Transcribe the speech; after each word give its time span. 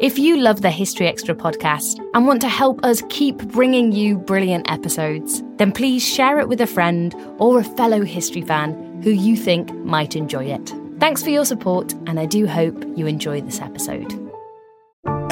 If 0.00 0.16
you 0.16 0.36
love 0.36 0.62
the 0.62 0.70
History 0.70 1.08
Extra 1.08 1.34
podcast 1.34 1.98
and 2.14 2.24
want 2.24 2.40
to 2.42 2.48
help 2.48 2.84
us 2.84 3.02
keep 3.08 3.36
bringing 3.48 3.90
you 3.90 4.16
brilliant 4.16 4.70
episodes, 4.70 5.42
then 5.56 5.72
please 5.72 6.06
share 6.06 6.38
it 6.38 6.48
with 6.48 6.60
a 6.60 6.68
friend 6.68 7.16
or 7.38 7.58
a 7.58 7.64
fellow 7.64 8.04
history 8.04 8.42
fan 8.42 9.02
who 9.02 9.10
you 9.10 9.34
think 9.34 9.74
might 9.78 10.14
enjoy 10.14 10.44
it. 10.44 10.72
Thanks 11.00 11.20
for 11.24 11.30
your 11.30 11.44
support, 11.44 11.94
and 12.06 12.20
I 12.20 12.26
do 12.26 12.46
hope 12.46 12.80
you 12.96 13.08
enjoy 13.08 13.40
this 13.40 13.60
episode. 13.60 14.12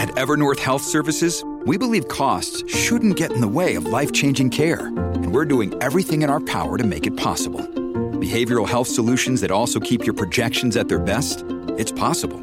At 0.00 0.08
Evernorth 0.16 0.58
Health 0.58 0.82
Services, 0.82 1.44
we 1.64 1.78
believe 1.78 2.08
costs 2.08 2.68
shouldn't 2.68 3.14
get 3.14 3.30
in 3.30 3.40
the 3.40 3.46
way 3.46 3.76
of 3.76 3.86
life 3.86 4.12
changing 4.12 4.50
care, 4.50 4.88
and 4.88 5.32
we're 5.32 5.44
doing 5.44 5.80
everything 5.80 6.22
in 6.22 6.30
our 6.30 6.40
power 6.40 6.76
to 6.76 6.84
make 6.84 7.06
it 7.06 7.16
possible. 7.16 7.60
Behavioral 8.18 8.66
health 8.66 8.88
solutions 8.88 9.42
that 9.42 9.52
also 9.52 9.78
keep 9.78 10.04
your 10.04 10.14
projections 10.14 10.76
at 10.76 10.88
their 10.88 10.98
best? 10.98 11.44
It's 11.78 11.92
possible. 11.92 12.42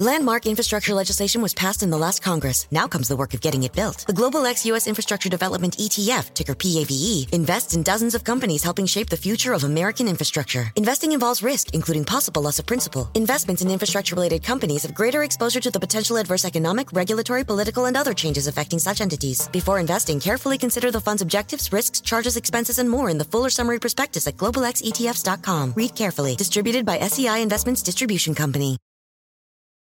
Landmark 0.00 0.46
infrastructure 0.46 0.94
legislation 0.94 1.42
was 1.42 1.54
passed 1.54 1.82
in 1.82 1.90
the 1.90 1.98
last 1.98 2.22
Congress. 2.22 2.68
Now 2.70 2.86
comes 2.86 3.08
the 3.08 3.16
work 3.16 3.34
of 3.34 3.40
getting 3.40 3.64
it 3.64 3.72
built. 3.72 4.06
The 4.06 4.12
Global 4.12 4.46
X 4.46 4.64
U.S. 4.66 4.86
Infrastructure 4.86 5.28
Development 5.28 5.76
ETF, 5.76 6.34
ticker 6.34 6.54
PAVE, 6.54 7.26
invests 7.32 7.74
in 7.74 7.82
dozens 7.82 8.14
of 8.14 8.22
companies 8.22 8.62
helping 8.62 8.86
shape 8.86 9.08
the 9.08 9.16
future 9.16 9.52
of 9.52 9.64
American 9.64 10.06
infrastructure. 10.06 10.70
Investing 10.76 11.10
involves 11.10 11.42
risk, 11.42 11.74
including 11.74 12.04
possible 12.04 12.42
loss 12.42 12.60
of 12.60 12.66
principal. 12.66 13.10
Investments 13.14 13.60
in 13.60 13.72
infrastructure-related 13.72 14.44
companies 14.44 14.84
have 14.84 14.94
greater 14.94 15.24
exposure 15.24 15.60
to 15.60 15.70
the 15.70 15.80
potential 15.80 16.16
adverse 16.16 16.44
economic, 16.44 16.92
regulatory, 16.92 17.42
political, 17.42 17.86
and 17.86 17.96
other 17.96 18.14
changes 18.14 18.46
affecting 18.46 18.78
such 18.78 19.00
entities. 19.00 19.48
Before 19.48 19.80
investing, 19.80 20.20
carefully 20.20 20.58
consider 20.58 20.92
the 20.92 21.00
fund's 21.00 21.22
objectives, 21.22 21.72
risks, 21.72 22.00
charges, 22.00 22.36
expenses, 22.36 22.78
and 22.78 22.88
more 22.88 23.10
in 23.10 23.18
the 23.18 23.24
fuller 23.24 23.50
summary 23.50 23.80
prospectus 23.80 24.28
at 24.28 24.36
globalxetfs.com. 24.36 25.72
Read 25.74 25.96
carefully. 25.96 26.36
Distributed 26.36 26.86
by 26.86 27.00
SEI 27.00 27.42
Investments 27.42 27.82
Distribution 27.82 28.36
Company. 28.36 28.78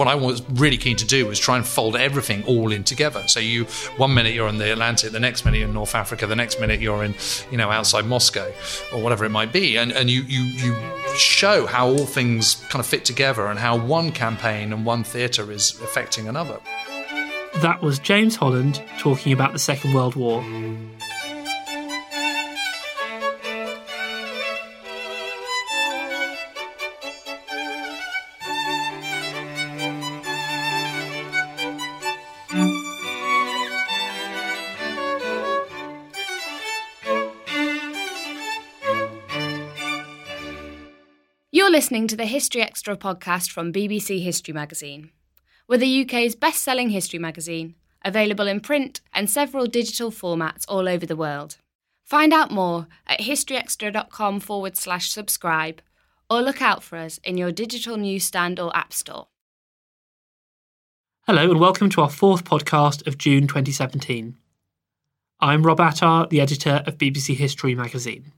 What 0.00 0.08
I 0.08 0.14
was 0.14 0.42
really 0.52 0.78
keen 0.78 0.96
to 0.96 1.04
do 1.04 1.26
was 1.26 1.38
try 1.38 1.58
and 1.58 1.66
fold 1.66 1.94
everything 1.94 2.42
all 2.44 2.72
in 2.72 2.84
together. 2.84 3.22
So 3.28 3.38
you, 3.38 3.64
one 3.98 4.14
minute 4.14 4.32
you're 4.32 4.48
in 4.48 4.56
the 4.56 4.72
Atlantic, 4.72 5.12
the 5.12 5.20
next 5.20 5.44
minute 5.44 5.58
you're 5.58 5.68
in 5.68 5.74
North 5.74 5.94
Africa, 5.94 6.26
the 6.26 6.34
next 6.34 6.58
minute 6.58 6.80
you're 6.80 7.04
in, 7.04 7.14
you 7.50 7.58
know, 7.58 7.70
outside 7.70 8.06
Moscow 8.06 8.50
or 8.94 9.02
whatever 9.02 9.26
it 9.26 9.28
might 9.28 9.52
be, 9.52 9.76
and 9.76 9.92
and 9.92 10.08
you 10.08 10.22
you 10.22 10.42
you 10.42 10.74
show 11.16 11.66
how 11.66 11.86
all 11.86 12.06
things 12.06 12.54
kind 12.70 12.80
of 12.80 12.86
fit 12.86 13.04
together 13.04 13.48
and 13.48 13.58
how 13.58 13.76
one 13.76 14.10
campaign 14.10 14.72
and 14.72 14.86
one 14.86 15.04
theatre 15.04 15.52
is 15.52 15.78
affecting 15.82 16.28
another. 16.28 16.58
That 17.56 17.82
was 17.82 17.98
James 17.98 18.36
Holland 18.36 18.82
talking 18.98 19.32
about 19.32 19.52
the 19.52 19.58
Second 19.58 19.92
World 19.92 20.14
War. 20.14 20.42
You're 41.52 41.70
listening 41.70 42.08
to 42.08 42.16
the 42.16 42.24
History 42.24 42.62
Extra 42.62 42.96
podcast 42.96 43.50
from 43.50 43.72
BBC 43.72 44.22
History 44.22 44.54
Magazine. 44.54 45.10
We're 45.70 45.78
the 45.78 46.02
UK's 46.02 46.34
best 46.34 46.64
selling 46.64 46.90
history 46.90 47.20
magazine, 47.20 47.76
available 48.04 48.48
in 48.48 48.58
print 48.58 49.00
and 49.14 49.30
several 49.30 49.66
digital 49.66 50.10
formats 50.10 50.64
all 50.66 50.88
over 50.88 51.06
the 51.06 51.14
world. 51.14 51.58
Find 52.04 52.32
out 52.32 52.50
more 52.50 52.88
at 53.06 53.20
historyextra.com 53.20 54.40
forward 54.40 54.76
slash 54.76 55.12
subscribe 55.12 55.80
or 56.28 56.42
look 56.42 56.60
out 56.60 56.82
for 56.82 56.96
us 56.96 57.20
in 57.22 57.36
your 57.36 57.52
digital 57.52 57.96
newsstand 57.96 58.58
or 58.58 58.76
app 58.76 58.92
store. 58.92 59.28
Hello, 61.28 61.48
and 61.48 61.60
welcome 61.60 61.88
to 61.90 62.00
our 62.00 62.10
fourth 62.10 62.42
podcast 62.42 63.06
of 63.06 63.16
June 63.16 63.46
2017. 63.46 64.36
I'm 65.38 65.62
Rob 65.62 65.78
Attar, 65.78 66.26
the 66.26 66.40
editor 66.40 66.82
of 66.84 66.98
BBC 66.98 67.36
History 67.36 67.76
magazine. 67.76 68.32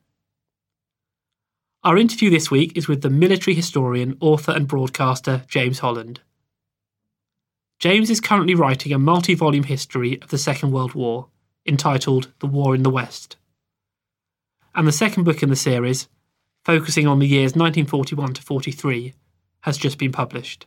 Our 1.83 1.97
interview 1.97 2.29
this 2.29 2.51
week 2.51 2.77
is 2.77 2.89
with 2.89 3.01
the 3.01 3.09
military 3.09 3.55
historian, 3.55 4.19
author, 4.21 4.53
and 4.53 4.69
broadcaster 4.69 5.45
James 5.49 5.79
Holland. 5.79 6.21
James 7.83 8.11
is 8.11 8.21
currently 8.21 8.55
writing 8.55 8.93
a 8.93 8.99
multi 8.99 9.35
volume 9.35 9.65
history 9.65 10.17
of 10.23 10.29
the 10.29 10.39
Second 10.39 10.71
World 10.71 10.95
War 10.95 11.27
entitled 11.67 12.31
The 12.39 12.47
War 12.47 12.77
in 12.77 12.85
the 12.85 12.91
West. 12.91 13.37
And 14.73 14.87
the 14.87 14.93
second 14.93 15.25
book 15.25 15.43
in 15.43 15.49
the 15.49 15.57
series, 15.57 16.07
focusing 16.65 17.09
on 17.09 17.19
the 17.19 17.27
years 17.27 17.57
1941 17.57 18.35
to 18.35 18.43
43, 18.43 19.15
has 19.63 19.77
just 19.77 19.99
been 19.99 20.13
published. 20.13 20.67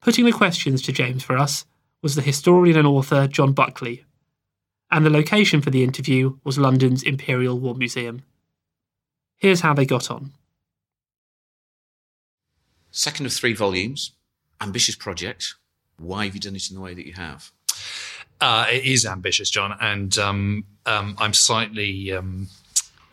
Putting 0.00 0.24
the 0.24 0.32
questions 0.32 0.80
to 0.80 0.90
James 0.90 1.22
for 1.22 1.36
us 1.36 1.66
was 2.00 2.14
the 2.14 2.22
historian 2.22 2.78
and 2.78 2.88
author 2.88 3.28
John 3.28 3.52
Buckley, 3.52 4.06
and 4.90 5.04
the 5.04 5.10
location 5.10 5.60
for 5.60 5.68
the 5.68 5.84
interview 5.84 6.38
was 6.44 6.56
London's 6.56 7.02
Imperial 7.02 7.60
War 7.60 7.74
Museum. 7.74 8.22
Here's 9.36 9.60
how 9.60 9.74
they 9.74 9.84
got 9.84 10.10
on. 10.10 10.32
Second 12.90 13.26
of 13.26 13.34
three 13.34 13.52
volumes, 13.52 14.12
ambitious 14.62 14.96
project. 14.96 15.54
Why 15.98 16.24
have 16.24 16.34
you 16.34 16.40
done 16.40 16.56
it 16.56 16.70
in 16.70 16.76
the 16.76 16.82
way 16.82 16.94
that 16.94 17.06
you 17.06 17.12
have? 17.14 17.50
Uh, 18.40 18.66
it 18.70 18.84
is 18.84 19.06
ambitious, 19.06 19.50
John, 19.50 19.76
and 19.80 20.16
um, 20.18 20.64
um, 20.84 21.14
I'm 21.18 21.32
slightly 21.32 22.10
um, 22.12 22.48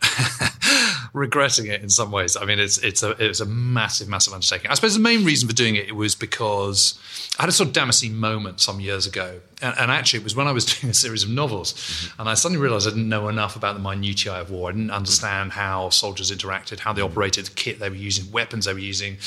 regretting 1.12 1.66
it 1.66 1.82
in 1.82 1.88
some 1.88 2.10
ways. 2.10 2.36
I 2.36 2.44
mean, 2.44 2.58
it's 2.58 2.78
it's 2.78 3.04
a 3.04 3.10
it's 3.10 3.38
a 3.38 3.46
massive, 3.46 4.08
massive 4.08 4.32
undertaking. 4.32 4.72
I 4.72 4.74
suppose 4.74 4.94
the 4.94 5.00
main 5.00 5.24
reason 5.24 5.48
for 5.48 5.54
doing 5.54 5.76
it, 5.76 5.86
it 5.86 5.94
was 5.94 6.16
because 6.16 6.98
I 7.38 7.42
had 7.42 7.48
a 7.48 7.52
sort 7.52 7.68
of 7.68 7.74
Damascene 7.74 8.16
moment 8.16 8.60
some 8.60 8.80
years 8.80 9.06
ago, 9.06 9.40
and, 9.62 9.72
and 9.78 9.90
actually 9.92 10.18
it 10.18 10.24
was 10.24 10.34
when 10.34 10.48
I 10.48 10.52
was 10.52 10.64
doing 10.80 10.90
a 10.90 10.94
series 10.94 11.22
of 11.22 11.30
novels, 11.30 11.74
mm-hmm. 11.74 12.20
and 12.20 12.28
I 12.28 12.34
suddenly 12.34 12.60
realised 12.60 12.88
I 12.88 12.90
didn't 12.90 13.08
know 13.08 13.28
enough 13.28 13.54
about 13.54 13.74
the 13.74 13.80
minutiae 13.80 14.34
of 14.34 14.50
war. 14.50 14.70
I 14.70 14.72
didn't 14.72 14.90
understand 14.90 15.52
how 15.52 15.90
soldiers 15.90 16.32
interacted, 16.32 16.80
how 16.80 16.92
they 16.92 17.02
operated, 17.02 17.46
the 17.46 17.54
kit 17.54 17.78
they 17.78 17.88
were 17.88 17.94
using, 17.94 18.32
weapons 18.32 18.64
they 18.64 18.72
were 18.72 18.80
using 18.80 19.18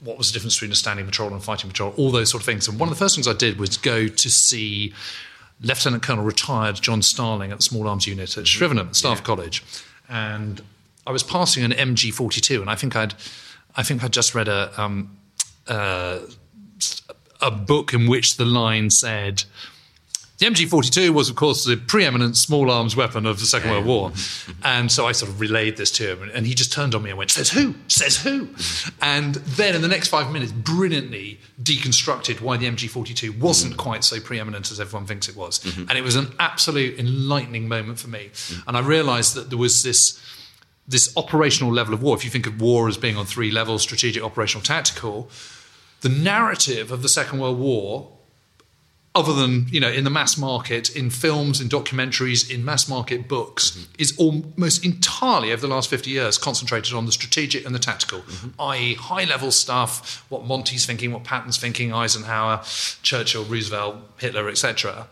what 0.00 0.16
was 0.16 0.30
the 0.30 0.34
difference 0.34 0.54
between 0.54 0.72
a 0.72 0.76
standing 0.76 1.06
patrol 1.06 1.28
and 1.28 1.38
a 1.38 1.40
fighting 1.40 1.70
patrol, 1.70 1.92
all 1.96 2.10
those 2.10 2.30
sort 2.30 2.42
of 2.42 2.46
things. 2.46 2.68
And 2.68 2.78
one 2.78 2.88
of 2.88 2.94
the 2.94 2.98
first 2.98 3.16
things 3.16 3.26
I 3.26 3.32
did 3.32 3.58
was 3.58 3.76
go 3.76 4.06
to 4.06 4.30
see 4.30 4.94
Lieutenant 5.60 6.02
Colonel 6.02 6.24
retired 6.24 6.76
John 6.76 7.02
Starling 7.02 7.50
at 7.50 7.58
the 7.58 7.64
Small 7.64 7.88
Arms 7.88 8.06
Unit 8.06 8.36
at 8.36 8.44
Shrivenham, 8.44 8.94
Staff 8.94 9.18
yeah. 9.18 9.24
College. 9.24 9.64
And 10.08 10.62
I 11.06 11.10
was 11.10 11.22
passing 11.22 11.64
an 11.64 11.72
MG 11.72 12.12
42, 12.12 12.60
and 12.60 12.70
I 12.70 12.74
think 12.74 12.94
I'd, 12.94 13.14
I 13.76 13.82
think 13.82 14.04
I'd 14.04 14.12
just 14.12 14.34
read 14.34 14.48
a, 14.48 14.80
um, 14.80 15.16
uh, 15.66 16.20
a 17.40 17.50
book 17.50 17.92
in 17.92 18.06
which 18.06 18.36
the 18.36 18.44
line 18.44 18.90
said, 18.90 19.44
The 20.38 20.46
MG42 20.46 21.10
was, 21.10 21.28
of 21.28 21.34
course, 21.34 21.64
the 21.64 21.76
preeminent 21.76 22.36
small 22.36 22.70
arms 22.70 22.94
weapon 22.94 23.26
of 23.26 23.40
the 23.40 23.46
Second 23.46 23.70
World 23.70 23.86
War. 23.86 24.12
And 24.62 24.90
so 24.90 25.06
I 25.06 25.12
sort 25.12 25.32
of 25.32 25.40
relayed 25.40 25.76
this 25.76 25.90
to 25.92 26.12
him, 26.12 26.30
and 26.32 26.46
he 26.46 26.54
just 26.54 26.72
turned 26.72 26.94
on 26.94 27.02
me 27.02 27.10
and 27.10 27.18
went, 27.18 27.32
Says 27.32 27.50
who? 27.50 27.74
Says 27.88 28.18
who? 28.18 28.48
And 29.02 29.34
then 29.34 29.74
in 29.74 29.82
the 29.82 29.88
next 29.88 30.08
five 30.08 30.32
minutes, 30.32 30.52
brilliantly 30.52 31.40
deconstructed 31.60 32.40
why 32.40 32.56
the 32.56 32.66
MG42 32.66 33.38
wasn't 33.38 33.74
mm. 33.74 33.78
quite 33.78 34.04
so 34.04 34.20
preeminent 34.20 34.70
as 34.70 34.78
everyone 34.78 35.06
thinks 35.06 35.28
it 35.28 35.36
was. 35.36 35.58
Mm-hmm. 35.58 35.88
And 35.88 35.98
it 35.98 36.02
was 36.02 36.14
an 36.14 36.28
absolute 36.38 37.00
enlightening 37.00 37.66
moment 37.66 37.98
for 37.98 38.08
me. 38.08 38.30
Mm. 38.32 38.62
And 38.68 38.76
I 38.76 38.80
realized 38.80 39.34
that 39.34 39.50
there 39.50 39.58
was 39.58 39.82
this 39.82 40.22
this 40.86 41.12
operational 41.18 41.70
level 41.70 41.92
of 41.92 42.02
war, 42.02 42.16
if 42.16 42.24
you 42.24 42.30
think 42.30 42.46
of 42.46 42.62
war 42.62 42.88
as 42.88 42.96
being 42.96 43.18
on 43.18 43.26
three 43.26 43.50
levels 43.50 43.82
strategic, 43.82 44.22
operational, 44.22 44.64
tactical 44.64 45.30
the 46.00 46.08
narrative 46.08 46.92
of 46.92 47.02
the 47.02 47.08
Second 47.08 47.40
World 47.40 47.58
War, 47.58 48.17
other 49.18 49.32
than 49.32 49.66
you 49.68 49.80
know 49.80 49.90
in 49.90 50.04
the 50.04 50.10
mass 50.10 50.38
market, 50.38 50.94
in 50.94 51.10
films, 51.10 51.60
in 51.60 51.68
documentaries, 51.68 52.50
in 52.50 52.64
mass 52.64 52.88
market 52.88 53.28
books, 53.28 53.70
mm-hmm. 53.70 53.92
is 53.98 54.16
almost 54.16 54.84
entirely 54.84 55.52
over 55.52 55.60
the 55.60 55.68
last 55.68 55.90
fifty 55.90 56.10
years 56.10 56.38
concentrated 56.38 56.94
on 56.94 57.06
the 57.06 57.12
strategic 57.12 57.66
and 57.66 57.74
the 57.74 57.78
tactical, 57.78 58.20
mm-hmm. 58.20 58.60
i.e., 58.60 58.94
high 58.94 59.24
level 59.24 59.50
stuff, 59.50 60.24
what 60.28 60.44
Monty's 60.44 60.86
thinking, 60.86 61.12
what 61.12 61.24
Patton's 61.24 61.58
thinking, 61.58 61.92
Eisenhower, 61.92 62.62
Churchill, 63.02 63.44
Roosevelt, 63.44 63.96
Hitler, 64.18 64.48
etc 64.48 65.08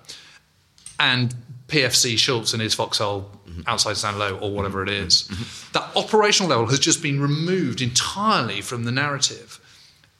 and 0.99 1.35
PFC 1.69 2.17
Schultz 2.17 2.53
and 2.53 2.63
his 2.63 2.75
foxhole 2.75 3.31
mm-hmm. 3.49 3.63
outside 3.67 3.97
San 3.97 4.19
Lo 4.19 4.39
or 4.39 4.51
whatever 4.53 4.83
it 4.83 4.89
is. 4.89 5.29
That 5.73 5.91
operational 5.97 6.51
level 6.51 6.67
has 6.67 6.79
just 6.79 7.03
been 7.03 7.21
removed 7.21 7.81
entirely 7.81 8.61
from 8.61 8.85
the 8.85 8.93
narrative. 8.93 9.61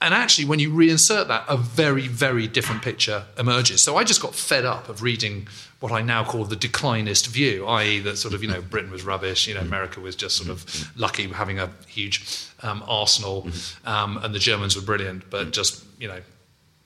And 0.01 0.13
actually, 0.13 0.45
when 0.45 0.59
you 0.59 0.71
reinsert 0.71 1.29
that, 1.29 1.45
a 1.49 1.57
very, 1.57 2.07
very 2.07 2.47
different 2.47 2.83
picture 2.83 3.25
emerges. 3.39 3.83
So 3.83 3.97
I 3.97 4.05
just 4.05 4.21
got 4.21 4.35
fed 4.35 4.67
up 4.67 4.91
of 4.91 5.03
reading 5.03 5.49
what 5.81 5.91
I 5.91 6.03
now 6.03 6.23
call 6.23 6.45
the 6.45 6.57
declinist 6.57 7.29
view, 7.29 7.67
i.e., 7.67 8.01
that 8.01 8.19
sort 8.19 8.35
of, 8.35 8.43
you 8.43 8.49
know, 8.49 8.61
Britain 8.71 8.91
was 8.91 9.05
rubbish, 9.05 9.49
you 9.49 9.55
know, 9.55 9.61
America 9.61 10.01
was 10.01 10.15
just 10.15 10.37
sort 10.37 10.51
of 10.51 10.65
mm-hmm. 10.67 10.83
Mm-hmm. 10.83 11.01
lucky 11.01 11.29
having 11.29 11.59
a 11.59 11.71
huge 11.87 12.47
um, 12.63 12.85
arsenal, 12.87 13.43
mm-hmm. 13.43 13.89
um, 13.89 14.19
and 14.19 14.35
the 14.35 14.39
Germans 14.39 14.77
were 14.77 14.83
brilliant, 14.83 15.31
but 15.31 15.53
just, 15.53 15.85
you 15.99 16.09
know, 16.09 16.21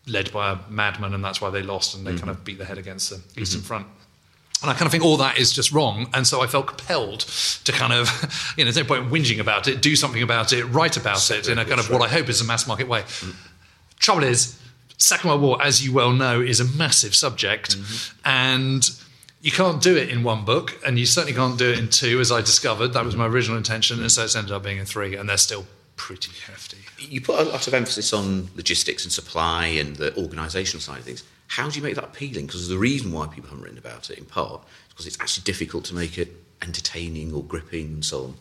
led 0.06 0.32
by 0.32 0.52
a 0.52 0.58
madman, 0.68 1.12
and 1.12 1.24
that's 1.24 1.40
why 1.40 1.50
they 1.50 1.62
lost, 1.62 1.96
and 1.96 2.06
they 2.06 2.16
kind 2.16 2.30
of 2.30 2.44
beat 2.44 2.58
their 2.58 2.66
head 2.66 2.78
against 2.78 3.10
the 3.10 3.40
Eastern 3.40 3.60
Front. 3.60 3.86
And 4.62 4.70
I 4.70 4.74
kind 4.74 4.86
of 4.86 4.92
think 4.92 5.04
all 5.04 5.16
that 5.18 5.38
is 5.38 5.52
just 5.52 5.72
wrong. 5.72 6.08
And 6.12 6.26
so 6.26 6.42
I 6.42 6.46
felt 6.46 6.66
compelled 6.66 7.20
to 7.64 7.72
kind 7.72 7.92
of, 7.92 8.08
you 8.56 8.64
know, 8.64 8.70
there's 8.70 8.76
no 8.76 8.84
point 8.84 9.04
in 9.04 9.10
whinging 9.10 9.40
about 9.40 9.68
it, 9.68 9.80
do 9.80 9.96
something 9.96 10.22
about 10.22 10.52
it, 10.52 10.64
write 10.64 10.96
about 10.96 11.30
it 11.30 11.48
in 11.48 11.58
a 11.58 11.64
kind 11.64 11.80
of 11.80 11.90
what 11.90 12.02
I 12.02 12.08
hope 12.08 12.28
is 12.28 12.40
a 12.40 12.44
mass 12.44 12.66
market 12.66 12.86
way. 12.88 13.04
Trouble 13.98 14.24
is, 14.24 14.58
Second 14.98 15.30
World 15.30 15.42
War, 15.42 15.62
as 15.62 15.84
you 15.84 15.92
well 15.92 16.12
know, 16.12 16.40
is 16.40 16.60
a 16.60 16.64
massive 16.64 17.14
subject. 17.14 17.76
And 18.24 18.88
you 19.40 19.50
can't 19.50 19.82
do 19.82 19.96
it 19.96 20.10
in 20.10 20.22
one 20.22 20.44
book, 20.44 20.78
and 20.86 20.98
you 20.98 21.06
certainly 21.06 21.34
can't 21.34 21.58
do 21.58 21.70
it 21.70 21.78
in 21.78 21.88
two, 21.88 22.20
as 22.20 22.30
I 22.30 22.40
discovered. 22.40 22.88
That 22.88 23.04
was 23.06 23.16
my 23.16 23.26
original 23.26 23.56
intention. 23.56 24.00
And 24.00 24.12
so 24.12 24.24
it's 24.24 24.36
ended 24.36 24.52
up 24.52 24.62
being 24.62 24.78
in 24.78 24.84
three, 24.84 25.16
and 25.16 25.28
they're 25.28 25.38
still 25.38 25.66
pretty 25.96 26.32
hefty. 26.46 26.78
You 26.98 27.20
put 27.22 27.40
a 27.40 27.44
lot 27.44 27.66
of 27.66 27.72
emphasis 27.72 28.12
on 28.12 28.50
logistics 28.56 29.04
and 29.04 29.12
supply 29.12 29.66
and 29.66 29.96
the 29.96 30.10
organisational 30.12 30.80
side 30.80 30.98
of 30.98 31.04
things. 31.04 31.24
How 31.50 31.68
do 31.68 31.76
you 31.76 31.82
make 31.82 31.96
that 31.96 32.04
appealing? 32.04 32.46
Because 32.46 32.68
the 32.68 32.78
reason 32.78 33.10
why 33.10 33.26
people 33.26 33.50
haven't 33.50 33.64
written 33.64 33.78
about 33.78 34.08
it, 34.08 34.18
in 34.18 34.24
part, 34.24 34.62
is 34.62 34.88
because 34.90 35.06
it's 35.08 35.20
actually 35.20 35.42
difficult 35.42 35.84
to 35.86 35.94
make 35.96 36.16
it 36.16 36.32
entertaining 36.62 37.34
or 37.34 37.42
gripping 37.42 37.86
and 37.86 38.04
so 38.04 38.24
on. 38.24 38.34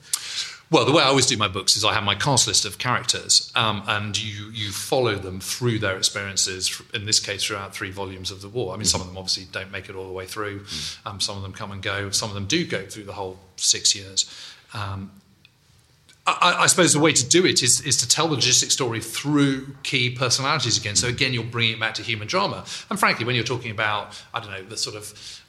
Well, 0.70 0.86
the 0.86 0.92
way 0.92 1.02
I 1.02 1.08
always 1.08 1.26
do 1.26 1.36
my 1.36 1.48
books 1.48 1.76
is 1.76 1.84
I 1.84 1.94
have 1.96 2.04
my 2.04 2.14
cast 2.14 2.46
list 2.46 2.66
of 2.66 2.78
characters, 2.78 3.52
um, 3.56 3.82
and 3.88 4.16
you 4.22 4.52
you 4.52 4.72
follow 4.72 5.16
them 5.16 5.40
through 5.40 5.80
their 5.80 5.98
experiences. 5.98 6.80
In 6.94 7.06
this 7.06 7.20
case, 7.20 7.44
throughout 7.44 7.74
three 7.74 7.90
volumes 7.90 8.30
of 8.30 8.44
the 8.44 8.48
war. 8.48 8.76
I 8.76 8.78
mean, 8.78 8.86
some 8.86 9.02
of 9.02 9.08
them 9.08 9.18
obviously 9.18 9.48
don't 9.52 9.72
make 9.72 9.90
it 9.90 9.96
all 9.96 10.06
the 10.06 10.14
way 10.14 10.28
through. 10.28 10.66
Um, 11.08 11.20
some 11.20 11.36
of 11.36 11.42
them 11.42 11.54
come 11.54 11.72
and 11.72 11.82
go. 11.82 12.12
Some 12.12 12.30
of 12.30 12.36
them 12.36 12.46
do 12.46 12.64
go 12.68 12.86
through 12.86 13.06
the 13.06 13.14
whole 13.14 13.40
six 13.56 13.96
years. 13.96 14.30
Um, 14.76 15.10
I, 16.42 16.64
I 16.64 16.68
suppose 16.68 16.94
the 16.94 17.00
way 17.00 17.14
to 17.14 17.28
do 17.28 17.46
it 17.46 17.64
is, 17.64 17.82
is 17.82 17.98
to 17.98 18.08
tell 18.08 18.28
the 18.28 18.36
logistic 18.36 18.72
story 18.72 19.00
through 19.00 19.76
key 19.84 20.10
personalities 20.10 20.78
again. 20.78 20.96
So 20.96 21.08
again, 21.08 21.34
you're 21.34 21.44
bringing 21.44 21.74
it 21.74 21.80
back 21.80 21.94
to 21.96 22.04
human 22.04 22.28
drama. 22.28 22.66
And 22.90 23.00
frankly, 23.00 23.26
when 23.26 23.36
you're 23.36 23.44
talking 23.44 23.72
about, 23.72 24.22
I 24.34 24.40
don't 24.40 24.52
know, 24.52 24.64
the 24.64 24.78
sort 24.78 24.96
of 24.96 25.42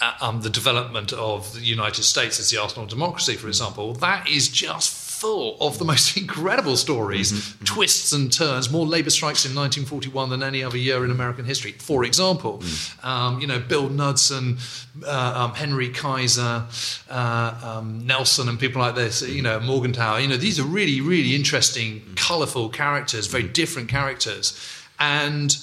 uh, 0.00 0.12
um, 0.20 0.42
the 0.42 0.50
development 0.50 1.12
of 1.12 1.54
the 1.54 1.60
United 1.60 2.02
States 2.02 2.38
as 2.38 2.50
the 2.50 2.60
arsenal 2.60 2.84
of 2.84 2.90
democracy, 2.90 3.34
for 3.36 3.48
example, 3.48 3.94
that 3.94 4.28
is 4.28 4.48
just 4.48 5.05
full 5.16 5.56
of 5.60 5.78
the 5.78 5.84
most 5.84 6.16
incredible 6.22 6.76
stories, 6.76 7.54
twists 7.64 8.12
and 8.12 8.32
turns, 8.32 8.70
more 8.70 8.86
labour 8.86 9.10
strikes 9.10 9.44
in 9.44 9.54
1941 9.54 10.30
than 10.30 10.42
any 10.42 10.62
other 10.62 10.76
year 10.76 11.04
in 11.04 11.10
American 11.10 11.44
history. 11.44 11.72
For 11.72 12.04
example, 12.04 12.62
um, 13.02 13.40
you 13.40 13.46
know, 13.46 13.58
Bill 13.58 13.88
Knudsen, 13.88 14.58
uh, 15.04 15.32
um, 15.36 15.54
Henry 15.54 15.88
Kaiser, 15.88 16.64
uh, 17.08 17.60
um, 17.62 18.06
Nelson, 18.06 18.48
and 18.48 18.60
people 18.60 18.82
like 18.82 18.94
this, 18.94 19.22
you 19.22 19.42
know, 19.42 19.58
Morgenthau, 19.60 20.16
you 20.16 20.28
know, 20.28 20.36
these 20.36 20.60
are 20.60 20.64
really, 20.64 21.00
really 21.00 21.34
interesting, 21.34 22.02
colourful 22.16 22.68
characters, 22.68 23.26
very 23.26 23.48
different 23.48 23.88
characters. 23.88 24.58
And 24.98 25.56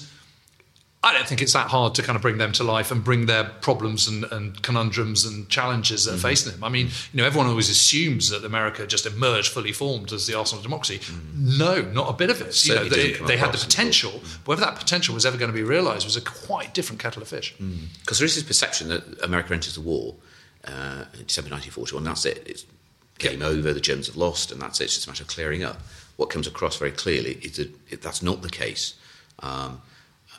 I 1.04 1.12
don't 1.12 1.28
think 1.28 1.42
it's 1.42 1.52
that 1.52 1.68
hard 1.68 1.94
to 1.96 2.02
kind 2.02 2.16
of 2.16 2.22
bring 2.22 2.38
them 2.38 2.52
to 2.52 2.64
life 2.64 2.90
and 2.90 3.04
bring 3.04 3.26
their 3.26 3.44
problems 3.44 4.08
and, 4.08 4.24
and 4.32 4.60
conundrums 4.62 5.24
and 5.26 5.48
challenges 5.48 6.04
that 6.06 6.12
Mm-hmm. 6.12 6.18
are 6.26 6.28
facing 6.30 6.52
them. 6.52 6.64
I 6.64 6.68
mean, 6.70 6.86
you 7.12 7.18
know, 7.18 7.24
everyone 7.24 7.48
always 7.48 7.68
assumes 7.68 8.30
that 8.30 8.44
America 8.44 8.86
just 8.86 9.04
emerged 9.06 9.52
fully 9.52 9.72
formed 9.72 10.12
as 10.12 10.26
the 10.26 10.34
arsenal 10.38 10.60
of 10.60 10.64
democracy. 10.64 11.00
No, 11.36 11.82
not 11.82 12.08
a 12.08 12.12
bit 12.14 12.30
of 12.30 12.40
it. 12.40 12.64
You 12.66 12.74
know, 12.74 12.84
they, 12.88 13.12
they 13.12 13.36
had 13.36 13.52
the 13.52 13.58
across 13.58 13.62
at 13.64 13.64
all. 13.64 13.68
potential, 13.68 14.12
but 14.44 14.46
whether 14.48 14.60
that 14.62 14.76
potential 14.76 15.14
was 15.14 15.26
ever 15.26 15.36
going 15.36 15.50
to 15.50 15.56
be 15.56 15.62
realised 15.62 16.04
was 16.06 16.16
a 16.16 16.20
quite 16.22 16.72
different 16.74 17.00
kettle 17.00 17.20
of 17.22 17.28
fish. 17.28 17.54
Because 18.00 18.18
there 18.18 18.26
is 18.26 18.34
this 18.34 18.44
perception 18.44 18.88
that 18.88 19.02
America 19.22 19.52
enters 19.52 19.74
the 19.74 19.80
war 19.82 20.14
uh, 20.66 21.04
in 21.18 21.26
December 21.26 21.50
1941, 21.50 22.00
and 22.00 22.06
that's 22.06 22.24
it. 22.24 22.42
It's 22.46 22.64
game 23.18 23.42
over, 23.42 23.72
the 23.72 23.80
Germans 23.80 24.06
have 24.06 24.16
lost, 24.16 24.50
and 24.50 24.60
that's 24.62 24.80
it. 24.80 24.84
It's 24.84 24.94
just 24.94 25.06
a 25.06 25.10
matter 25.10 25.22
of 25.24 25.28
clearing 25.28 25.62
up. 25.62 25.80
What 26.16 26.30
comes 26.30 26.46
across 26.46 26.76
very 26.78 26.92
clearly 26.92 27.32
is 27.42 27.56
that 27.56 28.00
that's 28.02 28.22
not 28.22 28.42
the 28.42 28.48
case. 28.50 28.94
Um, 29.40 29.82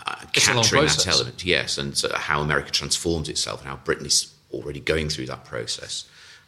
uh, 0.06 0.15
It's 0.33 0.47
a 0.47 0.53
long 0.53 0.63
capturing 0.63 0.86
that 0.86 1.07
element, 1.07 1.45
yes, 1.45 1.77
and 1.77 1.97
so 1.97 2.13
how 2.13 2.42
America 2.42 2.71
transforms 2.71 3.30
itself 3.30 3.62
and 3.62 3.69
how 3.69 3.77
Britain 3.77 4.06
is 4.06 4.33
already 4.53 4.80
going 4.80 5.09
through 5.09 5.25
that 5.27 5.45
process, 5.45 6.06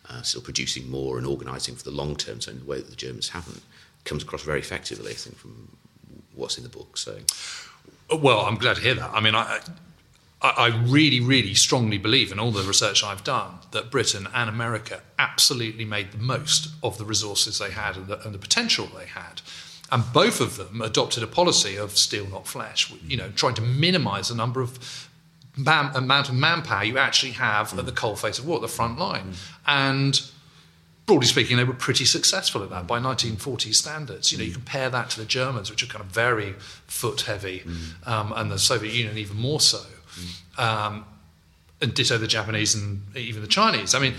uh, 0.10 0.22
still 0.22 0.42
producing 0.42 0.90
more 0.90 1.18
and 1.18 1.28
organising 1.28 1.76
for 1.76 1.84
the 1.84 1.92
long 1.92 2.16
term, 2.16 2.42
so 2.42 2.52
in 2.52 2.60
the 2.60 2.66
way 2.66 2.78
that 2.78 2.90
the 2.90 2.96
Germans 2.96 3.30
haven't, 3.30 3.62
comes 4.06 4.24
across 4.24 4.44
very 4.44 4.60
effectively, 4.60 5.12
I 5.12 5.16
think, 5.16 5.38
from 5.38 5.78
what's 6.34 6.58
in 6.58 6.64
the 6.64 6.70
book. 6.70 6.98
So, 6.98 7.20
Well, 8.12 8.42
I'm 8.42 8.56
glad 8.56 8.78
to 8.78 8.82
hear 8.82 8.96
that. 8.96 9.12
I 9.14 9.20
mean, 9.20 9.36
I, 9.36 9.60
I, 10.42 10.50
I 10.50 10.68
really, 10.86 11.20
really 11.20 11.54
strongly 11.54 11.98
believe 11.98 12.32
in 12.32 12.40
all 12.40 12.52
the 12.52 12.64
research 12.64 13.04
I've 13.04 13.24
done 13.24 13.60
that 13.72 13.92
Britain 13.92 14.28
and 14.34 14.50
America 14.50 15.02
absolutely 15.18 15.86
made 15.86 16.12
the 16.12 16.18
most 16.18 16.70
of 16.84 16.98
the 16.98 17.06
resources 17.06 17.60
they 17.60 17.72
had 17.72 17.98
and 17.98 18.08
the, 18.08 18.24
and 18.24 18.34
the 18.34 18.40
potential 18.40 18.88
they 18.98 19.08
had. 19.08 19.42
And 19.92 20.04
both 20.12 20.42
of 20.42 20.58
them 20.58 20.82
adopted 20.82 21.24
a 21.24 21.28
policy 21.28 21.78
of 21.78 21.98
steel, 21.98 22.28
not 22.28 22.48
flesh, 22.48 22.92
you 23.08 23.16
know, 23.16 23.30
trying 23.36 23.56
to 23.56 23.62
minimize 23.62 24.30
the 24.30 24.36
number 24.36 24.62
of 24.62 25.08
man, 25.58 25.96
amount 25.96 26.30
of 26.30 26.36
manpower 26.36 26.84
you 26.84 26.98
actually 26.98 27.34
have 27.34 27.78
at 27.78 27.86
the 27.86 27.92
mm. 27.92 27.96
coalface 27.96 28.40
of 28.40 28.46
war, 28.46 28.58
at 28.58 28.62
the 28.62 28.68
front 28.68 28.98
mm. 28.98 29.02
line. 29.02 29.34
And 29.66 30.22
broadly 31.06 31.28
speaking, 31.28 31.58
they 31.58 31.64
were 31.64 31.74
pretty 31.74 32.06
successful 32.06 32.64
at 32.64 32.70
that 32.70 32.86
by 32.86 33.00
1940 33.00 33.72
standards. 33.72 34.32
You 34.32 34.38
know, 34.38 34.44
you 34.44 34.52
mm. 34.52 34.56
compare 34.56 34.90
that 34.90 35.10
to 35.12 35.20
the 35.20 35.26
Germans, 35.26 35.72
which 35.72 35.84
are 35.84 35.88
kind 35.88 36.04
of 36.04 36.12
very 36.12 36.54
foot 36.88 37.22
heavy, 37.22 37.64
um, 38.06 38.34
and 38.36 38.52
the 38.52 38.60
Soviet 38.60 38.94
Union 38.94 39.18
even 39.18 39.38
more 39.38 39.62
so, 39.62 39.86
um, 40.58 41.06
and 41.82 41.94
ditto 41.94 42.18
the 42.18 42.28
Japanese 42.28 42.76
and 42.76 43.04
even 43.16 43.42
the 43.42 43.48
Chinese. 43.48 43.96
I 43.96 44.00
mean, 44.00 44.16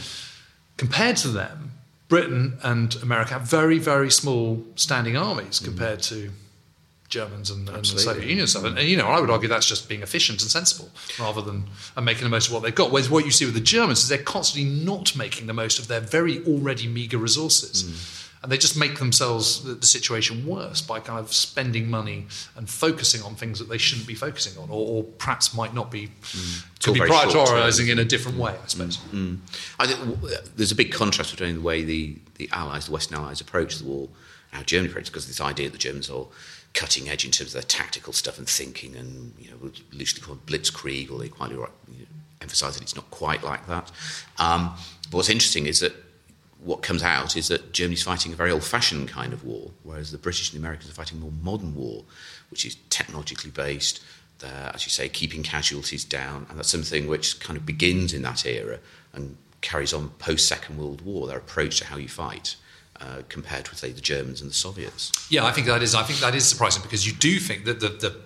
compared 0.76 1.16
to 1.18 1.28
them, 1.28 1.67
Britain 2.08 2.58
and 2.62 2.96
America 3.02 3.34
have 3.34 3.42
very, 3.42 3.78
very 3.78 4.10
small 4.10 4.64
standing 4.74 5.16
armies 5.16 5.60
mm. 5.60 5.64
compared 5.64 6.02
to 6.02 6.30
Germans 7.08 7.50
and, 7.50 7.68
and 7.68 7.84
the 7.84 7.98
Soviet 7.98 8.26
Union 8.26 8.46
stuff. 8.46 8.64
And, 8.64 8.78
and, 8.78 8.88
you 8.88 8.96
know, 8.96 9.06
I 9.06 9.20
would 9.20 9.30
argue 9.30 9.48
that's 9.48 9.66
just 9.66 9.88
being 9.88 10.02
efficient 10.02 10.42
and 10.42 10.50
sensible 10.50 10.90
rather 11.18 11.40
than 11.40 11.64
and 11.96 12.04
making 12.04 12.24
the 12.24 12.30
most 12.30 12.48
of 12.48 12.52
what 12.52 12.62
they've 12.62 12.74
got. 12.74 12.90
Whereas 12.90 13.08
what 13.08 13.24
you 13.24 13.30
see 13.30 13.44
with 13.46 13.54
the 13.54 13.60
Germans 13.60 14.00
is 14.00 14.08
they're 14.08 14.18
constantly 14.18 14.70
not 14.70 15.16
making 15.16 15.46
the 15.46 15.54
most 15.54 15.78
of 15.78 15.88
their 15.88 16.00
very 16.00 16.44
already 16.44 16.86
meagre 16.86 17.18
resources. 17.18 17.84
Mm. 17.84 18.17
And 18.42 18.52
they 18.52 18.56
just 18.58 18.78
make 18.78 18.98
themselves 18.98 19.64
the, 19.64 19.74
the 19.74 19.86
situation 19.86 20.46
worse 20.46 20.80
by 20.80 21.00
kind 21.00 21.18
of 21.18 21.32
spending 21.32 21.90
money 21.90 22.26
and 22.56 22.70
focusing 22.70 23.22
on 23.22 23.34
things 23.34 23.58
that 23.58 23.68
they 23.68 23.78
shouldn't 23.78 24.06
be 24.06 24.14
focusing 24.14 24.56
on, 24.62 24.70
or, 24.70 24.86
or 24.88 25.02
perhaps 25.02 25.54
might 25.54 25.74
not 25.74 25.90
be 25.90 26.06
mm. 26.06 26.64
could 26.80 26.94
be 26.94 27.00
very 27.00 27.10
short 27.10 27.32
term, 27.32 27.46
prioritising 27.46 27.90
in 27.90 27.98
a 27.98 28.04
different 28.04 28.38
way, 28.38 28.52
I 28.52 28.66
suppose. 28.66 28.98
Mm. 28.98 29.12
Mm. 29.12 29.38
I 29.80 29.86
think 29.86 29.98
w- 29.98 30.34
uh, 30.34 30.40
there's 30.54 30.70
a 30.70 30.76
big 30.76 30.92
contrast 30.92 31.32
between 31.32 31.56
the 31.56 31.60
way 31.60 31.82
the, 31.82 32.16
the 32.36 32.48
Allies, 32.52 32.86
the 32.86 32.92
Western 32.92 33.18
Allies, 33.18 33.40
approach 33.40 33.78
the 33.78 33.84
war 33.84 34.08
and 34.52 34.58
how 34.58 34.62
Germany 34.62 34.90
approached 34.90 35.08
it, 35.08 35.12
because 35.12 35.26
this 35.26 35.40
idea 35.40 35.66
that 35.66 35.72
the 35.72 35.78
Germans 35.78 36.08
are 36.08 36.26
cutting 36.74 37.08
edge 37.08 37.24
in 37.24 37.32
terms 37.32 37.50
of 37.50 37.54
their 37.54 37.62
tactical 37.62 38.12
stuff 38.12 38.38
and 38.38 38.48
thinking, 38.48 38.94
and 38.94 39.34
you 39.38 39.50
know, 39.50 39.72
loosely 39.92 40.22
called 40.22 40.46
blitzkrieg, 40.46 41.10
or 41.10 41.18
they 41.18 41.28
quite 41.28 41.50
you 41.50 41.56
know, 41.56 41.68
emphasise 42.40 42.74
that 42.74 42.82
it's 42.82 42.94
not 42.94 43.10
quite 43.10 43.42
like 43.42 43.66
that. 43.66 43.90
Um, 44.38 44.74
but 45.10 45.16
what's 45.16 45.28
interesting 45.28 45.66
is 45.66 45.80
that 45.80 45.92
what 46.60 46.82
comes 46.82 47.02
out 47.02 47.36
is 47.36 47.48
that 47.48 47.72
Germany's 47.72 48.02
fighting 48.02 48.32
a 48.32 48.36
very 48.36 48.50
old-fashioned 48.50 49.08
kind 49.08 49.32
of 49.32 49.44
war, 49.44 49.70
whereas 49.84 50.10
the 50.10 50.18
British 50.18 50.52
and 50.52 50.60
the 50.60 50.66
Americans 50.66 50.90
are 50.90 50.94
fighting 50.94 51.18
a 51.18 51.20
more 51.20 51.32
modern 51.42 51.74
war, 51.74 52.04
which 52.50 52.64
is 52.64 52.76
technologically 52.90 53.50
based, 53.50 54.02
uh, 54.42 54.72
as 54.74 54.84
you 54.84 54.90
say, 54.90 55.08
keeping 55.08 55.42
casualties 55.42 56.04
down, 56.04 56.46
and 56.48 56.58
that's 56.58 56.70
something 56.70 57.06
which 57.06 57.38
kind 57.40 57.56
of 57.56 57.64
begins 57.64 58.12
in 58.12 58.22
that 58.22 58.44
era 58.44 58.78
and 59.12 59.36
carries 59.60 59.92
on 59.92 60.10
post 60.18 60.46
Second 60.46 60.78
World 60.78 61.00
War. 61.02 61.26
Their 61.26 61.38
approach 61.38 61.78
to 61.78 61.86
how 61.86 61.96
you 61.96 62.08
fight. 62.08 62.56
Uh, 63.00 63.22
compared 63.28 63.68
with 63.68 63.78
say 63.78 63.92
the 63.92 64.00
Germans 64.00 64.40
and 64.40 64.50
the 64.50 64.54
Soviets. 64.54 65.12
Yeah, 65.30 65.44
I 65.44 65.52
think 65.52 65.68
that 65.68 65.84
is. 65.84 65.94
I 65.94 66.02
think 66.02 66.18
that 66.18 66.34
is 66.34 66.44
surprising 66.44 66.82
because 66.82 67.06
you 67.06 67.12
do 67.12 67.38
think 67.38 67.64
that 67.64 67.78
the, 67.78 67.90
the 67.90 68.16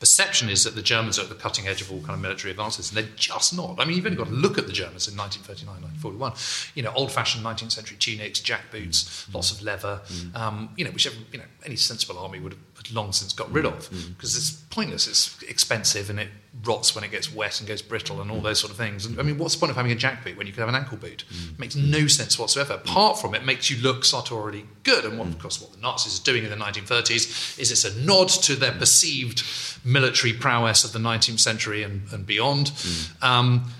perception 0.00 0.48
is 0.48 0.64
that 0.64 0.74
the 0.74 0.82
Germans 0.82 1.18
are 1.18 1.22
at 1.22 1.28
the 1.28 1.34
cutting 1.34 1.68
edge 1.68 1.82
of 1.82 1.92
all 1.92 2.00
kind 2.00 2.14
of 2.14 2.20
military 2.20 2.50
advances, 2.50 2.88
and 2.88 2.96
they're 2.96 3.14
just 3.14 3.54
not. 3.54 3.78
I 3.78 3.84
mean, 3.84 3.94
you've 3.94 4.06
only 4.06 4.16
got 4.16 4.28
to 4.28 4.32
look 4.32 4.56
at 4.56 4.66
the 4.66 4.72
Germans 4.72 5.06
in 5.06 5.16
1939, 5.16 5.82
1941. 6.00 6.32
You 6.74 6.82
know, 6.82 6.92
old-fashioned 6.94 7.44
19th 7.44 7.72
century 7.72 7.98
tunics, 8.00 8.40
jack 8.40 8.70
boots, 8.70 9.04
mm. 9.04 9.34
lots 9.34 9.52
of 9.52 9.62
leather. 9.62 10.00
Mm. 10.06 10.34
Um, 10.34 10.70
you 10.78 10.84
know, 10.86 10.90
whichever 10.92 11.16
you 11.30 11.38
know 11.38 11.44
any 11.64 11.76
sensible 11.76 12.18
army 12.18 12.40
would 12.40 12.52
have 12.52 12.71
long 12.90 13.12
since 13.12 13.32
got 13.32 13.50
rid 13.52 13.66
of 13.66 13.90
because 14.16 14.34
mm. 14.34 14.38
it's 14.38 14.50
pointless. 14.70 15.06
It's 15.06 15.42
expensive 15.42 16.10
and 16.10 16.18
it 16.18 16.28
rots 16.64 16.94
when 16.94 17.04
it 17.04 17.10
gets 17.10 17.32
wet 17.32 17.60
and 17.60 17.68
goes 17.68 17.82
brittle 17.82 18.20
and 18.20 18.30
all 18.30 18.40
those 18.40 18.58
sort 18.58 18.70
of 18.70 18.76
things. 18.76 19.06
And 19.06 19.18
I 19.18 19.22
mean, 19.22 19.38
what's 19.38 19.54
the 19.54 19.60
point 19.60 19.70
of 19.70 19.76
having 19.76 19.92
a 19.92 19.96
jack 19.96 20.24
boot 20.24 20.36
when 20.36 20.46
you 20.46 20.52
could 20.52 20.60
have 20.60 20.68
an 20.68 20.74
ankle 20.74 20.96
boot? 20.96 21.24
Mm. 21.30 21.52
It 21.52 21.58
makes 21.58 21.76
no 21.76 22.06
sense 22.06 22.38
whatsoever. 22.38 22.74
Apart 22.74 23.20
from 23.20 23.34
it 23.34 23.44
makes 23.44 23.70
you 23.70 23.82
look 23.82 24.04
sartorially 24.04 24.64
good. 24.82 25.04
And 25.04 25.18
what, 25.18 25.28
of 25.28 25.38
course, 25.38 25.60
what 25.60 25.72
the 25.72 25.80
Nazis 25.80 26.20
are 26.20 26.24
doing 26.24 26.44
in 26.44 26.50
the 26.50 26.56
1930s 26.56 27.58
is 27.58 27.70
it's 27.70 27.84
a 27.84 28.00
nod 28.00 28.28
to 28.28 28.54
their 28.54 28.72
perceived 28.72 29.42
military 29.84 30.32
prowess 30.32 30.84
of 30.84 30.92
the 30.92 30.98
19th 30.98 31.40
century 31.40 31.82
and, 31.82 32.02
and 32.12 32.26
beyond. 32.26 32.66
Mm. 32.68 33.22
Um, 33.22 33.72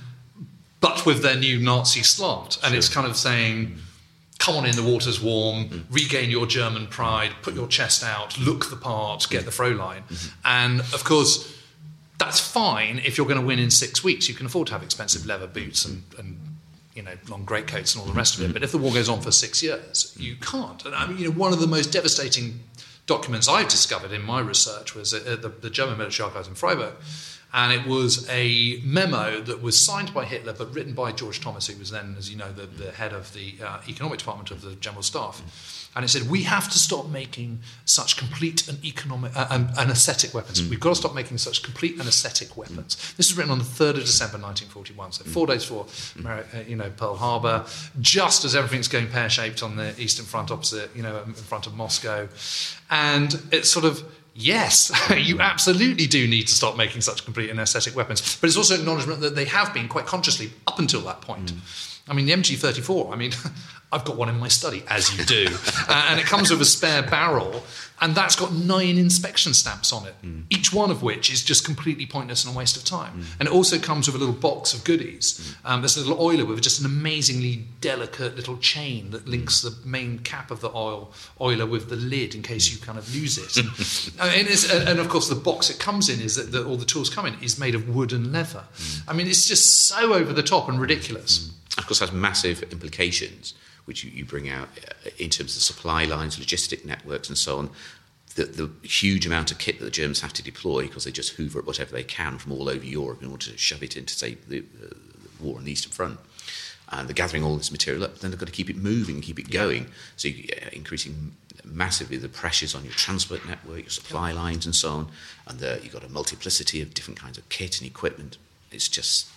but 0.81 1.07
with 1.07 1.23
their 1.23 1.37
new 1.37 1.61
Nazi 1.61 2.03
slant. 2.03 2.57
And 2.57 2.71
sure. 2.71 2.77
it's 2.77 2.89
kind 2.89 3.07
of 3.07 3.17
saying, 3.17 3.79
come 4.43 4.57
on 4.57 4.67
in, 4.67 4.75
the 4.75 4.83
water's 4.83 5.21
warm, 5.21 5.69
mm. 5.69 5.83
regain 5.91 6.29
your 6.29 6.47
German 6.47 6.89
pride, 6.89 7.31
put 7.43 7.55
your 7.55 7.69
chest 7.69 8.03
out, 8.03 8.37
look 8.39 8.71
the 8.71 8.77
part, 8.77 9.27
get 9.31 9.45
the 9.45 9.53
Fräulein. 9.53 10.03
Mm-hmm. 10.09 10.39
And 10.45 10.81
of 10.81 11.05
course, 11.05 11.57
that's 12.19 12.41
fine 12.41 13.01
if 13.05 13.17
you're 13.17 13.27
going 13.27 13.41
to 13.41 13.47
win 13.47 13.61
in 13.61 13.71
six 13.71 14.03
weeks. 14.03 14.29
You 14.29 14.35
can 14.35 14.47
afford 14.47 14.67
to 14.69 14.73
have 14.73 14.83
expensive 14.83 15.27
leather 15.27 15.47
boots 15.47 15.85
and, 15.85 16.03
and 16.19 16.37
you 16.95 17.03
know, 17.03 17.13
long 17.29 17.45
greatcoats 17.45 17.95
and 17.95 18.03
all 18.03 18.09
the 18.09 18.15
rest 18.15 18.37
of 18.37 18.45
it. 18.45 18.53
But 18.53 18.65
if 18.65 18.73
the 18.73 18.79
war 18.79 18.93
goes 18.93 19.09
on 19.09 19.21
for 19.21 19.31
six 19.31 19.63
years, 19.63 20.15
you 20.19 20.35
can't. 20.37 20.85
And 20.85 20.95
I 20.95 21.07
mean, 21.07 21.19
you 21.19 21.27
know, 21.27 21.39
one 21.39 21.53
of 21.53 21.61
the 21.61 21.69
most 21.69 21.93
devastating 21.93 22.61
documents 23.07 23.49
I've 23.49 23.69
discovered 23.69 24.11
in 24.11 24.23
my 24.23 24.41
research 24.41 24.97
was 24.97 25.15
at 25.15 25.43
the, 25.43 25.49
the 25.49 25.71
German 25.71 25.99
military 25.99 26.27
archives 26.27 26.49
in 26.49 26.55
Freiburg 26.55 26.95
and 27.55 27.73
it 27.73 27.87
was 27.87 28.29
a 28.31 28.81
memo 28.83 29.41
that 29.41 29.61
was 29.61 29.79
signed 29.79 30.15
by 30.15 30.25
Hitler 30.25 30.55
but 30.55 30.75
written 30.75 30.95
by 30.95 31.13
George 31.13 31.41
Thomas, 31.41 31.67
who 31.67 31.79
was 31.79 31.91
then, 31.91 32.15
as 32.19 32.31
you 32.31 32.37
know, 32.37 32.51
the, 32.51 32.67
the 32.67 32.93
head 32.93 33.13
of 33.13 33.35
the 33.35 33.57
uh, 33.63 33.79
economic 33.89 34.19
department 34.21 34.51
of 34.51 34.63
the 34.63 34.75
General 34.77 35.03
Staff. 35.03 35.91
And 35.95 36.05
it 36.05 36.09
said, 36.09 36.31
We 36.31 36.45
have 36.45 36.71
to 36.71 36.79
stop 36.79 37.09
making 37.09 37.61
such 37.85 38.17
complete 38.17 38.67
and 38.69 38.83
economic 38.83 39.37
uh, 39.37 39.49
and, 39.51 39.69
and 39.79 39.91
aesthetic 39.91 40.33
weapons. 40.33 40.63
Mm. 40.63 40.71
We've 40.71 40.81
got 40.81 40.91
to 40.91 40.95
stop 40.95 41.15
making 41.15 41.37
such 41.37 41.63
complete 41.63 41.99
and 41.99 42.09
aesthetic 42.09 42.57
weapons. 42.57 42.97
Mm. 42.97 43.17
This 43.17 43.31
was 43.31 43.37
written 43.37 43.53
on 43.53 43.59
the 43.59 43.65
3rd 43.65 43.97
of 43.97 44.05
December 44.05 44.39
1941, 44.39 45.13
so 45.13 45.25
four 45.25 45.47
days 45.47 45.67
before 45.67 45.87
uh, 46.27 46.43
you 46.67 46.77
know, 46.77 46.91
Pearl 46.97 47.17
Harbor, 47.17 47.67
just 48.01 48.47
as 48.47 48.57
everything's 48.57 48.89
going 48.89 49.09
pear 49.09 49.29
shaped 49.29 49.63
on 49.63 49.77
the 49.77 50.01
Eastern 50.01 50.25
Front 50.25 50.51
opposite, 50.51 50.91
you 50.97 51.03
know, 51.03 51.23
in 51.27 51.35
front 51.35 51.67
of 51.67 51.75
Moscow. 51.75 52.27
And 52.91 53.43
it's 53.51 53.71
sort 53.71 53.85
of 53.85 54.03
Yes, 54.35 54.91
you 55.17 55.41
absolutely 55.41 56.07
do 56.07 56.27
need 56.27 56.47
to 56.49 56.55
stop 56.55 56.77
making 56.77 57.03
such 57.03 57.25
complete 57.25 57.51
and 57.51 57.61
aesthetic 57.61 57.95
weapons. 57.95 58.39
But 58.41 58.49
it's 58.49 58.57
also 58.57 58.75
acknowledgement 58.75 59.21
that 59.21 59.35
they 59.35 59.45
have 59.47 59.75
been 59.75 59.89
quite 59.89 60.07
consciously 60.07 60.51
up 60.67 60.79
until 60.79 61.03
that 61.03 61.21
point. 61.21 61.53
Mm. 61.53 61.91
I 62.09 62.15
mean, 62.15 62.27
the 62.27 62.33
MG34, 62.33 63.13
I 63.13 63.17
mean, 63.17 63.33
I've 63.93 64.05
got 64.05 64.17
one 64.17 64.29
in 64.29 64.39
my 64.39 64.49
study, 64.49 64.83
as 64.89 65.17
you 65.17 65.25
do. 65.25 65.49
uh, 65.89 66.07
and 66.11 66.19
it 66.19 66.27
comes 66.27 66.51
with 66.51 66.61
a 66.63 66.67
spare 66.67 67.03
barrel, 67.03 67.63
and 68.03 68.17
that's 68.17 68.35
got 68.35 68.53
nine 68.53 68.99
inspection 68.99 69.55
stamps 69.55 69.93
on 69.93 70.07
it, 70.07 70.15
mm. 70.25 70.43
each 70.51 70.73
one 70.73 70.91
of 70.91 71.05
which 71.05 71.33
is 71.33 71.43
just 71.43 71.65
completely 71.65 72.05
pointless 72.05 72.45
and 72.45 72.53
a 72.53 72.59
waste 72.59 72.77
of 72.77 72.85
time. 72.85 73.21
Mm. 73.21 73.25
And 73.39 73.49
it 73.49 73.55
also 73.55 73.79
comes 73.79 74.09
with 74.09 74.17
a 74.17 74.19
little 74.19 74.35
box 74.35 74.75
of 74.75 74.83
goodies. 74.83 75.55
Mm. 75.65 75.71
Um, 75.71 75.79
a 75.85 75.87
little 75.87 76.21
oiler 76.21 76.45
with 76.45 76.61
just 76.61 76.81
an 76.81 76.87
amazingly 76.87 77.65
delicate 77.81 78.35
little 78.35 78.57
chain 78.59 79.13
that 79.13 79.29
links 79.29 79.63
the 79.63 79.75
main 79.87 80.19
cap 80.19 80.51
of 80.51 80.61
the 80.61 80.71
oil 80.75 81.13
oiler 81.41 81.65
with 81.65 81.91
the 81.91 81.97
lid 81.97 82.35
in 82.35 82.43
case 82.43 82.73
you 82.73 82.79
kind 82.81 82.99
of 82.99 83.15
lose 83.15 83.39
it. 83.39 83.57
And, 83.57 83.69
uh, 84.21 84.91
and, 84.91 84.99
of 84.99 85.09
course, 85.09 85.29
the 85.29 85.37
box 85.37 85.71
it 85.71 85.79
comes 85.79 86.09
in 86.09 86.21
is 86.21 86.35
that 86.35 86.51
the, 86.51 86.67
all 86.67 86.77
the 86.77 86.85
tools 86.85 87.09
come 87.09 87.27
in 87.27 87.35
is 87.41 87.57
made 87.57 87.77
of 87.77 87.89
wood 87.89 88.13
and 88.13 88.33
leather. 88.33 88.65
I 89.07 89.13
mean, 89.13 89.29
it's 89.29 89.47
just 89.47 89.87
so 89.87 90.13
over 90.13 90.33
the 90.33 90.43
top 90.43 90.69
and 90.69 90.81
ridiculous. 90.81 91.53
Of 91.79 91.87
course, 91.87 92.01
has 92.01 92.11
massive 92.11 92.65
implications 92.65 93.55
which 93.85 94.05
you, 94.05 94.11
you 94.11 94.25
bring 94.25 94.49
out 94.49 94.69
uh, 94.79 95.11
in 95.19 95.31
terms 95.31 95.57
of 95.57 95.63
supply 95.63 96.05
lines, 96.05 96.39
logistic 96.39 96.85
networks, 96.85 97.29
and 97.29 97.39
so 97.39 97.59
on. 97.59 97.71
The, 98.35 98.45
the, 98.45 98.89
huge 98.89 99.27
amount 99.27 99.51
of 99.51 99.59
kit 99.59 99.79
that 99.79 99.85
the 99.85 99.91
Germans 99.91 100.23
have 100.23 100.33
to 100.35 100.43
deploy 100.43 100.87
because 100.87 101.05
they 101.05 101.11
just 101.11 101.35
hoover 101.35 101.59
up 101.59 101.67
whatever 101.67 101.93
they 101.93 102.03
can 102.03 102.39
from 102.39 102.53
all 102.53 102.71
over 102.71 102.85
Europe 102.85 103.23
in 103.23 103.31
order 103.31 103.45
to 103.51 103.59
shove 103.59 103.83
it 103.83 103.95
into, 103.95 104.15
say, 104.15 104.39
the, 104.49 104.61
uh, 104.61 104.89
the 104.89 105.45
war 105.45 105.59
on 105.59 105.65
the 105.65 105.73
Eastern 105.73 105.93
Front. 105.93 106.19
And 106.89 107.09
they're 107.09 107.15
gathering 107.15 107.45
all 107.45 107.57
this 107.57 107.71
material 107.71 108.05
up, 108.05 108.19
then 108.19 108.31
they've 108.31 108.41
got 108.41 108.47
to 108.47 108.53
keep 108.53 108.71
it 108.71 108.77
moving 108.77 109.21
keep 109.21 109.39
it 109.39 109.51
going. 109.51 109.87
So 110.17 110.29
you're 110.29 110.57
uh, 110.57 110.71
increasing 110.73 111.33
massively 111.65 112.17
the 112.17 112.29
pressures 112.29 112.75
on 112.75 112.85
your 112.85 112.93
transport 112.95 113.47
network, 113.47 113.81
your 113.81 113.91
supply 113.91 114.33
lines, 114.33 114.65
and 114.65 114.75
so 114.75 114.91
on. 114.91 115.09
And 115.47 115.59
the, 115.59 115.81
you've 115.83 115.93
got 115.93 116.05
a 116.05 116.09
multiplicity 116.09 116.81
of 116.81 116.95
different 116.95 117.21
kinds 117.21 117.37
of 117.37 117.49
kit 117.49 117.81
and 117.81 117.89
equipment. 117.89 118.39
It's 118.71 118.89
just 118.89 119.29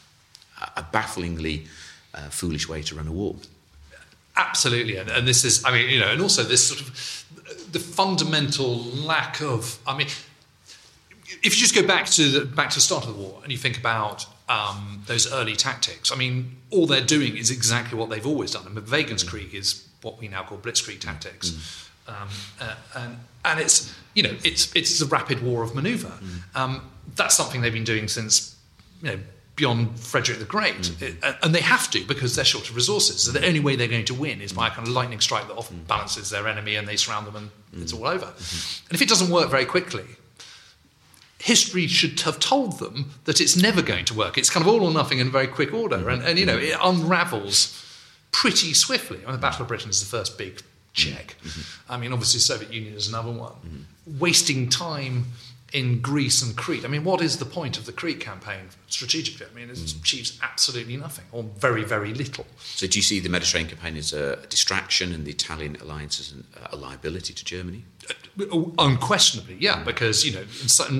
a 0.75 0.83
bafflingly 0.83 1.67
uh, 2.13 2.29
foolish 2.29 2.67
way 2.69 2.81
to 2.83 2.95
run 2.95 3.07
a 3.07 3.11
war. 3.11 3.35
Absolutely, 4.37 4.97
and, 4.97 5.09
and 5.09 5.27
this 5.27 5.45
is, 5.45 5.63
I 5.63 5.71
mean, 5.71 5.89
you 5.89 5.99
know, 5.99 6.11
and 6.11 6.21
also 6.21 6.43
this 6.43 6.67
sort 6.67 6.81
of 6.81 7.25
the 7.71 7.79
fundamental 7.79 8.83
lack 8.83 9.41
of, 9.41 9.79
I 9.87 9.97
mean, 9.97 10.07
if 11.43 11.43
you 11.43 11.51
just 11.51 11.75
go 11.75 11.85
back 11.85 12.05
to 12.07 12.29
the, 12.29 12.45
back 12.45 12.69
to 12.71 12.75
the 12.75 12.81
start 12.81 13.05
of 13.05 13.15
the 13.15 13.21
war 13.21 13.39
and 13.43 13.51
you 13.51 13.57
think 13.57 13.77
about 13.77 14.25
um, 14.49 15.03
those 15.07 15.31
early 15.31 15.55
tactics, 15.55 16.11
I 16.11 16.15
mean, 16.15 16.57
all 16.69 16.85
they're 16.85 17.01
doing 17.05 17.37
is 17.37 17.51
exactly 17.51 17.97
what 17.97 18.09
they've 18.09 18.25
always 18.25 18.51
done. 18.51 18.65
And 18.65 18.75
Bewegungskrieg 18.77 19.53
is 19.53 19.87
what 20.01 20.19
we 20.19 20.27
now 20.27 20.43
call 20.43 20.57
Blitzkrieg 20.57 20.99
tactics. 20.99 21.51
Mm. 21.51 21.81
Um, 22.07 22.29
uh, 22.61 22.75
and, 22.95 23.17
and 23.43 23.59
it's 23.59 23.93
you 24.13 24.21
know 24.21 24.35
it's 24.43 24.73
it's 24.75 25.01
a 25.01 25.05
rapid 25.07 25.41
war 25.41 25.63
of 25.63 25.73
maneuver. 25.73 26.11
Mm. 26.21 26.55
Um, 26.55 26.91
that's 27.15 27.35
something 27.35 27.61
they've 27.61 27.73
been 27.73 27.83
doing 27.83 28.07
since 28.07 28.55
you 29.01 29.09
know 29.09 29.19
beyond 29.55 29.97
Frederick 29.99 30.39
the 30.39 30.45
Great. 30.45 30.75
Mm. 30.75 31.37
and 31.41 31.55
they 31.55 31.61
have 31.61 31.89
to 31.91 32.03
because 32.05 32.35
they're 32.35 32.45
short 32.45 32.69
of 32.69 32.75
resources. 32.75 33.23
So 33.23 33.31
the 33.31 33.45
only 33.45 33.59
way 33.59 33.75
they're 33.75 33.87
going 33.87 34.05
to 34.05 34.13
win 34.13 34.41
is 34.41 34.51
by 34.51 34.67
a 34.67 34.71
kind 34.71 34.87
of 34.87 34.93
lightning 34.93 35.21
strike 35.21 35.47
that 35.47 35.55
often 35.55 35.77
mm. 35.77 35.87
balances 35.87 36.29
their 36.29 36.47
enemy 36.47 36.75
and 36.75 36.87
they 36.87 36.97
surround 36.97 37.27
them 37.27 37.35
and 37.35 37.49
mm. 37.73 37.81
it's 37.81 37.93
all 37.93 38.05
over. 38.05 38.25
Mm-hmm. 38.25 38.87
And 38.89 38.95
if 38.95 39.01
it 39.01 39.09
doesn't 39.09 39.31
work 39.31 39.49
very 39.49 39.65
quickly, 39.65 40.05
history 41.39 41.87
should 41.87 42.19
have 42.21 42.39
told 42.39 42.79
them 42.79 43.11
that 43.25 43.39
it's 43.39 43.55
never 43.55 43.81
going 43.81 44.05
to 44.05 44.13
work. 44.13 44.37
It's 44.37 44.49
kind 44.49 44.65
of 44.65 44.67
all 44.67 44.83
or 44.83 44.91
nothing 44.91 45.19
in 45.19 45.31
very 45.31 45.47
quick 45.47 45.73
order. 45.73 45.97
Mm-hmm. 45.97 46.09
And, 46.09 46.23
and 46.23 46.39
you 46.39 46.45
know, 46.45 46.57
it 46.57 46.75
unravels 46.81 47.81
pretty 48.31 48.73
swiftly. 48.73 49.19
I 49.19 49.27
mean, 49.27 49.33
the 49.33 49.37
Battle 49.37 49.61
of 49.61 49.67
Britain 49.67 49.89
is 49.89 49.99
the 49.99 50.05
first 50.05 50.37
big 50.37 50.61
check. 50.93 51.35
Mm-hmm. 51.43 51.91
I 51.91 51.97
mean, 51.97 52.11
obviously, 52.13 52.39
the 52.39 52.43
Soviet 52.43 52.73
Union 52.73 52.95
is 52.95 53.07
another 53.07 53.31
one. 53.31 53.53
Mm-hmm. 53.53 54.19
Wasting 54.19 54.69
time 54.69 55.25
in 55.73 55.99
Greece 55.99 56.41
and 56.41 56.55
Crete. 56.55 56.85
I 56.85 56.87
mean, 56.87 57.03
what 57.03 57.21
is 57.21 57.37
the 57.37 57.45
point 57.45 57.77
of 57.77 57.85
the 57.85 57.91
Crete 57.91 58.19
campaign 58.19 58.69
strategically? 58.87 59.47
I 59.51 59.53
mean, 59.53 59.69
it 59.69 59.75
mm. 59.75 59.99
achieves 59.99 60.39
absolutely 60.41 60.95
nothing 60.95 61.25
or 61.31 61.43
very, 61.43 61.83
very 61.83 62.13
little. 62.13 62.45
So, 62.59 62.87
do 62.87 62.97
you 62.97 63.03
see 63.03 63.19
the 63.19 63.29
Mediterranean 63.29 63.71
campaign 63.71 63.97
as 63.97 64.13
a 64.13 64.37
distraction 64.47 65.11
and 65.11 65.25
the 65.25 65.31
Italian 65.31 65.75
alliance 65.77 66.19
as 66.19 66.33
a 66.71 66.75
liability 66.75 67.33
to 67.33 67.43
Germany? 67.43 67.83
Uh, 68.09 68.65
unquestionably, 68.77 69.57
yeah, 69.59 69.77
mm. 69.77 69.85
because 69.85 70.23
you 70.23 70.33
know 70.33 70.43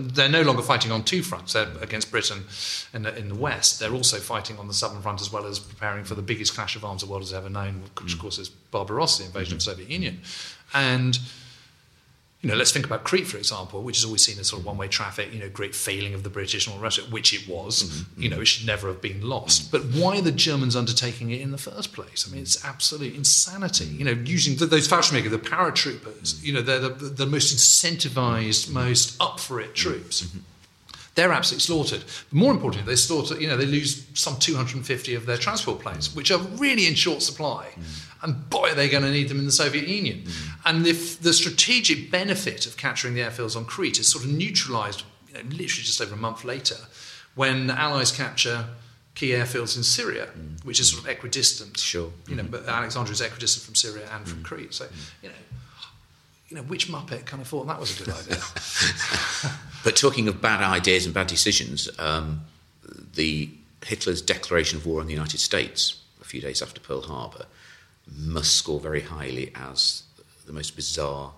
they're 0.08 0.30
no 0.30 0.42
longer 0.42 0.62
fighting 0.62 0.92
on 0.92 1.04
two 1.04 1.22
fronts. 1.22 1.54
They're 1.54 1.68
against 1.82 2.10
Britain 2.10 2.46
in 2.94 3.04
the, 3.04 3.16
in 3.16 3.30
the 3.30 3.36
west. 3.36 3.80
They're 3.80 3.94
also 3.94 4.18
fighting 4.18 4.58
on 4.58 4.68
the 4.68 4.74
southern 4.74 5.02
front 5.02 5.22
as 5.22 5.32
well 5.32 5.46
as 5.46 5.60
preparing 5.60 6.06
for 6.06 6.16
the 6.16 6.22
biggest 6.22 6.56
clash 6.56 6.76
of 6.76 6.84
arms 6.84 7.02
the 7.02 7.08
world 7.08 7.22
has 7.22 7.34
ever 7.34 7.50
known, 7.50 7.84
which 8.02 8.12
mm. 8.12 8.14
of 8.14 8.20
course 8.20 8.40
is 8.40 8.50
Barbarossa, 8.50 9.22
the 9.22 9.28
invasion 9.28 9.58
mm-hmm. 9.58 9.70
of 9.70 9.78
the 9.78 9.84
Soviet 9.84 9.90
Union, 9.90 10.22
and 10.74 11.20
you 12.46 12.52
know, 12.52 12.58
let's 12.58 12.72
think 12.72 12.86
about 12.86 13.04
Crete, 13.04 13.26
for 13.26 13.38
example, 13.38 13.82
which 13.82 13.98
is 13.98 14.06
always 14.06 14.24
seen 14.24 14.38
as 14.38 14.50
sort 14.50 14.60
of 14.60 14.68
one-way 14.68 14.88
traffic, 14.88 15.34
you 15.34 15.40
know, 15.40 15.50
great 15.50 15.74
failing 15.74 16.14
of 16.14 16.22
the 16.22 16.30
British 16.30 16.68
and 16.68 16.74
all 16.74 16.78
the 16.78 16.84
rest 16.84 17.00
of 17.00 17.06
it, 17.06 17.12
which 17.12 17.34
it 17.34 17.50
was. 17.50 17.82
Mm-hmm. 17.82 18.22
You 18.22 18.30
know, 18.30 18.40
it 18.40 18.46
should 18.46 18.68
never 18.68 18.88
have 18.88 19.02
been 19.02 19.28
lost. 19.28 19.72
Mm-hmm. 19.72 19.72
But 19.72 20.00
why 20.00 20.20
are 20.20 20.22
the 20.22 20.32
Germans 20.32 20.76
undertaking 20.76 21.32
it 21.32 21.42
in 21.42 21.50
the 21.50 21.58
first 21.58 21.92
place? 21.92 22.28
I 22.28 22.32
mean, 22.32 22.44
it's 22.44 22.64
absolute 22.64 23.16
insanity. 23.16 23.86
You 23.86 24.06
know, 24.06 24.12
using 24.12 24.58
the, 24.58 24.68
those 24.68 24.88
Fallschirmjäger, 24.88 25.32
the 25.32 25.40
paratroopers, 25.40 26.44
you 26.44 26.54
know, 26.54 26.62
they're 26.62 26.82
the, 26.82 26.90
the, 26.90 27.26
most 27.26 27.56
incentivized, 27.56 28.72
most 28.72 29.20
up 29.20 29.40
for 29.40 29.60
it 29.60 29.74
troops. 29.74 30.22
Mm-hmm. 30.22 30.40
They're 31.16 31.32
absolutely 31.32 31.62
slaughtered. 31.62 32.04
But 32.30 32.34
more 32.34 32.52
importantly, 32.52 32.92
they 32.92 32.98
slaughter, 32.98 33.40
you 33.40 33.48
know, 33.48 33.58
they 33.58 33.66
lose 33.66 34.06
some 34.14 34.38
250 34.38 35.16
of 35.16 35.26
their 35.26 35.38
transport 35.38 35.80
planes, 35.80 36.14
which 36.14 36.30
are 36.30 36.40
really 36.40 36.88
in 36.88 36.96
short 36.96 37.22
supply. 37.22 37.70
Mm 37.80 38.06
and 38.26 38.50
boy, 38.50 38.72
are 38.72 38.76
they 38.76 38.90
going 38.90 39.04
to 39.04 39.12
need 39.12 39.30
them 39.30 39.40
in 39.40 39.46
the 39.46 39.52
Soviet 39.52 39.88
Union. 39.88 40.24
Mm. 40.24 40.50
And 40.66 40.88
if 40.88 41.22
the 41.22 41.32
strategic 41.32 42.10
benefit 42.12 42.66
of 42.66 42.76
capturing 42.76 43.14
the 43.14 43.22
airfields 43.22 43.56
on 43.56 43.66
Crete 43.66 44.00
is 44.00 44.08
sort 44.08 44.26
of 44.26 44.32
neutralized, 44.32 45.04
you 45.28 45.36
know, 45.36 45.42
literally 45.42 45.68
just 45.84 46.02
over 46.02 46.16
a 46.16 46.18
month 46.18 46.44
later, 46.44 46.76
when 47.36 47.68
the 47.68 47.80
Allies 47.80 48.12
capture 48.12 48.66
key 49.14 49.30
airfields 49.30 49.78
in 49.78 49.84
Syria, 49.84 50.28
mm. 50.38 50.64
which 50.66 50.80
is 50.80 50.90
sort 50.90 51.04
of 51.04 51.10
equidistant. 51.10 51.78
Sure. 51.78 52.12
You 52.28 52.36
know, 52.36 52.44
mm-hmm. 52.44 52.52
but 52.52 52.68
Alexandria 52.68 53.14
is 53.14 53.22
equidistant 53.22 53.64
from 53.64 53.76
Syria 53.76 54.10
and 54.12 54.28
from 54.28 54.40
mm. 54.40 54.44
Crete. 54.44 54.74
So, 54.74 54.88
you 55.22 55.30
know, 55.30 55.36
you 56.56 56.62
know, 56.62 56.68
which 56.68 56.88
Muppet 56.88 57.26
kind 57.26 57.42
of 57.42 57.48
thought 57.48 57.68
that 57.68 57.80
was 57.80 58.00
a 58.00 58.04
good 58.04 58.14
idea? 58.14 58.42
But 59.84 59.96
talking 59.96 60.28
of 60.28 60.42
bad 60.42 60.64
ideas 60.64 61.06
and 61.06 61.14
bad 61.14 61.28
decisions, 61.28 61.88
um, 62.00 62.42
the 63.14 63.52
Hitler's 63.86 64.20
declaration 64.20 64.80
of 64.80 64.88
war 64.88 65.00
on 65.00 65.06
the 65.06 65.14
United 65.14 65.40
States 65.40 66.02
a 66.20 66.26
few 66.26 66.42
days 66.42 66.64
after 66.64 66.80
Pearl 66.80 67.02
Harbor 67.02 67.46
must 68.18 68.56
score 68.56 68.80
very 68.80 69.02
highly 69.02 69.52
as 69.54 70.02
the 70.48 70.54
most 70.54 70.76
bizarre 70.76 71.34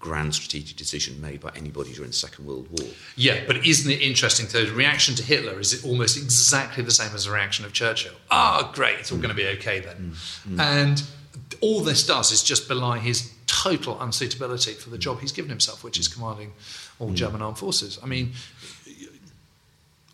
grand 0.00 0.34
strategic 0.34 0.76
decision 0.76 1.20
made 1.20 1.40
by 1.40 1.52
anybody 1.54 1.92
during 1.92 2.10
the 2.10 2.16
Second 2.16 2.46
World 2.46 2.66
War. 2.72 2.88
yeah, 3.14 3.44
but 3.46 3.64
isn't 3.64 3.88
it 3.88 4.00
interesting? 4.00 4.46
The 4.48 4.68
reaction 4.74 5.14
to 5.14 5.22
Hitler 5.22 5.60
is 5.60 5.84
almost 5.84 6.16
exactly 6.16 6.82
the 6.82 6.90
same 6.90 7.14
as 7.14 7.26
the 7.26 7.30
reaction 7.30 7.64
of 7.64 7.72
Churchill. 7.72 8.14
Ah, 8.32 8.72
great, 8.74 8.98
it's 8.98 9.12
all 9.12 9.18
going 9.18 9.28
to 9.28 9.34
be 9.36 9.46
okay 9.58 9.78
then. 9.78 10.14
And 10.58 11.04
all 11.60 11.82
this 11.82 12.04
does 12.04 12.32
is 12.32 12.42
just 12.42 12.66
belie 12.66 12.98
his 12.98 13.32
total 13.46 13.96
unsuitability 13.96 14.74
for 14.76 14.90
the 14.90 14.98
job 14.98 15.20
he's 15.20 15.32
given 15.32 15.48
himself, 15.48 15.84
which 15.84 15.98
is 15.98 16.08
mm. 16.08 16.14
commanding 16.14 16.52
all 16.98 17.10
mm. 17.10 17.14
German 17.14 17.42
armed 17.42 17.58
forces. 17.58 17.98
I 18.02 18.06
mean, 18.06 18.32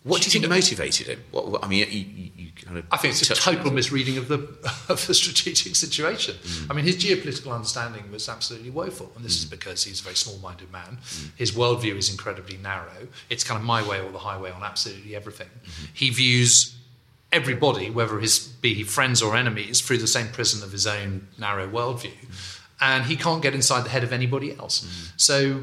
What 0.04 0.20
do 0.20 0.26
you 0.26 0.32
think 0.32 0.50
motivated 0.50 1.06
him? 1.06 1.22
What, 1.30 1.48
what- 1.48 1.64
I 1.64 1.68
mean, 1.68 1.86
you, 1.88 2.30
you, 2.36 2.50
kind 2.56 2.78
of 2.78 2.84
I 2.90 2.96
think 2.96 3.12
it's 3.12 3.30
a 3.30 3.34
total 3.34 3.68
it. 3.68 3.74
misreading 3.74 4.18
of 4.18 4.26
the 4.26 4.34
of 4.88 5.06
the 5.06 5.14
strategic 5.14 5.76
situation. 5.76 6.34
Mm. 6.34 6.70
I 6.70 6.74
mean, 6.74 6.84
his 6.84 6.96
geopolitical 6.96 7.54
understanding 7.54 8.10
was 8.10 8.28
absolutely 8.28 8.70
woeful, 8.70 9.12
and 9.14 9.24
this 9.24 9.38
is 9.38 9.44
because 9.44 9.84
he's 9.84 10.00
a 10.00 10.02
very 10.02 10.16
small-minded 10.16 10.72
man. 10.72 10.98
His 11.36 11.52
worldview 11.52 11.96
is 11.96 12.10
incredibly 12.10 12.56
narrow. 12.56 13.08
It's 13.30 13.44
kind 13.44 13.58
of 13.60 13.64
my 13.64 13.86
way 13.88 14.00
or 14.00 14.10
the 14.10 14.18
highway 14.18 14.50
on 14.50 14.64
absolutely 14.64 15.14
everything. 15.14 15.48
Mm-hmm. 15.48 15.84
He 15.94 16.10
views 16.10 16.74
everybody, 17.30 17.88
whether 17.88 18.18
his 18.18 18.40
be 18.40 18.74
he 18.74 18.82
friends 18.82 19.22
or 19.22 19.36
enemies, 19.36 19.80
through 19.80 19.98
the 19.98 20.08
same 20.08 20.28
prism 20.28 20.64
of 20.64 20.72
his 20.72 20.86
own 20.86 21.28
narrow 21.38 21.68
worldview, 21.68 22.10
and 22.82 23.04
he 23.04 23.16
can't 23.16 23.40
get 23.40 23.54
inside 23.54 23.84
the 23.84 23.88
head 23.88 24.02
of 24.02 24.12
anybody 24.12 24.54
else. 24.58 24.84
Mm. 24.84 25.12
So 25.16 25.60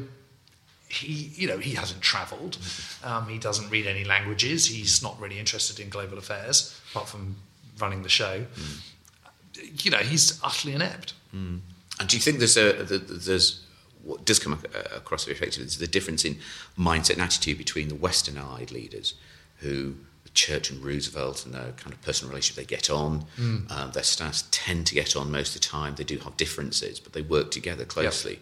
he, 0.88 1.30
you 1.34 1.46
know, 1.46 1.58
he 1.58 1.74
hasn't 1.74 2.00
travelled. 2.00 2.56
Um, 3.04 3.28
he 3.28 3.38
doesn't 3.38 3.68
read 3.68 3.86
any 3.86 4.04
languages. 4.04 4.66
He's 4.66 5.02
not 5.02 5.20
really 5.20 5.38
interested 5.38 5.78
in 5.78 5.90
global 5.90 6.16
affairs, 6.16 6.80
apart 6.90 7.08
from 7.08 7.36
running 7.78 8.02
the 8.02 8.08
show. 8.08 8.46
Mm. 8.54 9.84
You 9.84 9.90
know, 9.90 9.98
he's 9.98 10.40
utterly 10.42 10.74
inept. 10.74 11.12
Mm. 11.36 11.60
And 12.00 12.08
do 12.08 12.16
you 12.16 12.22
think 12.22 12.38
there's 12.38 12.56
a 12.56 12.86
th- 12.86 13.06
th- 13.06 13.24
there's 13.26 13.66
what 14.02 14.24
does 14.24 14.38
come 14.38 14.54
uh, 14.54 14.96
across 14.96 15.26
very 15.26 15.36
effectively 15.36 15.66
is 15.66 15.76
the 15.76 15.86
difference 15.86 16.24
in 16.24 16.38
mindset 16.78 17.14
and 17.14 17.22
attitude 17.22 17.58
between 17.58 17.88
the 17.88 17.94
Western 17.94 18.38
Allied 18.38 18.70
leaders, 18.70 19.12
who 19.58 19.96
Church 20.34 20.70
and 20.70 20.82
Roosevelt 20.84 21.44
and 21.44 21.54
their 21.54 21.72
kind 21.72 21.92
of 21.92 22.00
personal 22.02 22.30
relationship 22.30 22.56
they 22.66 22.76
get 22.76 22.88
on, 22.90 23.24
um, 23.38 23.90
their 23.92 24.02
staffs 24.02 24.44
tend 24.50 24.86
to 24.88 24.94
get 24.94 25.16
on 25.16 25.30
most 25.32 25.54
of 25.56 25.60
the 25.60 25.66
time. 25.66 25.94
They 25.96 26.04
do 26.04 26.18
have 26.18 26.36
differences, 26.36 27.00
but 27.00 27.12
they 27.12 27.22
work 27.22 27.50
together 27.50 27.84
closely. 27.84 28.38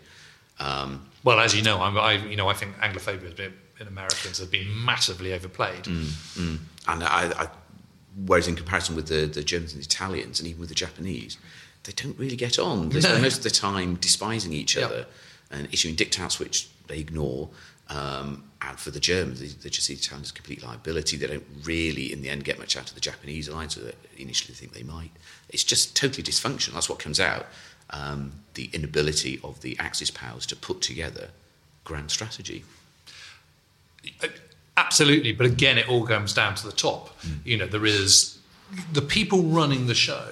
Um, 0.61 1.07
Well, 1.25 1.40
as 1.40 1.54
you 1.57 1.62
know, 1.62 1.80
I'm, 1.80 1.97
I, 1.97 2.12
you 2.14 2.37
know, 2.37 2.49
I 2.49 2.54
think 2.54 2.76
Anglophobia 2.78 3.52
in 3.80 3.87
Americans 3.87 4.38
has 4.38 4.49
been 4.49 4.66
massively 4.85 5.33
overplayed. 5.33 5.87
and 5.87 6.59
I, 6.87 7.33
I, 7.45 7.49
whereas 8.26 8.49
in 8.49 8.57
comparison 8.57 8.97
with 8.97 9.07
the, 9.09 9.26
the 9.26 9.42
Germans 9.42 9.73
and 9.73 9.80
the 9.83 9.87
Italians, 9.87 10.40
and 10.40 10.49
even 10.49 10.61
with 10.61 10.68
the 10.68 10.75
Japanese, 10.75 11.38
they 11.85 11.92
don't 11.92 12.18
really 12.18 12.37
get 12.37 12.59
on. 12.59 12.88
They 12.90 13.00
spend 13.00 13.16
No. 13.16 13.23
most 13.23 13.38
of 13.38 13.42
the 13.45 13.50
time 13.50 13.95
despising 13.97 14.52
each 14.52 14.76
Yep. 14.76 14.85
other 14.85 15.07
and 15.50 15.68
issuing 15.73 15.97
diktats 15.97 16.38
which 16.38 16.68
they 16.88 16.99
ignore. 16.99 17.49
Um, 17.88 18.45
and 18.61 18.78
for 18.78 18.90
the 18.90 19.00
Germans, 19.00 19.40
they, 19.40 19.47
they 19.47 19.71
just 19.71 19.87
see 19.87 19.95
the 19.95 20.00
Italians 20.00 20.28
as 20.28 20.30
a 20.33 20.35
complete 20.35 20.62
liability. 20.62 21.16
They 21.16 21.26
don't 21.26 21.47
really, 21.64 22.12
in 22.12 22.23
the 22.23 22.28
end, 22.28 22.45
get 22.45 22.59
much 22.59 22.76
out 22.76 22.88
of 22.88 22.95
the 22.95 23.00
Japanese 23.00 23.49
alliance, 23.49 23.75
so 23.75 23.80
they 23.80 23.95
initially 24.16 24.54
think 24.54 24.73
they 24.73 24.83
might. 24.83 25.12
It's 25.49 25.64
just 25.64 25.97
totally 25.97 26.23
dysfunctional. 26.23 26.75
That's 26.75 26.88
what 26.88 26.99
comes 26.99 27.21
out. 27.21 27.47
Um, 27.90 28.33
the 28.54 28.68
inability 28.73 29.40
of 29.42 29.62
the 29.62 29.78
Axis 29.78 30.11
powers 30.11 30.45
to 30.47 30.57
put 30.57 30.83
together 30.83 31.28
grand 31.85 32.11
strategy. 32.11 32.64
Absolutely, 34.76 35.33
but 35.33 35.47
again, 35.47 35.78
it 35.78 35.88
all 35.88 36.07
comes 36.07 36.35
down 36.35 36.54
to 36.57 36.66
the 36.66 36.73
top. 36.73 37.16
You 37.45 37.57
know, 37.57 37.66
there 37.66 37.87
is 37.87 38.38
the 38.92 39.02
people 39.02 39.42
running 39.42 39.87
the 39.87 39.95
show. 39.95 40.28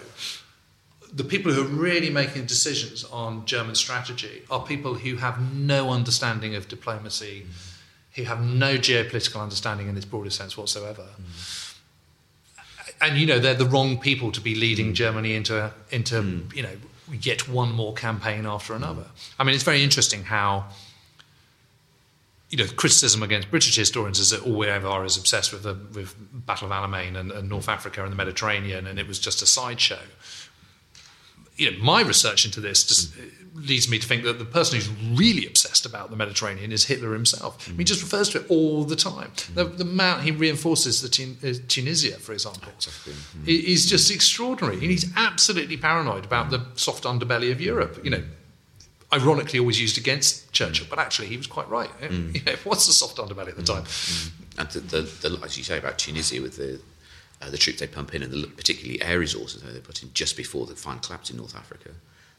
The 1.16 1.24
people 1.24 1.52
who 1.52 1.62
are 1.62 1.68
really 1.68 2.10
making 2.10 2.46
decisions 2.46 3.02
on 3.04 3.44
German 3.46 3.74
strategy 3.74 4.42
are 4.50 4.64
people 4.64 4.94
who 4.94 5.16
have 5.16 5.40
no 5.54 5.90
understanding 5.90 6.54
of 6.54 6.68
diplomacy, 6.68 7.46
who 8.14 8.24
have 8.24 8.40
no 8.40 8.76
geopolitical 8.76 9.42
understanding 9.42 9.88
in 9.88 9.96
its 9.96 10.06
broader 10.06 10.30
sense 10.30 10.56
whatsoever. 10.56 11.06
Mm. 11.20 11.74
And 13.00 13.18
you 13.18 13.26
know, 13.26 13.38
they're 13.38 13.54
the 13.54 13.66
wrong 13.66 13.98
people 13.98 14.30
to 14.32 14.40
be 14.40 14.54
leading 14.54 14.90
mm. 14.90 14.94
Germany 14.94 15.34
into 15.34 15.72
into 15.90 16.22
mm. 16.22 16.54
you 16.54 16.62
know 16.62 16.76
yet 17.20 17.48
one 17.48 17.72
more 17.72 17.94
campaign 17.94 18.46
after 18.46 18.74
another. 18.74 19.06
I 19.38 19.44
mean, 19.44 19.54
it's 19.54 19.64
very 19.64 19.82
interesting 19.82 20.24
how 20.24 20.66
you 22.50 22.58
know, 22.58 22.66
criticism 22.76 23.22
against 23.22 23.50
British 23.50 23.76
historians 23.76 24.20
is 24.20 24.30
that 24.30 24.42
all 24.42 24.56
we 24.56 24.68
ever 24.68 24.86
are 24.86 25.04
is 25.04 25.16
obsessed 25.16 25.52
with 25.52 25.64
the 25.64 25.76
with 25.94 26.14
Battle 26.46 26.70
of 26.70 26.72
Alamein 26.72 27.16
and, 27.16 27.32
and 27.32 27.48
North 27.48 27.68
Africa 27.68 28.02
and 28.02 28.12
the 28.12 28.16
Mediterranean, 28.16 28.86
and 28.86 28.98
it 28.98 29.08
was 29.08 29.18
just 29.18 29.42
a 29.42 29.46
sideshow. 29.46 29.98
You 31.56 31.70
know, 31.70 31.78
my 31.82 32.02
research 32.02 32.44
into 32.44 32.60
this 32.60 32.84
just 32.84 33.14
mm. 33.14 33.22
uh, 33.22 33.60
leads 33.60 33.88
me 33.88 33.98
to 33.98 34.06
think 34.06 34.24
that 34.24 34.38
the 34.38 34.44
person 34.44 34.78
who's 34.78 34.90
really 35.18 35.46
obsessed 35.46 35.86
about 35.86 36.10
the 36.10 36.16
Mediterranean 36.16 36.72
is 36.72 36.84
Hitler 36.84 37.12
himself. 37.14 37.66
I 37.66 37.70
mean, 37.70 37.78
he 37.78 37.84
just 37.84 38.00
mm. 38.00 38.04
refers 38.04 38.28
to 38.30 38.40
it 38.40 38.46
all 38.50 38.84
the 38.84 38.96
time. 38.96 39.30
Mm. 39.30 39.54
The, 39.54 39.64
the 39.64 39.84
amount 39.84 40.22
he 40.22 40.30
reinforces 40.30 41.00
the 41.00 41.08
Tun- 41.08 41.38
uh, 41.42 41.54
Tunisia, 41.68 42.18
for 42.18 42.32
example, 42.32 42.70
i- 43.46 43.50
is 43.50 43.86
just 43.86 44.10
extraordinary. 44.10 44.76
And 44.76 44.90
he's 44.90 45.10
absolutely 45.16 45.76
paranoid 45.76 46.24
about 46.24 46.50
the 46.50 46.66
soft 46.74 47.04
underbelly 47.04 47.50
of 47.50 47.60
Europe. 47.60 48.00
You 48.04 48.10
know, 48.10 48.22
ironically 49.12 49.58
always 49.58 49.80
used 49.80 49.98
against 49.98 50.52
Churchill, 50.52 50.86
but 50.90 50.98
actually 50.98 51.28
he 51.28 51.36
was 51.36 51.46
quite 51.46 51.68
right. 51.68 51.90
You 52.10 52.42
know, 52.44 52.56
what's 52.64 52.86
the 52.86 52.92
soft 52.92 53.16
underbelly 53.18 53.48
at 53.48 53.56
the 53.56 53.62
time? 53.62 53.84
And 54.58 54.68
the, 54.70 54.80
the, 54.80 55.28
the, 55.28 55.44
as 55.44 55.56
you 55.56 55.64
say 55.64 55.78
about 55.78 55.98
Tunisia, 55.98 56.42
with 56.42 56.56
the 56.56 56.80
uh, 57.42 57.50
the 57.50 57.58
troops 57.58 57.80
they 57.80 57.86
pump 57.86 58.14
in, 58.14 58.22
and 58.22 58.32
the, 58.32 58.46
particularly 58.46 59.00
air 59.02 59.18
resources 59.18 59.62
they 59.62 59.80
put 59.80 60.02
in 60.02 60.10
just 60.14 60.36
before 60.36 60.66
the 60.66 60.74
final 60.74 61.00
collapse 61.00 61.30
in 61.30 61.36
North 61.36 61.56
Africa, 61.56 61.90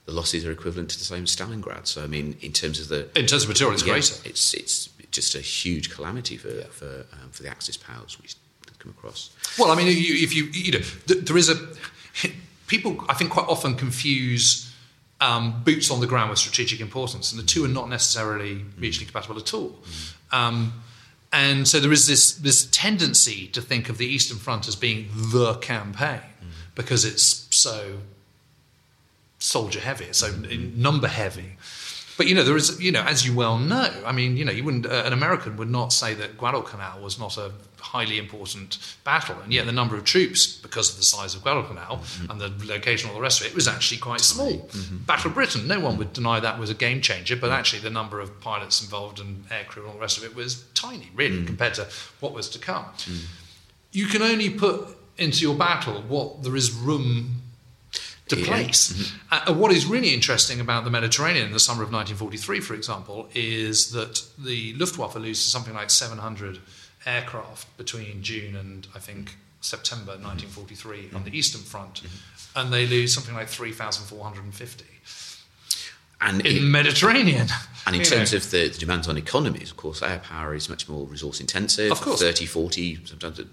the 0.05 0.11
losses 0.11 0.45
are 0.45 0.51
equivalent 0.51 0.89
to 0.89 0.97
the 0.97 1.05
same 1.05 1.25
Stalingrad. 1.25 1.85
So, 1.85 2.03
I 2.03 2.07
mean, 2.07 2.37
in 2.41 2.53
terms 2.53 2.79
of 2.79 2.87
the 2.87 3.09
In 3.19 3.25
terms 3.25 3.43
of 3.43 3.49
material, 3.49 3.73
it's 3.73 3.85
yeah, 3.85 3.93
greater. 3.93 4.15
It's 4.25 4.53
it's 4.53 4.89
just 5.11 5.35
a 5.35 5.41
huge 5.41 5.89
calamity 5.93 6.37
for 6.37 6.63
for 6.65 7.05
um, 7.13 7.29
for 7.31 7.43
the 7.43 7.49
Axis 7.49 7.77
powers 7.77 8.17
which 8.21 8.35
come 8.79 8.91
across. 8.97 9.31
Well, 9.57 9.71
I 9.71 9.75
mean, 9.75 9.87
you, 9.87 10.15
if 10.23 10.35
you 10.35 10.45
you 10.45 10.71
know, 10.73 10.85
th- 11.07 11.25
there 11.25 11.37
is 11.37 11.49
a 11.49 11.55
people 12.67 13.03
I 13.09 13.13
think 13.13 13.31
quite 13.31 13.47
often 13.47 13.75
confuse 13.75 14.73
um, 15.19 15.63
boots 15.63 15.89
on 15.89 15.99
the 15.99 16.07
ground 16.07 16.29
with 16.29 16.39
strategic 16.39 16.79
importance, 16.79 17.31
and 17.31 17.41
the 17.41 17.45
two 17.45 17.65
are 17.65 17.69
not 17.69 17.89
necessarily 17.89 18.65
mutually 18.77 19.05
compatible 19.05 19.37
at 19.37 19.53
all. 19.53 19.79
Um, 20.31 20.73
and 21.37 21.67
so 21.67 21.79
there 21.79 21.91
is 21.91 22.07
this 22.07 22.33
this 22.33 22.65
tendency 22.71 23.47
to 23.49 23.61
think 23.61 23.89
of 23.89 23.97
the 23.97 24.05
Eastern 24.05 24.37
Front 24.37 24.67
as 24.67 24.75
being 24.75 25.09
the 25.13 25.53
campaign 25.55 26.21
because 26.73 27.05
it's 27.05 27.47
so 27.51 27.99
soldier 29.39 29.79
heavy, 29.79 30.07
so 30.11 30.31
number 30.75 31.07
heavy. 31.07 31.57
But 32.17 32.27
you 32.27 32.33
know, 32.33 32.43
there 32.43 32.57
is, 32.57 32.81
you 32.81 32.91
know, 32.91 33.03
as 33.03 33.25
you 33.25 33.35
well 33.35 33.59
know, 33.59 33.93
I 34.05 34.11
mean, 34.11 34.37
you 34.37 34.43
know, 34.43 34.51
you 34.51 34.63
wouldn't, 34.63 34.87
uh, 34.87 35.03
an 35.05 35.13
American 35.13 35.55
would 35.57 35.69
not 35.69 35.93
say 35.93 36.15
that 36.15 36.37
Guadalcanal 36.37 36.99
was 36.99 37.19
not 37.19 37.37
a 37.37 37.51
highly 37.79 38.17
important 38.17 38.77
battle, 39.03 39.37
and 39.43 39.53
yet 39.53 39.67
the 39.67 39.71
number 39.71 39.95
of 39.95 40.03
troops, 40.03 40.57
because 40.57 40.89
of 40.89 40.97
the 40.97 41.03
size 41.03 41.35
of 41.35 41.43
Guadalcanal 41.43 41.97
mm-hmm. 41.97 42.31
and 42.31 42.41
the 42.41 42.51
location, 42.65 43.07
and 43.07 43.15
all 43.15 43.19
the 43.19 43.23
rest 43.23 43.39
of 43.41 43.47
it, 43.47 43.53
was 43.53 43.67
actually 43.67 43.99
quite 43.99 44.21
small. 44.21 44.51
Mm-hmm. 44.51 44.97
Battle 45.05 45.29
of 45.29 45.35
Britain, 45.35 45.67
no 45.67 45.79
one 45.79 45.97
would 45.97 46.11
deny 46.11 46.39
that 46.39 46.59
was 46.59 46.71
a 46.71 46.73
game 46.73 47.01
changer, 47.01 47.35
but 47.35 47.51
mm. 47.51 47.53
actually 47.53 47.81
the 47.81 47.91
number 47.91 48.19
of 48.19 48.41
pilots 48.41 48.81
involved 48.81 49.19
and 49.19 49.47
aircrew 49.49 49.77
and 49.77 49.85
all 49.87 49.93
the 49.93 49.99
rest 49.99 50.17
of 50.17 50.23
it 50.23 50.35
was 50.35 50.65
tiny, 50.73 51.09
really, 51.13 51.37
mm. 51.37 51.47
compared 51.47 51.75
to 51.75 51.87
what 52.19 52.33
was 52.33 52.49
to 52.49 52.59
come. 52.59 52.85
Mm. 52.85 53.25
You 53.91 54.07
can 54.07 54.23
only 54.23 54.49
put 54.49 54.87
into 55.17 55.41
your 55.41 55.55
battle 55.55 56.01
what 56.01 56.43
there 56.43 56.55
is 56.55 56.71
room 56.71 57.41
to 58.29 58.37
Yeah. 58.37 58.45
place. 58.45 58.91
Mm-hmm. 58.91 59.51
Uh, 59.51 59.53
what 59.53 59.71
is 59.71 59.85
really 59.85 60.13
interesting 60.13 60.59
about 60.59 60.83
the 60.83 60.89
Mediterranean 60.89 61.47
in 61.47 61.53
the 61.53 61.59
summer 61.59 61.83
of 61.83 61.91
1943, 61.91 62.59
for 62.59 62.73
example, 62.73 63.29
is 63.33 63.91
that 63.91 64.23
the 64.37 64.73
Luftwaffe 64.75 65.15
loses 65.15 65.45
something 65.45 65.73
like 65.73 65.89
700 65.89 66.59
aircraft 67.05 67.75
between 67.77 68.21
June 68.21 68.55
and 68.55 68.87
I 68.95 68.99
think 68.99 69.37
September 69.61 70.13
mm-hmm. 70.13 70.23
1943 70.23 71.09
on 71.15 71.23
the 71.23 71.29
mm-hmm. 71.29 71.35
Eastern 71.35 71.61
Front, 71.61 72.03
and 72.55 72.71
they 72.71 72.85
lose 72.85 73.13
something 73.13 73.33
like 73.33 73.47
3,450 73.47 74.85
And 76.21 76.45
in 76.45 76.55
the 76.55 76.61
Mediterranean. 76.61 77.47
and 77.85 77.95
in 77.95 78.03
terms 78.03 78.33
know. 78.33 78.37
of 78.37 78.51
the, 78.51 78.69
the 78.69 78.77
demands 78.77 79.07
on 79.07 79.17
economies, 79.17 79.71
of 79.71 79.77
course, 79.77 80.01
air 80.01 80.19
power 80.19 80.53
is 80.53 80.69
much 80.69 80.89
more 80.89 81.05
resource 81.07 81.39
intensive. 81.39 81.91
Of 81.91 82.01
course. 82.01 82.21
30, 82.21 82.45
40, 82.45 83.05
sometimes 83.05 83.39
at 83.39 83.47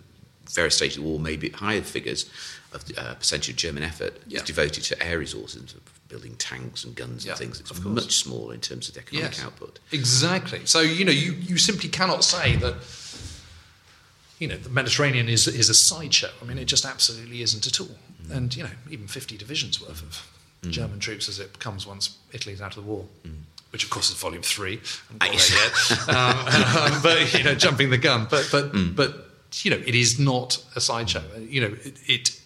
various 0.50 0.76
stages 0.76 0.98
of 0.98 1.04
war, 1.04 1.18
maybe 1.20 1.50
higher 1.50 1.82
figures 1.82 2.30
of 2.74 2.84
the 2.87 2.94
uh, 3.00 3.14
percentage 3.14 3.48
of 3.50 3.56
German 3.56 3.82
effort 3.82 4.20
Yeah. 4.26 4.38
is 4.38 4.42
devoted 4.44 4.82
to 4.84 5.02
air 5.02 5.18
resources, 5.18 5.74
building 6.08 6.34
tanks 6.37 6.84
and 6.84 6.94
guns 6.94 7.24
Yeah, 7.24 7.32
and 7.32 7.38
things. 7.38 7.60
It's 7.60 7.84
much 7.84 8.16
smaller 8.16 8.52
in 8.54 8.60
terms 8.60 8.88
of 8.88 8.94
the 8.94 9.00
economic 9.00 9.37
Yes. 9.37 9.44
output. 9.44 9.78
Exactly. 9.92 10.60
So 10.66 10.80
you 10.80 11.04
know, 11.04 11.12
you, 11.12 11.32
you 11.32 11.56
simply 11.58 11.88
cannot 11.88 12.24
say 12.24 12.56
that. 12.56 12.74
You 14.40 14.48
know, 14.48 14.56
the 14.56 14.68
Mediterranean 14.68 15.28
is 15.28 15.46
is 15.46 15.68
a 15.70 15.74
sideshow. 15.74 16.30
I 16.42 16.44
mean, 16.44 16.58
it 16.58 16.64
just 16.64 16.84
absolutely 16.84 17.40
isn't 17.42 17.66
at 17.66 17.80
all. 17.80 17.96
And 18.32 18.54
you 18.56 18.64
know, 18.64 18.70
even 18.90 19.06
fifty 19.06 19.37
divisions 19.37 19.80
worth 19.80 20.02
of 20.02 20.70
German 20.70 20.98
troops 20.98 21.28
as 21.28 21.38
it 21.38 21.58
comes 21.60 21.87
once 21.87 22.16
Italy's 22.32 22.60
out 22.60 22.76
of 22.76 22.84
the 22.84 22.90
war. 22.90 23.06
which 23.70 23.84
of 23.84 23.90
course 23.90 24.08
is 24.10 24.16
volume 24.16 24.42
three. 24.42 24.80
Um, 25.20 25.28
um, 26.08 27.02
but 27.02 27.32
you 27.34 27.44
know, 27.44 27.54
jumping 27.54 27.90
the 27.90 27.98
gun. 27.98 28.26
But 28.28 28.48
but 28.50 28.72
but 28.96 29.10
you 29.62 29.70
know, 29.70 29.82
it 29.87 29.94
is 29.94 30.18
not 30.18 30.58
a 30.74 30.80
sideshow. 30.80 31.22
You 31.38 31.60
know, 31.60 31.76
it, 31.84 31.96
it 32.06 32.40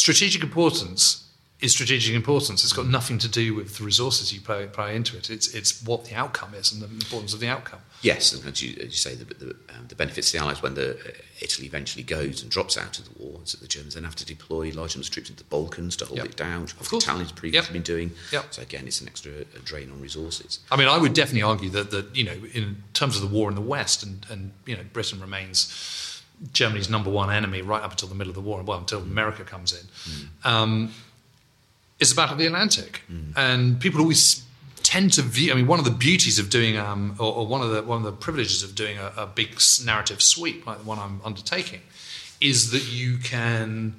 strategic 0.00 0.42
importance 0.42 1.26
is 1.60 1.72
strategic 1.72 2.14
importance. 2.14 2.64
It's 2.64 2.72
got 2.72 2.86
nothing 2.86 3.18
to 3.18 3.28
do 3.28 3.54
with 3.54 3.76
the 3.76 3.84
resources 3.84 4.32
you 4.32 4.40
play, 4.40 4.66
play 4.66 4.96
into 4.96 5.12
it. 5.18 5.28
It's 5.28 5.48
it's 5.58 5.82
what 5.84 6.06
the 6.06 6.14
outcome 6.14 6.54
is 6.54 6.72
and 6.72 6.80
the 6.80 6.86
importance 6.86 7.34
of 7.34 7.40
the 7.40 7.48
outcome. 7.48 7.80
Yes, 8.00 8.32
and 8.32 8.42
as 8.50 8.62
you, 8.62 8.70
as 8.84 8.86
you 8.96 9.00
say, 9.06 9.14
the, 9.14 9.26
the, 9.42 9.50
um, 9.74 9.84
the 9.88 9.94
benefits 9.94 10.30
to 10.30 10.38
the 10.38 10.42
Allies 10.42 10.62
when 10.62 10.72
the, 10.72 10.88
uh, 10.98 11.10
Italy 11.42 11.66
eventually 11.66 12.02
goes 12.02 12.40
and 12.40 12.50
drops 12.50 12.78
out 12.78 12.98
of 12.98 13.04
the 13.08 13.22
war 13.22 13.40
is 13.44 13.52
that 13.52 13.60
the 13.60 13.66
Germans 13.68 13.92
then 13.94 14.04
have 14.04 14.16
to 14.16 14.24
deploy 14.24 14.72
large 14.72 14.94
numbers 14.96 15.08
of 15.08 15.12
troops 15.12 15.28
into 15.28 15.44
the 15.44 15.50
Balkans 15.50 15.96
to 15.96 16.06
hold 16.06 16.16
Yep. 16.20 16.26
it 16.30 16.36
down, 16.36 16.62
which 16.62 16.72
Of 16.80 16.88
the. 16.88 16.96
Italians 16.96 17.32
previously 17.32 17.66
Yep. 17.66 17.72
been 17.74 17.82
doing. 17.94 18.08
Yep. 18.32 18.54
So 18.54 18.62
again, 18.62 18.86
it's 18.88 19.02
an 19.02 19.08
extra 19.08 19.44
drain 19.70 19.90
on 19.90 20.00
resources. 20.00 20.60
I 20.72 20.76
mean, 20.78 20.88
I 20.88 20.96
would 20.96 21.12
definitely 21.12 21.42
argue 21.42 21.68
that, 21.76 21.90
that 21.90 22.06
you 22.16 22.24
know, 22.24 22.38
in 22.54 22.82
terms 22.94 23.16
of 23.16 23.20
the 23.22 23.28
war 23.36 23.50
in 23.50 23.54
the 23.54 23.60
West, 23.76 24.02
and, 24.02 24.24
and 24.30 24.52
you 24.64 24.74
know, 24.78 24.84
Britain 24.94 25.20
remains 25.20 26.09
Germany's 26.52 26.88
number 26.88 27.10
one 27.10 27.30
enemy 27.30 27.60
right 27.62 27.82
up 27.82 27.90
until 27.90 28.08
the 28.08 28.14
middle 28.14 28.30
of 28.30 28.34
the 28.34 28.40
war, 28.40 28.62
well, 28.62 28.78
until 28.78 29.00
America 29.00 29.44
comes 29.44 29.72
in, 29.72 29.86
um, 30.44 30.92
is 31.98 32.10
the 32.10 32.16
Battle 32.16 32.32
of 32.32 32.38
the 32.38 32.46
Atlantic. 32.46 33.02
And 33.36 33.78
people 33.78 34.00
always 34.00 34.42
tend 34.82 35.12
to 35.12 35.22
view. 35.22 35.52
I 35.52 35.54
mean, 35.54 35.66
one 35.66 35.78
of 35.78 35.84
the 35.84 35.90
beauties 35.90 36.38
of 36.38 36.48
doing, 36.48 36.78
um, 36.78 37.14
or, 37.18 37.34
or 37.34 37.46
one 37.46 37.60
of 37.60 37.70
the 37.70 37.82
one 37.82 37.98
of 37.98 38.04
the 38.04 38.12
privileges 38.12 38.62
of 38.62 38.74
doing 38.74 38.96
a, 38.98 39.12
a 39.16 39.26
big 39.26 39.60
narrative 39.84 40.22
sweep 40.22 40.66
like 40.66 40.78
the 40.78 40.84
one 40.84 40.98
I'm 40.98 41.20
undertaking, 41.24 41.80
is 42.40 42.70
that 42.70 42.90
you 42.90 43.18
can 43.18 43.96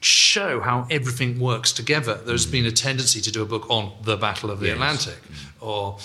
show 0.00 0.60
how 0.60 0.86
everything 0.90 1.38
works 1.38 1.72
together. 1.72 2.14
There's 2.14 2.46
been 2.46 2.64
a 2.64 2.70
tendency 2.70 3.20
to 3.20 3.30
do 3.30 3.42
a 3.42 3.46
book 3.46 3.68
on 3.68 3.92
the 4.02 4.16
Battle 4.16 4.50
of 4.50 4.58
the 4.58 4.66
Yes. 4.66 4.74
Atlantic, 4.74 5.18
or 5.60 5.98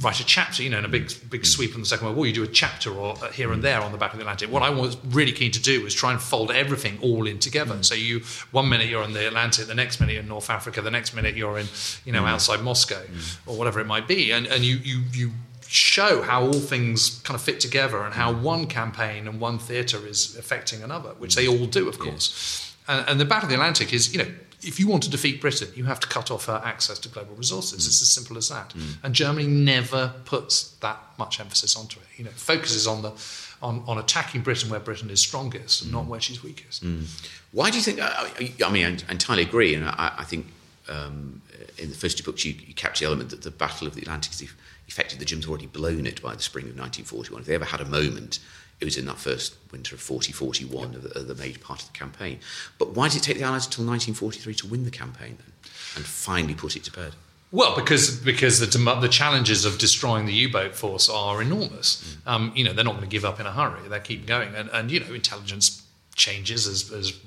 write 0.00 0.18
a 0.18 0.26
chapter. 0.26 0.62
You 0.62 0.70
know, 0.70 0.78
in 0.78 0.84
a 0.84 0.88
big 0.88 1.12
big 1.30 1.42
mm. 1.42 1.46
sweep 1.46 1.74
in 1.74 1.80
the 1.80 1.86
Second 1.86 2.06
World 2.06 2.16
War, 2.16 2.26
you 2.26 2.32
do 2.32 2.42
a 2.42 2.48
chapter 2.48 2.90
or 2.90 3.16
uh, 3.22 3.30
here 3.30 3.52
and 3.52 3.60
mm. 3.60 3.62
there 3.62 3.80
on 3.80 3.92
the 3.92 3.98
Battle 3.98 4.14
of 4.14 4.18
the 4.18 4.24
Atlantic. 4.24 4.50
What 4.50 4.62
I 4.62 4.70
was 4.70 4.96
really 5.06 5.32
keen 5.32 5.52
to 5.52 5.62
do 5.62 5.82
was 5.84 5.94
try 5.94 6.10
and 6.10 6.20
fold 6.20 6.50
everything 6.50 6.98
all 7.00 7.26
in 7.26 7.38
together. 7.38 7.76
Mm. 7.76 7.84
So 7.84 7.94
you 7.94 8.20
one 8.50 8.68
minute 8.68 8.88
you're 8.88 9.04
in 9.04 9.12
the 9.12 9.28
Atlantic, 9.28 9.68
the 9.68 9.74
next 9.74 10.00
minute 10.00 10.14
you're 10.14 10.22
in 10.22 10.28
North 10.28 10.50
Africa, 10.50 10.82
the 10.82 10.90
next 10.90 11.14
minute 11.14 11.36
you're 11.36 11.58
in 11.58 11.66
you 12.04 12.12
know 12.12 12.26
outside 12.26 12.62
Moscow 12.62 13.02
or 13.46 13.56
whatever 13.56 13.78
it 13.78 13.86
might 13.86 14.08
be, 14.08 14.32
and 14.32 14.46
and 14.46 14.64
you 14.64 14.76
you 14.82 15.02
you 15.12 15.32
show 15.68 16.22
how 16.22 16.42
all 16.42 16.52
things 16.54 17.20
kind 17.24 17.34
of 17.34 17.42
fit 17.42 17.60
together 17.60 18.02
and 18.02 18.14
how 18.14 18.32
one 18.32 18.66
campaign 18.66 19.28
and 19.28 19.38
one 19.38 19.58
theatre 19.58 20.06
is 20.06 20.34
affecting 20.36 20.82
another, 20.82 21.10
which 21.18 21.34
they 21.34 21.46
all 21.46 21.66
do, 21.66 21.88
of 21.88 21.98
course. 21.98 22.67
And, 22.88 23.08
and 23.08 23.20
the 23.20 23.24
Battle 23.24 23.44
of 23.44 23.50
the 23.50 23.54
Atlantic 23.54 23.92
is, 23.92 24.12
you 24.12 24.18
know, 24.18 24.28
if 24.62 24.80
you 24.80 24.88
want 24.88 25.04
to 25.04 25.10
defeat 25.10 25.40
Britain, 25.40 25.68
you 25.76 25.84
have 25.84 26.00
to 26.00 26.08
cut 26.08 26.30
off 26.30 26.46
her 26.46 26.60
access 26.64 26.98
to 27.00 27.08
global 27.08 27.34
resources. 27.36 27.86
It's 27.86 28.02
as 28.02 28.10
simple 28.10 28.36
as 28.36 28.48
that. 28.48 28.70
Mm. 28.70 29.04
And 29.04 29.14
Germany 29.14 29.46
never 29.46 30.14
puts 30.24 30.70
that 30.78 30.98
much 31.16 31.38
emphasis 31.38 31.76
onto 31.76 32.00
it. 32.00 32.06
You 32.16 32.24
know, 32.24 32.30
focuses 32.32 32.86
on 32.86 33.02
the 33.02 33.12
on, 33.60 33.82
on 33.88 33.98
attacking 33.98 34.42
Britain 34.42 34.70
where 34.70 34.80
Britain 34.80 35.10
is 35.10 35.20
strongest, 35.20 35.82
and 35.82 35.92
not 35.92 36.04
mm. 36.04 36.08
where 36.08 36.20
she's 36.20 36.42
weakest. 36.42 36.84
Mm. 36.84 37.06
Why 37.52 37.70
do 37.70 37.76
you 37.76 37.82
think? 37.82 38.00
Uh, 38.00 38.10
I, 38.12 38.52
I 38.64 38.70
mean, 38.70 38.98
I 39.08 39.12
entirely 39.12 39.42
agree, 39.42 39.74
and 39.74 39.84
I, 39.84 40.14
I 40.18 40.24
think 40.24 40.46
um, 40.88 41.40
in 41.76 41.88
the 41.90 41.96
first 41.96 42.18
two 42.18 42.24
books 42.24 42.44
you, 42.44 42.54
you 42.66 42.74
capture 42.74 43.04
the 43.04 43.06
element 43.06 43.30
that 43.30 43.42
the 43.42 43.50
Battle 43.50 43.86
of 43.86 43.94
the 43.94 44.02
Atlantic 44.02 44.32
is 44.32 44.42
eff- 44.42 44.56
effectively 44.88 45.20
the 45.20 45.24
Germans 45.24 45.44
had 45.44 45.50
already 45.50 45.66
blown 45.66 46.06
it 46.06 46.20
by 46.22 46.34
the 46.34 46.42
spring 46.42 46.64
of 46.64 46.76
1941. 46.78 47.42
If 47.42 47.46
they 47.46 47.54
ever 47.54 47.64
had 47.64 47.80
a 47.80 47.84
moment, 47.84 48.40
it 48.80 48.84
was 48.84 48.96
in 48.96 49.06
that 49.06 49.18
first 49.18 49.56
winter 49.72 49.94
of 49.94 50.00
40-41 50.00 50.94
of, 50.94 51.02
the, 51.02 51.18
of 51.18 51.28
the 51.28 51.34
major 51.34 51.58
part 51.58 51.82
of 51.82 51.92
the 51.92 51.98
campaign. 51.98 52.38
But 52.78 52.94
why 52.94 53.08
did 53.08 53.18
it 53.18 53.22
take 53.24 53.38
the 53.38 53.42
Allies 53.42 53.66
until 53.66 53.84
1943 53.84 54.54
to 54.54 54.66
win 54.66 54.84
the 54.84 54.90
campaign 54.90 55.36
then, 55.38 55.52
and 55.96 56.04
finally 56.04 56.54
put 56.54 56.76
it 56.76 56.84
to 56.84 56.92
bed? 56.92 57.14
Well, 57.50 57.74
because 57.74 58.14
because 58.16 58.60
the 58.60 58.94
the 59.00 59.08
challenges 59.08 59.64
of 59.64 59.78
destroying 59.78 60.26
the 60.26 60.34
U-boat 60.34 60.74
force 60.74 61.08
are 61.08 61.40
enormous. 61.40 62.16
Mm. 62.26 62.30
Um, 62.30 62.52
you 62.54 62.62
know, 62.62 62.74
they're 62.74 62.84
not 62.84 62.92
going 62.92 63.08
to 63.08 63.10
give 63.10 63.24
up 63.24 63.40
in 63.40 63.46
a 63.46 63.52
hurry. 63.52 63.88
They 63.88 64.00
keep 64.00 64.26
going, 64.26 64.54
and, 64.54 64.68
and 64.70 64.90
you 64.90 65.00
know, 65.00 65.14
intelligence 65.14 65.82
changes 66.14 66.66
as, 66.66 66.92
as 66.92 67.18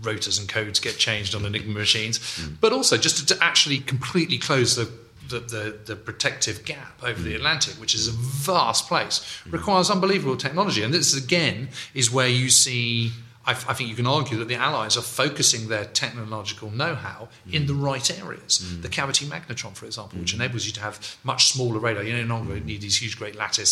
rotors 0.00 0.38
and 0.38 0.48
codes 0.48 0.78
get 0.78 0.96
changed 0.96 1.34
on 1.34 1.42
the 1.42 1.48
mm. 1.48 1.56
Enigma 1.56 1.74
machines, 1.74 2.20
mm. 2.20 2.54
but 2.60 2.72
also 2.72 2.96
just 2.96 3.18
to, 3.18 3.34
to 3.34 3.44
actually 3.44 3.78
completely 3.78 4.38
close 4.38 4.76
the 4.76 4.88
the, 5.28 5.40
the, 5.40 5.78
the 5.86 5.96
protective 5.96 6.64
gap 6.64 7.00
over 7.02 7.20
the 7.22 7.32
mm. 7.32 7.36
Atlantic, 7.36 7.74
which 7.74 7.94
is 7.94 8.08
a 8.08 8.12
mm. 8.12 8.16
vast 8.16 8.88
place, 8.88 9.20
mm. 9.44 9.52
requires 9.52 9.90
unbelievable 9.90 10.36
technology. 10.36 10.82
And 10.82 10.92
this 10.92 11.16
again 11.16 11.68
is 11.94 12.10
where 12.10 12.28
you 12.28 12.48
see. 12.48 13.12
I, 13.46 13.52
I 13.52 13.72
think 13.72 13.88
you 13.88 13.96
can 13.96 14.06
argue 14.06 14.36
that 14.38 14.48
the 14.48 14.56
Allies 14.56 14.98
are 14.98 15.02
focusing 15.02 15.68
their 15.68 15.86
technological 15.86 16.70
know-how 16.70 17.28
in 17.50 17.66
the 17.66 17.72
right 17.72 18.10
areas. 18.22 18.82
The 18.82 18.90
cavity 18.90 19.24
magnetron, 19.24 19.74
for 19.74 19.86
example, 19.86 20.18
which 20.18 20.34
enables 20.34 20.66
you 20.66 20.72
to 20.72 20.80
have 20.80 21.16
much 21.24 21.52
smaller 21.52 21.78
radar. 21.78 22.02
You 22.02 22.22
no 22.24 22.34
longer 22.34 22.60
need 22.60 22.82
these 22.82 23.00
huge, 23.00 23.16
great 23.16 23.36
lattice 23.36 23.70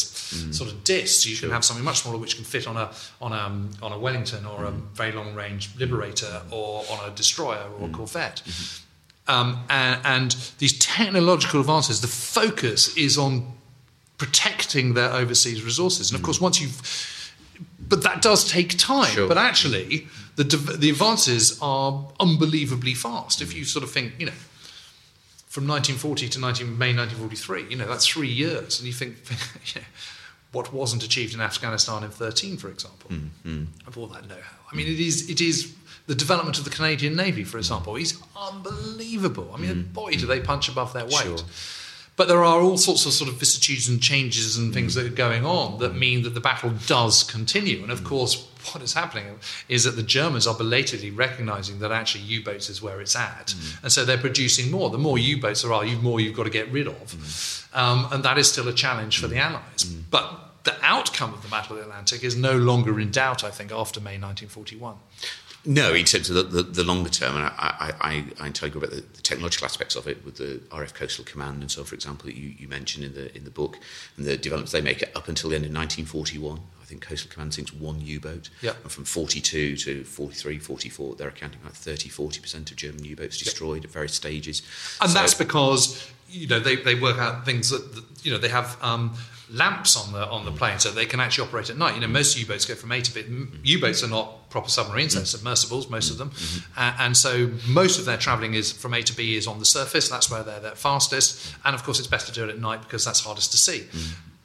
sort 0.51 0.71
of 0.73 0.83
discs. 0.83 1.27
You 1.27 1.37
can 1.37 1.51
have 1.51 1.63
something 1.63 1.85
much 1.85 1.99
smaller, 1.99 2.17
which 2.17 2.37
can 2.37 2.45
fit 2.45 2.67
on 2.67 2.79
a 2.79 2.91
on 3.21 3.33
a 3.33 3.85
on 3.85 3.93
a 3.93 3.99
Wellington 3.99 4.47
or 4.47 4.65
a 4.65 4.71
very 4.71 5.13
long-range 5.13 5.77
Liberator 5.79 6.41
or 6.51 6.85
on 6.91 7.11
a 7.11 7.15
destroyer 7.15 7.69
or 7.79 7.89
a 7.89 7.93
Corvette. 7.93 8.43
Mm-hmm. 8.47 8.86
Um, 9.29 9.65
and, 9.69 10.01
and 10.05 10.37
these 10.59 10.79
technological 10.79 11.61
advances, 11.61 12.01
the 12.01 12.09
focus 12.09 12.97
is 12.97 13.19
on 13.19 13.53
protecting 14.19 14.95
their 14.95 15.11
overseas 15.11 15.63
resources. 15.63 16.11
And 16.11 16.17
of 16.17 16.21
hmm. 16.21 16.27
course, 16.27 16.41
once 16.41 16.61
you've, 16.61 17.23
but 17.81 18.03
that 18.03 18.23
does 18.23 18.51
take 18.51 18.79
time. 18.79 19.11
Sure. 19.11 19.29
But 19.29 19.39
actually, 19.39 20.07
the 20.37 20.45
the 20.45 20.91
advances 20.91 21.59
are 21.61 22.09
unbelievably 22.21 22.95
fast. 22.95 23.43
If 23.43 23.53
hmm. 23.53 23.59
you 23.59 23.65
sort 23.65 23.83
of 23.83 23.91
think, 23.91 24.13
you 24.19 24.27
know, 24.27 24.33
from 25.47 25.67
1940 25.67 26.29
to 26.29 26.39
19, 26.39 26.79
May 26.79 26.95
1943, 26.95 27.71
you 27.71 27.77
know, 27.77 27.87
that's 27.87 28.07
three 28.07 28.29
years, 28.29 28.79
and 28.79 28.87
you 28.87 28.93
think, 28.93 29.17
you 29.75 29.81
know, 29.81 29.87
what 30.53 30.73
wasn't 30.73 31.03
achieved 31.03 31.35
in 31.35 31.41
Afghanistan 31.41 32.05
in 32.05 32.11
13, 32.11 32.57
for 32.57 32.69
example, 32.69 33.11
hmm, 33.11 33.65
of 33.87 33.99
all 33.99 34.07
that 34.09 34.29
know-how. 34.29 34.57
I 34.71 34.77
mean, 34.77 34.87
it 34.87 35.01
is 35.01 35.29
it 35.31 35.41
is 35.41 35.75
the 36.07 36.15
development 36.15 36.59
of 36.59 36.65
the 36.65 36.71
Canadian 36.71 37.17
Navy, 37.17 37.45
for 37.45 37.59
example, 37.59 37.97
is 37.97 38.21
unbelievable. 38.37 39.51
I 39.53 39.59
mean, 39.59 39.75
mm. 39.75 39.93
boy, 39.93 40.13
do 40.13 40.27
they 40.27 40.41
punch 40.41 40.69
above 40.69 40.93
their 40.93 41.05
weight. 41.05 41.23
Sure. 41.23 41.39
But 42.17 42.29
there 42.29 42.43
are 42.43 42.61
all 42.61 42.79
sorts 42.79 43.05
of 43.05 43.13
sort 43.13 43.29
of 43.29 43.37
vicissitudes 43.37 43.89
and 43.89 44.01
changes 44.01 44.57
and 44.57 44.73
things 44.73 44.93
mm. 44.93 44.97
that 44.97 45.07
are 45.07 45.15
going 45.15 45.45
on 45.45 45.79
that 45.81 45.93
mm. 45.93 45.99
mean 45.99 46.23
that 46.23 46.31
the 46.31 46.41
battle 46.41 46.73
does 46.87 47.23
continue. 47.23 47.83
And 47.83 47.93
of 47.93 48.05
course, 48.05 48.49
what 48.73 48.83
is 48.83 48.95
happening 48.95 49.39
is 49.69 49.85
that 49.85 49.93
the 49.93 50.03
Germans 50.03 50.47
are 50.47 50.55
belatedly 50.55 51.11
recognizing 51.11 51.79
that 51.81 51.93
actually 51.93 52.25
U-boats 52.25 52.69
is 52.69 52.83
where 52.83 53.01
it's 53.01 53.15
at, 53.15 53.55
and 53.83 53.93
so 53.93 54.05
they're 54.05 54.19
producing 54.19 54.71
more. 54.71 54.91
The 54.91 54.99
more 54.99 55.19
U-boats 55.19 55.63
there 55.63 55.73
are, 55.73 55.85
the 55.85 55.95
more 55.97 56.21
you've 56.21 56.37
got 56.37 56.45
to 56.45 56.51
get 56.51 56.71
rid 56.73 56.89
of, 56.89 57.69
um, 57.75 58.09
and 58.11 58.25
that 58.25 58.39
is 58.39 58.51
still 58.51 58.67
a 58.69 58.73
challenge 58.73 59.21
for 59.21 59.29
the 59.29 59.39
Allies. 59.39 59.85
But 59.85 60.65
the 60.65 60.75
outcome 60.83 61.33
of 61.33 61.43
the 61.43 61.49
Battle 61.49 61.77
of 61.77 61.83
the 61.83 61.89
Atlantic 61.89 62.25
is 62.25 62.35
no 62.35 62.57
longer 62.57 62.99
in 62.99 63.11
doubt. 63.11 63.45
I 63.45 63.51
think 63.51 63.71
after 63.73 64.01
May 64.01 64.19
1941. 64.19 64.97
No, 65.69 65.93
in 65.93 66.05
terms 66.05 66.31
of 66.31 66.37
the, 66.37 66.43
the, 66.45 66.63
the 66.63 66.85
longer 66.85 67.11
term, 67.11 67.35
and 67.35 67.45
I, 67.45 67.51
I, 67.59 67.93
I, 68.01 68.25
I 68.41 68.47
entirely 68.47 68.71
agree 68.77 68.87
about 68.87 68.91
the, 68.97 69.03
the 69.17 69.23
technological 69.23 69.65
aspects 69.65 69.97
of 69.97 70.07
it 70.07 70.25
with 70.25 70.37
the 70.37 70.61
RAF 70.73 70.95
Coastal 70.95 71.25
Command 71.25 71.61
and 71.61 71.71
so, 71.71 71.83
for 71.83 71.95
example, 71.97 72.27
that 72.27 72.37
you, 72.37 72.55
you 72.57 72.69
mentioned 72.69 73.05
in 73.05 73.15
the 73.15 73.37
in 73.37 73.45
the 73.45 73.51
book, 73.51 73.79
and 74.17 74.25
the 74.27 74.37
developments 74.37 74.71
they 74.73 74.81
make 74.81 75.03
up 75.17 75.27
until 75.29 75.51
the 75.51 75.57
end 75.57 75.65
of 75.65 75.73
1941. 75.73 76.61
I 76.81 76.85
think 76.89 77.03
Coastal 77.03 77.29
Command 77.33 77.53
sinks 77.55 77.73
one 77.73 78.01
U-boat, 78.01 78.49
Yep. 78.63 78.77
and 78.85 78.93
from 78.93 79.05
42 79.05 79.77
to 79.79 80.05
43, 80.05 80.61
44, 80.61 81.17
they're 81.17 81.27
accounting 81.29 81.59
like 81.65 81.73
30, 81.73 82.09
40 82.09 82.41
percent 82.41 82.71
of 82.71 82.77
German 82.77 83.05
U-boats 83.05 83.39
destroyed 83.39 83.85
at 83.85 83.91
various 83.91 84.15
stages. 84.15 84.63
and 85.01 85.11
So- 85.11 85.19
that's 85.19 85.35
because 85.35 86.09
you 86.29 86.47
know 86.47 86.59
they, 86.59 86.77
they 86.77 86.95
work 86.95 87.19
out 87.19 87.45
things 87.45 87.71
that, 87.71 87.95
that 87.95 88.05
you 88.25 88.33
know 88.33 88.39
they 88.39 88.49
have 88.49 88.77
um, 88.83 89.15
lamps 89.51 89.97
on 89.97 90.13
the 90.13 90.27
on 90.27 90.45
the 90.45 90.53
plane 90.53 90.79
so 90.79 90.91
they 90.91 91.07
can 91.07 91.21
actually 91.21 91.47
operate 91.49 91.71
at 91.71 91.77
night. 91.77 91.95
You 91.95 92.01
know 92.01 92.09
most 92.09 92.39
U-boats 92.39 92.65
go 92.65 92.75
from 92.75 92.93
A 92.93 93.01
to 93.01 93.15
B. 93.15 93.25
U-boats 93.65 94.03
are 94.03 94.09
not 94.09 94.49
proper 94.51 94.69
submarines; 94.69 95.15
they're 95.15 95.25
submersibles, 95.25 95.89
most 95.89 96.11
of 96.11 96.19
them, 96.19 96.33
uh, 96.77 96.97
and 96.99 97.17
so 97.17 97.51
most 97.67 97.99
of 97.99 98.05
their 98.05 98.17
travelling 98.17 98.55
is 98.55 98.73
from 98.73 98.95
A 98.95 99.03
to 99.03 99.15
B 99.15 99.37
is 99.37 99.47
on 99.47 99.59
the 99.59 99.65
surface. 99.65 100.09
That's 100.09 100.31
where 100.31 100.43
they're, 100.43 100.61
they're 100.61 100.75
fastest, 100.75 101.55
and 101.65 101.75
of 101.75 101.83
course 101.83 101.99
it's 101.99 102.09
best 102.09 102.27
to 102.27 102.33
do 102.33 102.45
it 102.45 102.51
at 102.51 102.59
night 102.59 102.83
because 102.83 103.05
that's 103.05 103.21
hardest 103.21 103.53
to 103.53 103.59
see. 103.59 103.87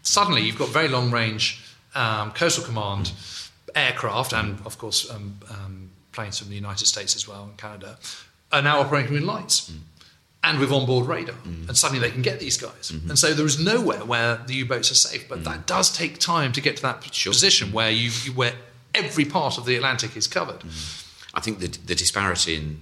Suddenly 0.03 0.41
you've 0.41 0.57
got 0.57 0.69
very 0.69 0.87
long 0.87 1.11
range 1.11 1.63
um, 1.95 2.31
coastal 2.31 2.63
command 2.63 3.11
aircraft, 3.75 4.33
and 4.33 4.59
of 4.65 4.77
course 4.77 5.09
um, 5.09 5.39
um, 5.49 5.89
planes 6.11 6.39
from 6.39 6.49
the 6.49 6.55
United 6.55 6.85
States 6.85 7.15
as 7.15 7.27
well 7.27 7.43
and 7.43 7.57
Canada 7.57 7.97
are 8.51 8.61
now 8.61 8.81
operating 8.81 9.13
with 9.13 9.23
lights 9.23 9.71
and 10.43 10.59
with 10.59 10.71
onboard 10.71 11.07
radar. 11.07 11.35
Mm. 11.35 11.67
And 11.69 11.77
suddenly 11.77 12.05
they 12.05 12.11
can 12.11 12.21
get 12.21 12.39
these 12.39 12.57
guys. 12.57 12.91
Mm-hmm. 12.91 13.09
And 13.11 13.19
so 13.19 13.33
there 13.33 13.45
is 13.45 13.63
nowhere 13.63 14.03
where 14.03 14.37
the 14.47 14.55
U-boats 14.55 14.91
are 14.91 14.95
safe. 14.95 15.29
But 15.29 15.39
mm. 15.39 15.43
that 15.43 15.67
does 15.67 15.95
take 15.95 16.17
time 16.19 16.51
to 16.53 16.61
get 16.61 16.77
to 16.77 16.81
that 16.83 17.01
position 17.01 17.71
where 17.71 17.91
you, 17.91 18.11
you 18.23 18.31
where 18.33 18.53
every 18.95 19.25
part 19.25 19.57
of 19.57 19.65
the 19.65 19.75
Atlantic 19.75 20.17
is 20.17 20.27
covered. 20.27 20.61
Mm-hmm. 20.61 21.37
I 21.37 21.41
think 21.41 21.59
the, 21.59 21.67
the 21.67 21.95
disparity 21.95 22.55
in 22.55 22.81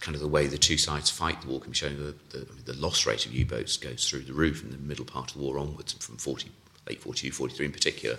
kind 0.00 0.14
of 0.14 0.20
the 0.20 0.28
way 0.28 0.46
the 0.46 0.56
two 0.56 0.78
sides 0.78 1.10
fight 1.10 1.42
the 1.42 1.48
war 1.48 1.60
can 1.60 1.72
be 1.72 1.76
shown. 1.76 1.96
The, 1.96 2.38
the, 2.38 2.72
the 2.72 2.80
loss 2.80 3.04
rate 3.06 3.26
of 3.26 3.32
U-boats 3.32 3.76
goes 3.76 4.08
through 4.08 4.20
the 4.20 4.32
roof 4.32 4.62
in 4.62 4.70
the 4.70 4.78
middle 4.78 5.04
part 5.04 5.30
of 5.30 5.36
the 5.36 5.42
war 5.42 5.58
onwards, 5.58 5.92
from 5.94 6.16
40, 6.16 6.48
late 6.88 7.02
42, 7.02 7.32
43 7.32 7.66
in 7.66 7.72
particular. 7.72 8.16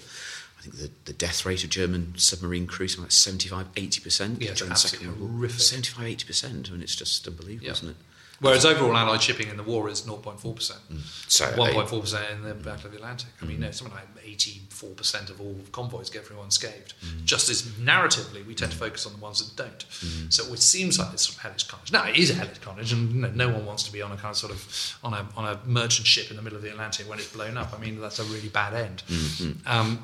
I 0.60 0.62
think 0.64 0.76
the, 0.76 0.92
the 1.06 1.14
death 1.14 1.44
rate 1.44 1.64
of 1.64 1.72
German 1.72 2.14
submarine 2.18 2.68
crews 2.68 2.94
is 2.94 3.00
like 3.00 3.12
75, 3.12 3.74
80% 3.74 4.42
Yeah, 4.42 4.54
during 4.54 4.70
the 4.70 4.76
Second 4.76 5.08
World 5.08 5.20
War. 5.22 5.30
horrific. 5.30 5.60
75, 5.60 6.06
80%. 6.18 6.70
I 6.70 6.74
mean, 6.74 6.84
it's 6.84 6.96
just 6.96 7.28
unbelievable, 7.28 7.66
Yeah. 7.66 7.72
isn't 7.72 7.90
it? 7.90 7.96
Whereas 8.42 8.66
overall 8.66 8.98
Allied 8.98 9.22
shipping 9.22 9.50
in 9.50 9.58
the 9.58 9.64
war 9.64 9.88
is 9.88 10.02
0.4 10.02 10.56
percent, 10.56 10.80
mm. 10.92 11.00
So, 11.30 11.46
uh, 11.46 11.56
1.4 11.56 12.02
percent 12.02 12.26
in 12.32 12.42
the 12.42 12.56
Battle 12.56 12.88
of 12.88 12.92
the 12.92 12.98
Atlantic. 12.98 13.30
I 13.40 13.46
mean, 13.46 13.58
mm. 13.58 13.62
no, 13.62 13.72
something 13.72 13.96
like 13.96 14.08
84 14.26 14.90
percent 14.90 15.30
of 15.30 15.40
all 15.40 15.56
convoys 15.72 16.10
get 16.10 16.26
through 16.26 16.42
unscathed. 16.42 16.96
Mm. 17.06 17.26
Just 17.26 17.50
as 17.50 17.62
narratively, 17.62 18.46
we 18.46 18.56
tend 18.56 18.72
to 18.72 18.78
focus 18.78 19.06
on 19.06 19.14
the 19.14 19.20
ones 19.20 19.48
that 19.48 19.64
don't. 19.64 19.86
So 20.32 20.52
it 20.52 20.60
seems 20.60 20.98
like 20.98 21.14
it's 21.14 21.28
sort 21.28 21.38
of 21.38 21.44
hellish 21.44 21.64
carnage. 21.66 21.92
Now 21.92 22.08
it 22.08 22.18
is 22.18 22.32
a 22.32 22.34
hellish 22.34 22.58
carnage, 22.60 22.92
and 22.92 23.12
you 23.12 23.22
know, 23.22 23.30
no 23.30 23.50
one 23.50 23.66
wants 23.66 23.84
to 23.84 23.92
be 23.92 24.02
on 24.02 24.12
a 24.12 24.18
kind 24.18 24.32
of 24.32 24.38
sort 24.38 24.52
of 24.52 24.98
on 25.04 25.14
a 25.14 25.28
on 25.38 25.46
a 25.46 25.60
merchant 25.66 26.08
ship 26.08 26.32
in 26.32 26.36
the 26.36 26.42
middle 26.42 26.58
of 26.58 26.64
the 26.64 26.72
Atlantic 26.72 27.08
when 27.08 27.20
it's 27.20 27.32
blown 27.32 27.58
up. 27.58 27.74
I 27.76 27.80
mean, 27.80 28.02
that's 28.02 28.20
a 28.20 28.24
really 28.24 28.50
bad 28.50 28.74
end. 28.74 29.04
Mm-hmm. 29.08 29.68
Um, 29.68 30.02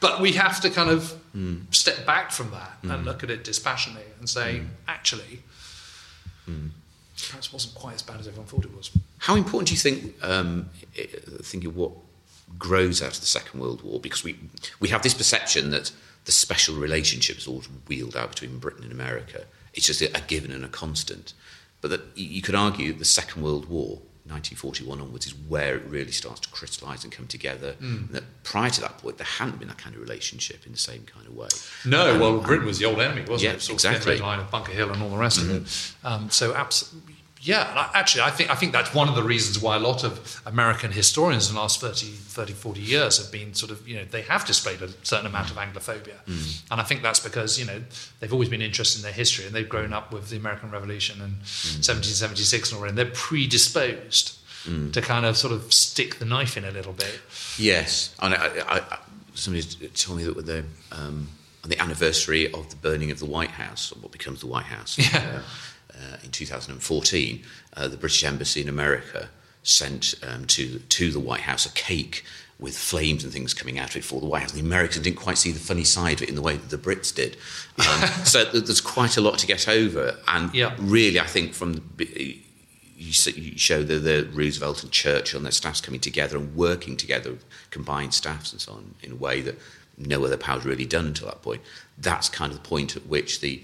but 0.00 0.20
we 0.20 0.32
have 0.32 0.60
to 0.60 0.68
kind 0.68 0.90
of 0.90 1.16
step 1.70 2.04
back 2.04 2.32
from 2.32 2.50
that 2.50 2.76
and 2.82 3.04
look 3.06 3.22
at 3.22 3.30
it 3.30 3.44
dispassionately 3.44 4.04
and 4.18 4.28
say, 4.28 4.62
actually, 4.88 5.44
perhaps 7.28 7.52
wasn't 7.52 7.74
quite 7.74 7.94
as 7.94 8.02
bad 8.02 8.20
as 8.20 8.26
everyone 8.28 8.46
thought 8.46 8.64
it 8.64 8.74
was. 8.76 8.90
How 9.18 9.34
important 9.36 9.68
do 9.68 9.74
you 9.74 9.78
think, 9.80 10.14
um, 10.24 10.68
i- 10.98 11.08
think 11.42 11.64
of 11.64 11.76
what 11.76 11.92
grows 12.58 13.02
out 13.02 13.14
of 13.14 13.20
the 13.20 13.26
Second 13.26 13.60
World 13.60 13.82
War? 13.82 14.00
Because 14.00 14.24
we, 14.24 14.38
we 14.80 14.88
have 14.88 15.02
this 15.02 15.14
perception 15.14 15.70
that 15.70 15.92
the 16.24 16.32
special 16.32 16.76
relationships 16.76 17.46
all 17.46 17.62
wheeled 17.88 18.16
out 18.16 18.30
between 18.30 18.58
Britain 18.58 18.84
and 18.84 18.92
America. 18.92 19.44
It's 19.74 19.86
just 19.86 20.00
a, 20.02 20.16
a 20.16 20.20
given 20.20 20.52
and 20.52 20.64
a 20.64 20.68
constant. 20.68 21.32
But 21.80 21.90
that 21.90 22.00
you 22.14 22.42
could 22.42 22.54
argue 22.54 22.92
the 22.92 23.04
Second 23.04 23.42
World 23.42 23.68
War, 23.68 24.00
1941 24.26 25.00
onwards, 25.00 25.26
is 25.26 25.34
where 25.34 25.76
it 25.76 25.84
really 25.86 26.12
starts 26.12 26.40
to 26.40 26.48
crystallise 26.50 27.02
and 27.04 27.12
come 27.12 27.26
together. 27.26 27.74
And 27.80 28.08
that 28.10 28.24
prior 28.44 28.70
to 28.70 28.80
that 28.82 28.98
point, 28.98 29.18
there 29.18 29.26
hadn't 29.26 29.58
been 29.58 29.68
that 29.68 29.78
kind 29.78 29.94
of 29.96 30.00
relationship 30.00 30.64
in 30.66 30.72
the 30.72 30.78
same 30.78 31.02
kind 31.04 31.26
of 31.26 31.34
way. 31.34 31.48
No, 31.84 32.14
Um, 32.14 32.20
well, 32.20 32.38
Britain 32.38 32.66
was 32.66 32.78
the 32.78 32.84
old 32.84 33.00
enemy, 33.00 33.22
wasn't 33.22 33.42
Yeah, 33.42 33.56
it? 33.56 33.62
Sort 33.62 33.74
exactly. 33.74 34.14
Of 34.14 34.20
line 34.20 34.38
of 34.40 34.50
Bunker 34.50 34.72
Hill 34.72 34.90
and 34.92 35.02
all 35.02 35.10
the 35.10 35.16
rest 35.16 35.38
of 35.38 35.50
it. 35.50 35.92
Um, 36.06 36.30
so, 36.30 36.54
abs- 36.54 36.94
yeah, 37.44 37.90
actually, 37.92 38.22
I 38.22 38.30
think 38.30 38.50
I 38.50 38.54
think 38.54 38.72
that's 38.72 38.94
one 38.94 39.08
of 39.08 39.16
the 39.16 39.22
reasons 39.24 39.60
why 39.60 39.74
a 39.74 39.80
lot 39.80 40.04
of 40.04 40.40
American 40.46 40.92
historians 40.92 41.48
in 41.48 41.56
the 41.56 41.60
last 41.60 41.80
30, 41.80 42.06
30, 42.06 42.52
40 42.52 42.80
years 42.80 43.18
have 43.18 43.32
been 43.32 43.52
sort 43.52 43.72
of, 43.72 43.86
you 43.86 43.96
know, 43.96 44.04
they 44.04 44.22
have 44.22 44.46
displayed 44.46 44.80
a 44.80 44.88
certain 45.02 45.26
amount 45.26 45.50
of 45.50 45.56
Anglophobia. 45.56 46.14
And 46.70 46.80
I 46.80 46.84
think 46.84 47.02
that's 47.02 47.18
because, 47.18 47.58
you 47.58 47.66
know, 47.66 47.82
they've 48.20 48.32
always 48.32 48.48
been 48.48 48.62
interested 48.62 49.00
in 49.00 49.02
their 49.02 49.12
history 49.12 49.44
and 49.44 49.52
they've 49.52 49.68
grown 49.68 49.92
up 49.92 50.12
with 50.12 50.30
the 50.30 50.36
American 50.36 50.70
Revolution 50.70 51.20
and 51.20 51.32
1776 51.82 52.70
and 52.70 52.76
all 52.76 52.82
that, 52.82 52.88
and 52.90 52.98
they're 52.98 53.06
predisposed 53.06 54.38
to 54.92 55.00
kind 55.02 55.26
of 55.26 55.36
sort 55.36 55.52
of 55.52 55.72
stick 55.72 56.20
the 56.20 56.24
knife 56.24 56.56
in 56.56 56.64
a 56.64 56.70
little 56.70 56.92
bit. 56.92 57.20
Yes, 57.58 58.14
and 58.20 58.34
I, 58.34 58.46
I, 58.46 58.78
I, 58.78 58.98
somebody 59.34 59.66
told 59.94 60.18
me 60.18 60.24
that 60.24 60.36
with 60.36 60.46
the 60.46 60.64
um, 60.92 61.26
on 61.64 61.70
the 61.70 61.80
anniversary 61.80 62.52
of 62.52 62.70
the 62.70 62.76
burning 62.76 63.10
of 63.10 63.18
the 63.18 63.26
White 63.26 63.50
House, 63.50 63.92
or 63.92 63.96
what 64.00 64.12
becomes 64.12 64.40
the 64.40 64.46
White 64.46 64.66
House, 64.66 64.96
uh, 65.14 65.42
uh, 66.02 66.16
in 66.24 66.30
2014, 66.30 67.42
uh, 67.76 67.88
the 67.88 67.96
British 67.96 68.24
Embassy 68.24 68.60
in 68.60 68.68
America 68.68 69.28
sent 69.62 70.14
um, 70.26 70.44
to 70.46 70.80
to 70.80 71.10
the 71.10 71.20
White 71.20 71.42
House 71.42 71.66
a 71.66 71.70
cake 71.72 72.24
with 72.58 72.76
flames 72.76 73.24
and 73.24 73.32
things 73.32 73.54
coming 73.54 73.78
out 73.78 73.90
of 73.90 73.96
it 73.96 74.04
for 74.04 74.20
the 74.20 74.26
White 74.26 74.42
House. 74.42 74.52
The 74.52 74.60
Americans 74.60 75.02
didn't 75.04 75.16
quite 75.18 75.36
see 75.38 75.50
the 75.50 75.58
funny 75.60 75.82
side 75.84 76.18
of 76.18 76.22
it 76.22 76.28
in 76.28 76.34
the 76.36 76.42
way 76.42 76.56
that 76.56 76.70
the 76.70 76.78
Brits 76.78 77.12
did. 77.14 77.36
Um, 77.78 78.08
so 78.24 78.44
th- 78.50 78.64
there's 78.64 78.80
quite 78.80 79.16
a 79.16 79.20
lot 79.20 79.38
to 79.38 79.46
get 79.46 79.68
over, 79.68 80.16
and 80.28 80.52
Yeah. 80.54 80.74
really, 80.78 81.18
I 81.18 81.26
think 81.26 81.54
from 81.54 81.74
the, 81.96 82.40
you, 82.96 83.12
you 83.34 83.58
show 83.58 83.82
the, 83.82 83.98
the 83.98 84.28
Roosevelt 84.32 84.82
and 84.84 84.92
Churchill 84.92 85.38
and 85.38 85.44
their 85.46 85.52
staffs 85.52 85.80
coming 85.80 85.98
together 86.00 86.36
and 86.36 86.54
working 86.54 86.96
together, 86.96 87.36
combined 87.70 88.14
staffs 88.14 88.52
and 88.52 88.60
so 88.60 88.72
on, 88.74 88.94
in 89.02 89.12
a 89.12 89.16
way 89.16 89.40
that 89.40 89.58
no 89.98 90.24
other 90.24 90.36
power's 90.36 90.64
really 90.64 90.84
done 90.86 91.06
until 91.06 91.26
that 91.28 91.42
point. 91.42 91.62
That's 91.98 92.28
kind 92.28 92.52
of 92.52 92.62
the 92.62 92.68
point 92.68 92.94
at 92.96 93.06
which 93.06 93.40
the 93.40 93.62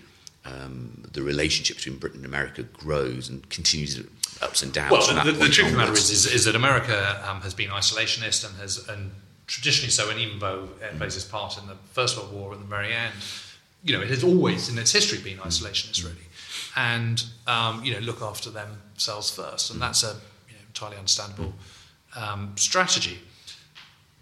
um, 0.49 1.05
the 1.13 1.23
relationship 1.23 1.77
between 1.77 1.99
Britain 1.99 2.19
and 2.19 2.27
America 2.27 2.63
grows 2.63 3.29
and 3.29 3.49
continues 3.51 4.03
ups 4.41 4.63
and 4.63 4.73
downs. 4.73 4.93
Well, 4.93 5.25
the, 5.25 5.33
the 5.33 5.49
truth 5.49 5.67
of 5.67 5.73
the 5.73 5.79
matter 5.79 5.93
is, 5.93 6.11
is, 6.11 6.27
is 6.27 6.45
that 6.45 6.55
America 6.55 7.23
um, 7.29 7.41
has 7.43 7.55
been 7.55 7.71
isolationist 7.71 8.49
and 8.49 8.57
has, 8.59 8.89
and 8.89 9.11
traditionally 9.47 9.91
so, 9.91 10.11
and 10.11 10.19
even 10.19 10.39
though 10.39 10.69
it 10.81 10.97
plays 10.97 11.17
its 11.17 11.25
part 11.25 11.59
in 11.59 11.67
the 11.67 11.77
First 11.93 12.17
World 12.17 12.33
War 12.33 12.53
at 12.53 12.61
the 12.61 12.65
very 12.65 12.93
end, 12.93 13.15
you 13.83 13.97
know, 13.97 14.03
it 14.03 14.09
has 14.09 14.25
always 14.25 14.69
in 14.69 14.79
its 14.79 14.93
history 14.93 15.19
been 15.19 15.39
isolationist, 15.39 16.05
really, 16.05 16.27
and 16.77 17.25
um, 17.47 17.85
you 17.85 17.93
know, 17.93 18.01
look 18.01 18.23
after 18.23 18.51
themselves 18.51 19.31
first, 19.31 19.71
and 19.71 19.81
that's 19.81 20.03
a 20.03 20.15
you 20.49 20.55
know, 20.55 20.61
entirely 20.67 20.97
understandable 20.97 21.53
um, 22.17 22.53
strategy. 22.57 23.19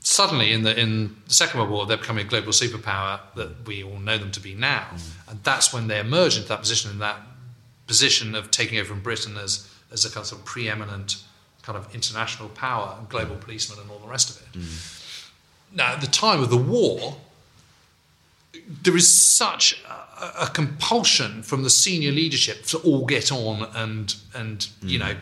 Suddenly, 0.09 0.53
in 0.53 0.63
the 0.63 0.79
in 0.79 1.17
the 1.27 1.35
Second 1.35 1.59
World 1.59 1.73
War, 1.73 1.85
they're 1.85 1.97
becoming 1.97 2.25
a 2.25 2.29
global 2.29 2.53
superpower 2.53 3.19
that 3.35 3.67
we 3.67 3.83
all 3.83 3.99
know 3.99 4.17
them 4.17 4.31
to 4.31 4.39
be 4.39 4.55
now, 4.55 4.87
mm. 4.95 5.01
and 5.29 5.43
that's 5.43 5.73
when 5.73 5.89
they 5.89 5.99
emerge 5.99 6.37
into 6.37 6.47
that 6.47 6.61
position, 6.61 6.93
in 6.93 7.01
that 7.01 7.21
position 7.89 8.37
of 8.37 8.53
taking 8.53 8.79
over 8.79 8.91
from 8.91 9.01
Britain 9.01 9.37
as 9.37 9.69
as 9.91 10.05
a 10.05 10.11
kind 10.13 10.25
of, 10.31 10.45
preeminent 10.45 11.25
kind 11.63 11.77
of 11.77 11.93
international 11.93 12.49
power 12.51 12.95
and 12.97 13.09
global 13.09 13.35
mm. 13.35 13.41
policeman 13.41 13.81
and 13.81 13.91
all 13.91 13.99
the 13.99 14.07
rest 14.07 14.31
of 14.31 14.37
it. 14.43 14.61
Mm. 14.61 15.01
Now, 15.75 15.95
at 15.95 16.01
the 16.01 16.07
time 16.07 16.41
of 16.41 16.51
the 16.51 16.57
war, 16.57 17.17
there 18.85 18.97
is 18.97 19.13
such 19.13 19.83
a, 20.21 20.45
a 20.45 20.51
compulsion 20.55 21.43
from 21.43 21.65
the 21.65 21.71
senior 21.71 22.13
leadership 22.13 22.63
to 22.67 22.79
all 22.79 23.07
get 23.07 23.33
on 23.33 23.69
and 23.75 24.15
and 24.37 24.69
you 24.83 25.01
know 25.01 25.17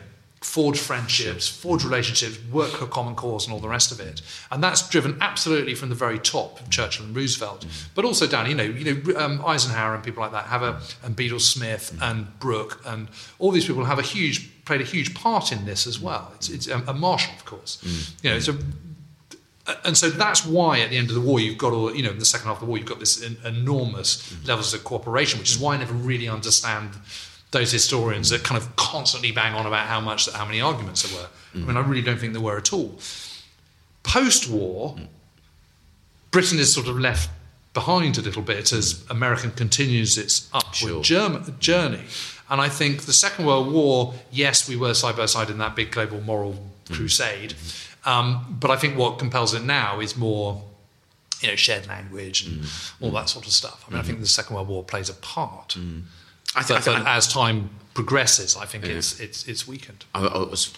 forge 0.44 0.78
friendships, 0.78 1.48
forge 1.48 1.84
relationships, 1.84 2.38
work 2.52 2.70
for 2.70 2.84
a 2.84 2.88
common 2.88 3.14
cause, 3.14 3.46
and 3.46 3.54
all 3.54 3.60
the 3.60 3.68
rest 3.68 3.90
of 3.90 3.98
it. 3.98 4.20
And 4.52 4.62
that's 4.62 4.86
driven 4.88 5.16
absolutely 5.20 5.74
from 5.74 5.88
the 5.88 5.94
very 5.94 6.18
top, 6.18 6.60
of 6.60 6.70
Churchill 6.70 7.06
and 7.06 7.16
Roosevelt, 7.16 7.66
mm. 7.66 7.86
but 7.94 8.04
also 8.04 8.26
down. 8.26 8.48
You 8.48 8.54
know, 8.54 8.62
you 8.62 8.94
know 8.94 9.16
um, 9.18 9.42
Eisenhower 9.44 9.94
and 9.94 10.04
people 10.04 10.22
like 10.22 10.32
that 10.32 10.46
have 10.46 10.62
a 10.62 10.80
and 11.02 11.16
Bedell 11.16 11.40
Smith 11.40 11.92
mm. 11.96 12.10
and 12.10 12.38
Brooke 12.38 12.80
and 12.86 13.08
all 13.38 13.50
these 13.50 13.66
people 13.66 13.84
have 13.84 13.98
a 13.98 14.02
huge 14.02 14.50
played 14.64 14.80
a 14.80 14.84
huge 14.84 15.14
part 15.14 15.50
in 15.50 15.64
this 15.64 15.86
as 15.86 15.98
well. 15.98 16.32
It's, 16.36 16.48
it's 16.48 16.70
um, 16.70 16.84
a, 16.86 16.90
a 16.90 16.94
Marshall, 16.94 17.34
of 17.36 17.44
course. 17.44 17.78
Mm. 17.82 18.24
You 18.24 18.30
know, 18.30 18.36
it's 18.36 18.48
a 18.48 18.58
and 19.84 19.96
so 19.96 20.10
that's 20.10 20.44
why 20.44 20.80
at 20.80 20.90
the 20.90 20.98
end 20.98 21.08
of 21.08 21.14
the 21.14 21.22
war 21.22 21.40
you've 21.40 21.56
got 21.56 21.72
all 21.72 21.94
you 21.94 22.02
know 22.02 22.10
in 22.10 22.18
the 22.18 22.24
second 22.24 22.48
half 22.48 22.56
of 22.56 22.60
the 22.60 22.66
war 22.66 22.76
you've 22.76 22.86
got 22.86 23.00
this 23.00 23.22
enormous 23.44 24.36
levels 24.46 24.74
of 24.74 24.84
cooperation 24.84 25.38
which 25.38 25.52
is 25.52 25.58
why 25.58 25.74
I 25.74 25.78
never 25.78 25.94
really 25.94 26.28
understand 26.28 26.90
those 27.54 27.72
historians 27.72 28.28
that 28.28 28.44
kind 28.44 28.60
of 28.60 28.76
constantly 28.76 29.32
bang 29.32 29.54
on 29.54 29.64
about 29.64 29.86
how 29.86 30.00
much 30.00 30.30
how 30.32 30.44
many 30.44 30.60
arguments 30.60 31.02
there 31.02 31.18
were 31.18 31.28
I 31.54 31.58
mean 31.66 31.76
I 31.78 31.80
really 31.80 32.02
don't 32.02 32.18
think 32.18 32.34
there 32.34 32.42
were 32.42 32.58
at 32.58 32.72
all 32.72 32.98
post-war 34.02 34.96
Britain 36.30 36.58
is 36.58 36.72
sort 36.72 36.88
of 36.88 36.98
left 36.98 37.30
behind 37.74 38.16
a 38.16 38.22
little 38.22 38.42
bit 38.42 38.72
as 38.72 39.04
American 39.10 39.50
continues 39.50 40.16
its 40.16 40.48
upward 40.52 41.04
Sure. 41.04 41.40
journey. 41.58 42.02
And 42.48 42.60
I 42.60 42.68
think 42.68 43.02
the 43.02 43.12
Second 43.12 43.46
World 43.46 43.72
War, 43.72 44.14
yes, 44.30 44.68
we 44.68 44.76
were 44.76 44.94
side 44.94 45.16
by 45.16 45.26
side 45.26 45.50
in 45.50 45.58
that 45.58 45.74
big 45.74 45.90
global 45.90 46.20
moral 46.20 46.54
mm. 46.86 46.94
crusade. 46.94 47.54
Um, 48.04 48.56
but 48.60 48.70
I 48.70 48.76
think 48.76 48.96
what 48.96 49.18
compels 49.18 49.54
it 49.54 49.64
now 49.64 50.00
is 50.00 50.16
more, 50.16 50.62
you 51.40 51.48
know, 51.48 51.56
shared 51.56 51.86
language 51.86 52.46
and 52.46 52.62
mm. 52.62 52.92
all 53.00 53.10
that 53.12 53.28
sort 53.28 53.46
of 53.46 53.52
stuff. 53.52 53.84
I 53.86 53.90
mean, 53.90 54.00
I 54.00 54.02
mm. 54.02 54.06
think 54.06 54.20
the 54.20 54.26
Second 54.26 54.54
World 54.56 54.68
War 54.68 54.84
plays 54.84 55.08
a 55.08 55.14
part. 55.14 55.76
I, 56.56 56.62
th- 56.62 56.70
I, 56.70 56.82
But, 56.82 56.84
but 56.84 56.94
th- 56.96 57.06
as 57.06 57.28
time 57.32 57.70
progresses, 57.94 58.56
I 58.56 58.66
think 58.66 58.84
it's, 58.84 59.20
it's, 59.20 59.46
it's 59.46 59.66
weakened. 59.66 60.04
I, 60.14 60.26
I 60.26 60.38
was 60.38 60.72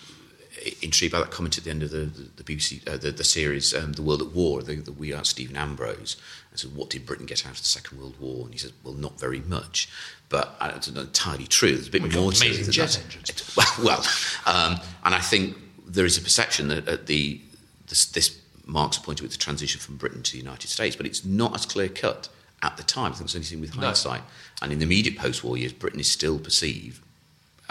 intrigued 0.82 1.12
by 1.12 1.20
that 1.20 1.30
comment 1.30 1.58
at 1.58 1.64
the 1.64 1.70
end 1.70 1.82
of 1.82 1.90
the, 1.90 2.06
the, 2.06 2.42
the 2.42 2.44
BBC, 2.44 2.86
uh, 2.88 2.96
the, 2.96 3.10
the 3.10 3.24
series, 3.24 3.74
um, 3.74 3.92
The 3.92 4.02
World 4.02 4.22
at 4.22 4.28
War, 4.32 4.62
the, 4.62 4.76
the 4.76 4.92
We 4.92 5.12
Are 5.12 5.24
Stephen 5.24 5.56
Ambrose. 5.56 6.16
And 6.50 6.58
so, 6.58 6.68
what 6.68 6.90
did 6.90 7.06
Britain 7.06 7.26
get 7.26 7.46
out 7.46 7.52
of 7.52 7.58
the 7.58 7.64
Second 7.64 7.98
World 7.98 8.18
War? 8.20 8.44
And 8.44 8.52
he 8.52 8.58
says, 8.58 8.72
well, 8.82 8.94
not 8.94 9.18
very 9.18 9.40
much. 9.40 9.88
But 10.28 10.56
uh, 10.60 10.72
it's 10.74 10.90
not 10.90 11.04
entirely 11.06 11.46
true. 11.46 11.74
There's 11.74 11.88
a 11.88 11.90
bit 11.90 12.02
We 12.02 12.08
more 12.10 12.32
to 12.32 12.46
it 12.46 12.62
than 12.62 12.72
jet 12.72 12.90
that. 12.90 13.04
engines. 13.04 13.56
Well, 13.56 13.66
well 13.84 14.04
um, 14.46 14.80
and 15.04 15.14
I 15.14 15.20
think 15.20 15.56
there 15.86 16.04
is 16.04 16.18
a 16.18 16.22
perception 16.22 16.68
that 16.68 16.88
at 16.88 17.06
the 17.06 17.40
this, 17.86 18.06
this 18.06 18.40
marks 18.64 18.96
a 18.96 19.00
point 19.00 19.22
with 19.22 19.30
the 19.30 19.38
transition 19.38 19.80
from 19.80 19.96
Britain 19.96 20.22
to 20.24 20.32
the 20.32 20.38
United 20.38 20.68
States, 20.68 20.96
but 20.96 21.06
it's 21.06 21.24
not 21.24 21.54
as 21.54 21.64
clear 21.64 21.88
cut 21.88 22.28
at 22.62 22.76
the 22.76 22.82
time. 22.82 23.12
I 23.12 23.14
think 23.16 23.26
it's 23.26 23.34
only 23.34 23.44
seen 23.44 23.60
with 23.60 23.76
No. 23.76 23.82
hindsight. 23.86 24.22
And 24.62 24.72
in 24.72 24.78
the 24.78 24.84
immediate 24.84 25.16
post-war 25.18 25.56
years, 25.56 25.72
Britain 25.72 26.00
is 26.00 26.10
still 26.10 26.38
perceived 26.38 27.02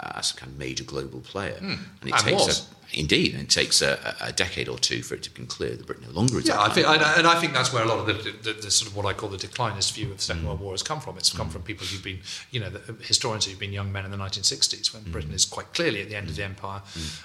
as 0.00 0.32
a 0.32 0.36
kind 0.36 0.52
of 0.52 0.58
major 0.58 0.84
global 0.84 1.20
player. 1.20 1.58
Hmm. 1.58 1.74
And 2.00 2.10
it 2.10 2.10
Hmm. 2.10 2.14
And 2.14 2.24
takes 2.24 2.46
was. 2.46 2.68
a, 2.92 2.98
indeed, 2.98 3.32
and 3.34 3.42
it 3.42 3.50
takes 3.50 3.82
a, 3.82 4.14
a 4.20 4.32
decade 4.32 4.68
or 4.68 4.78
two 4.78 5.02
for 5.02 5.14
it 5.14 5.22
to 5.24 5.30
become 5.30 5.46
clear 5.46 5.74
that 5.74 5.86
Britain 5.86 6.04
no 6.08 6.14
longer 6.14 6.38
is 6.38 6.46
Yeah, 6.46 6.60
I 6.60 6.68
think, 6.68 6.86
and, 6.86 7.02
and 7.02 7.26
I 7.26 7.38
think 7.40 7.52
that's 7.52 7.72
where 7.72 7.82
a 7.82 7.86
lot 7.86 7.98
of 7.98 8.06
the, 8.06 8.12
the, 8.42 8.52
the 8.60 8.70
sort 8.70 8.90
of 8.90 8.96
what 8.96 9.06
I 9.06 9.12
call 9.12 9.28
the 9.28 9.36
declinist 9.36 9.94
view 9.94 10.10
of 10.10 10.18
the 10.18 10.22
Second 10.22 10.44
World 10.44 10.58
hmm. 10.58 10.64
War 10.64 10.72
has 10.74 10.82
come 10.82 11.00
from. 11.00 11.16
It's 11.16 11.32
come 11.32 11.46
hmm. 11.46 11.52
from 11.52 11.62
people 11.62 11.86
who've 11.86 12.02
been, 12.02 12.20
you 12.50 12.60
know, 12.60 12.70
the 12.70 12.92
uh, 12.92 12.96
historians 13.00 13.46
who've 13.46 13.58
been 13.58 13.72
young 13.72 13.90
men 13.92 14.04
in 14.04 14.10
the 14.10 14.16
1960s 14.16 14.92
when 14.92 15.02
Britain 15.10 15.32
is 15.32 15.44
quite 15.44 15.72
clearly 15.72 16.02
at 16.02 16.08
the 16.08 16.16
end 16.16 16.28
of 16.28 16.36
the 16.36 16.44
empire, 16.44 16.82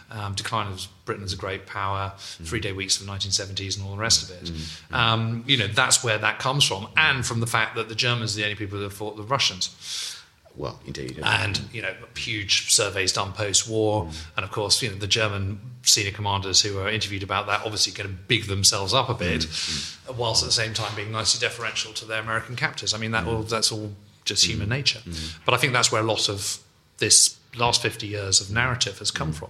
um, 0.10 0.34
decline 0.34 0.72
of 0.72 0.88
Britain 1.06 1.24
as 1.24 1.34
a 1.34 1.38
great 1.38 1.66
power, 1.66 2.14
three-day 2.18 2.72
weeks 2.72 3.00
of 3.00 3.06
the 3.06 3.12
1970s, 3.12 3.78
and 3.78 3.86
all 3.86 3.96
the 3.96 4.02
rest 4.02 4.24
of 4.24 4.42
it. 4.42 4.52
Um, 4.92 5.44
you 5.48 5.58
know, 5.58 5.68
that's 5.68 6.04
where 6.04 6.18
that 6.18 6.40
comes 6.40 6.64
from, 6.64 6.88
and 6.98 7.26
from 7.26 7.40
the 7.40 7.48
fact 7.48 7.76
that 7.76 7.90
the 7.90 7.96
Germans 7.96 8.36
are 8.36 8.38
the 8.38 8.44
only 8.44 8.56
people 8.56 8.78
that 8.80 8.86
have 8.86 8.94
fought 8.94 9.18
the 9.18 9.24
Russians 9.24 10.18
well, 10.56 10.80
indeed. 10.86 11.20
and 11.24 11.62
you 11.72 11.82
know 11.82 11.94
huge 12.16 12.72
surveys 12.72 13.14
done 13.14 13.34
post-war. 13.34 14.06
Mm. 14.06 14.26
And 14.38 14.44
of 14.44 14.52
course 14.52 14.82
you 14.82 14.90
know 14.90 14.96
the 14.96 15.08
german 15.08 15.60
senior 15.84 16.12
commanders 16.12 16.62
who 16.62 16.76
were 16.76 16.90
interviewed 16.90 17.24
about 17.24 17.48
that 17.48 17.62
obviously 17.62 17.92
going 17.92 18.10
to 18.10 18.16
big 18.28 18.46
themselves 18.46 18.94
up 18.94 19.10
a 19.10 19.16
mm, 19.16 19.20
bit 19.20 19.42
mm. 19.42 20.16
whilst 20.16 20.44
at 20.44 20.48
the 20.48 20.54
same 20.54 20.74
time 20.74 20.96
being 20.96 21.12
nicely 21.12 21.46
deferential 21.46 21.94
to 21.94 22.06
their 22.06 22.22
american 22.22 22.56
captors. 22.56 22.94
I 22.94 22.98
mean 22.98 23.12
that 23.12 23.26
all 23.26 23.44
that's 23.44 23.72
all 23.72 23.92
just 24.26 24.46
human 24.46 24.70
nature. 24.70 25.00
but 25.46 25.54
i 25.54 25.58
think 25.58 25.74
that's 25.74 25.92
where 25.92 26.02
a 26.02 26.06
lot 26.06 26.30
of 26.30 26.60
this 26.98 27.38
last 27.58 27.82
50 27.82 28.08
years 28.08 28.40
of 28.40 28.50
narrative 28.52 29.00
has 29.00 29.12
come 29.12 29.34
from. 29.34 29.50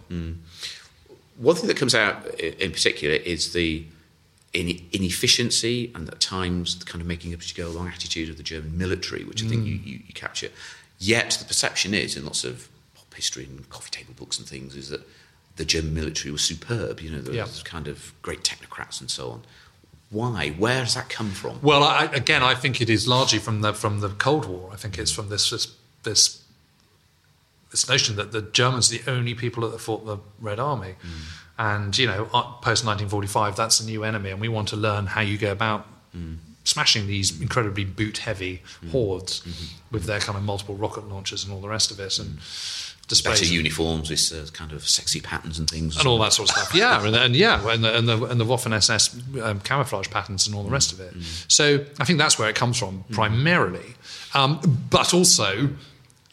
One 1.37 1.55
thing 1.55 1.67
that 1.67 1.77
comes 1.77 1.95
out 1.95 2.25
in 2.39 2.71
particular 2.71 3.15
is 3.15 3.53
the 3.53 3.85
inefficiency 4.53 5.91
and 5.95 6.09
at 6.09 6.19
times 6.19 6.77
the 6.77 6.85
kind 6.85 7.01
of 7.01 7.07
making 7.07 7.33
up 7.33 7.39
as 7.39 7.55
you 7.55 7.63
go 7.63 7.69
along 7.69 7.87
attitude 7.87 8.29
of 8.29 8.37
the 8.37 8.43
German 8.43 8.77
military, 8.77 9.23
which 9.23 9.43
I 9.43 9.47
think 9.47 9.65
you, 9.65 9.75
you, 9.75 10.01
you 10.05 10.13
capture. 10.13 10.49
Yet 11.03 11.31
the 11.39 11.45
perception 11.45 11.95
is, 11.95 12.15
in 12.15 12.25
lots 12.25 12.43
of 12.43 12.69
pop 12.93 13.11
history 13.15 13.45
and 13.45 13.67
coffee 13.69 13.89
table 13.89 14.13
books 14.15 14.37
and 14.37 14.47
things, 14.47 14.75
is 14.75 14.89
that 14.89 15.01
the 15.55 15.65
German 15.65 15.95
military 15.95 16.31
was 16.31 16.43
superb. 16.43 17.01
You 17.01 17.09
know, 17.09 17.21
there 17.21 17.33
Yeah. 17.33 17.43
was 17.45 17.63
kind 17.63 17.87
of 17.87 18.13
great 18.21 18.43
technocrats 18.43 19.01
and 19.01 19.09
so 19.09 19.31
on. 19.31 19.41
Why? 20.11 20.49
Where 20.51 20.83
does 20.83 20.93
that 20.93 21.09
come 21.09 21.31
from? 21.31 21.59
Well, 21.63 21.83
I, 21.83 22.03
again, 22.05 22.43
I 22.43 22.53
think 22.53 22.81
it 22.81 22.89
is 22.89 23.07
largely 23.07 23.39
from 23.39 23.61
the 23.61 23.73
from 23.73 24.01
the 24.01 24.09
Cold 24.09 24.45
War. 24.45 24.69
I 24.71 24.75
think 24.75 24.99
it's 24.99 25.11
from 25.11 25.29
this 25.29 25.49
this 25.49 25.73
this, 26.03 26.43
this 27.71 27.89
notion 27.89 28.15
that 28.17 28.31
the 28.31 28.41
Germans 28.41 28.93
are 28.93 28.97
the 28.97 29.11
only 29.11 29.33
people 29.33 29.67
that 29.67 29.79
fought 29.79 30.05
the 30.05 30.17
Red 30.39 30.59
Army, 30.59 30.95
mm. 31.01 31.09
and 31.57 31.97
you 31.97 32.05
know, 32.05 32.29
uh, 32.33 32.43
post 32.61 32.85
1945, 32.85 33.55
that's 33.55 33.79
a 33.79 33.85
new 33.85 34.03
enemy, 34.03 34.29
and 34.29 34.39
we 34.39 34.49
want 34.49 34.67
to 34.67 34.75
learn 34.75 35.07
how 35.07 35.21
you 35.21 35.37
go 35.37 35.51
about 35.51 35.87
mm. 36.15 36.37
Smashing 36.63 37.07
these 37.07 37.39
incredibly 37.41 37.83
boot 37.85 38.19
heavy 38.19 38.61
hordes 38.91 39.41
with 39.91 40.05
their 40.05 40.19
kind 40.19 40.37
of 40.37 40.43
multiple 40.43 40.75
rocket 40.75 41.07
launchers 41.09 41.43
and 41.43 41.53
all 41.53 41.61
the 41.61 41.69
rest 41.69 41.91
of 41.91 41.99
it, 41.99 42.19
and 42.19 42.37
displays 43.07 43.41
Better 43.41 43.53
uniforms 43.53 44.09
with 44.09 44.31
uh, 44.31 44.49
kind 44.51 44.71
of 44.71 44.87
sexy 44.87 45.19
patterns 45.19 45.59
and 45.59 45.69
things. 45.69 45.97
and 45.97 46.07
all 46.07 46.17
that 46.19 46.33
sort 46.33 46.49
of 46.49 46.55
stuff. 46.55 46.73
Yeah, 46.73 47.05
and, 47.05 47.15
and 47.15 47.35
yeah, 47.35 47.69
and 47.69 47.83
the 47.83 47.97
and 47.97 48.07
the, 48.07 48.23
and 48.25 48.39
the 48.39 48.45
Waffen 48.45 48.73
SS 48.73 49.19
um, 49.41 49.59
camouflage 49.61 50.09
patterns 50.09 50.47
and 50.47 50.55
all 50.55 50.63
the 50.63 50.69
rest 50.69 50.93
of 50.93 50.99
it. 50.99 51.13
So 51.47 51.85
I 51.99 52.05
think 52.05 52.19
that's 52.19 52.39
where 52.39 52.49
it 52.49 52.55
comes 52.55 52.77
from 52.77 53.03
primarily, 53.11 53.95
um, 54.33 54.59
but 54.89 55.13
also 55.13 55.69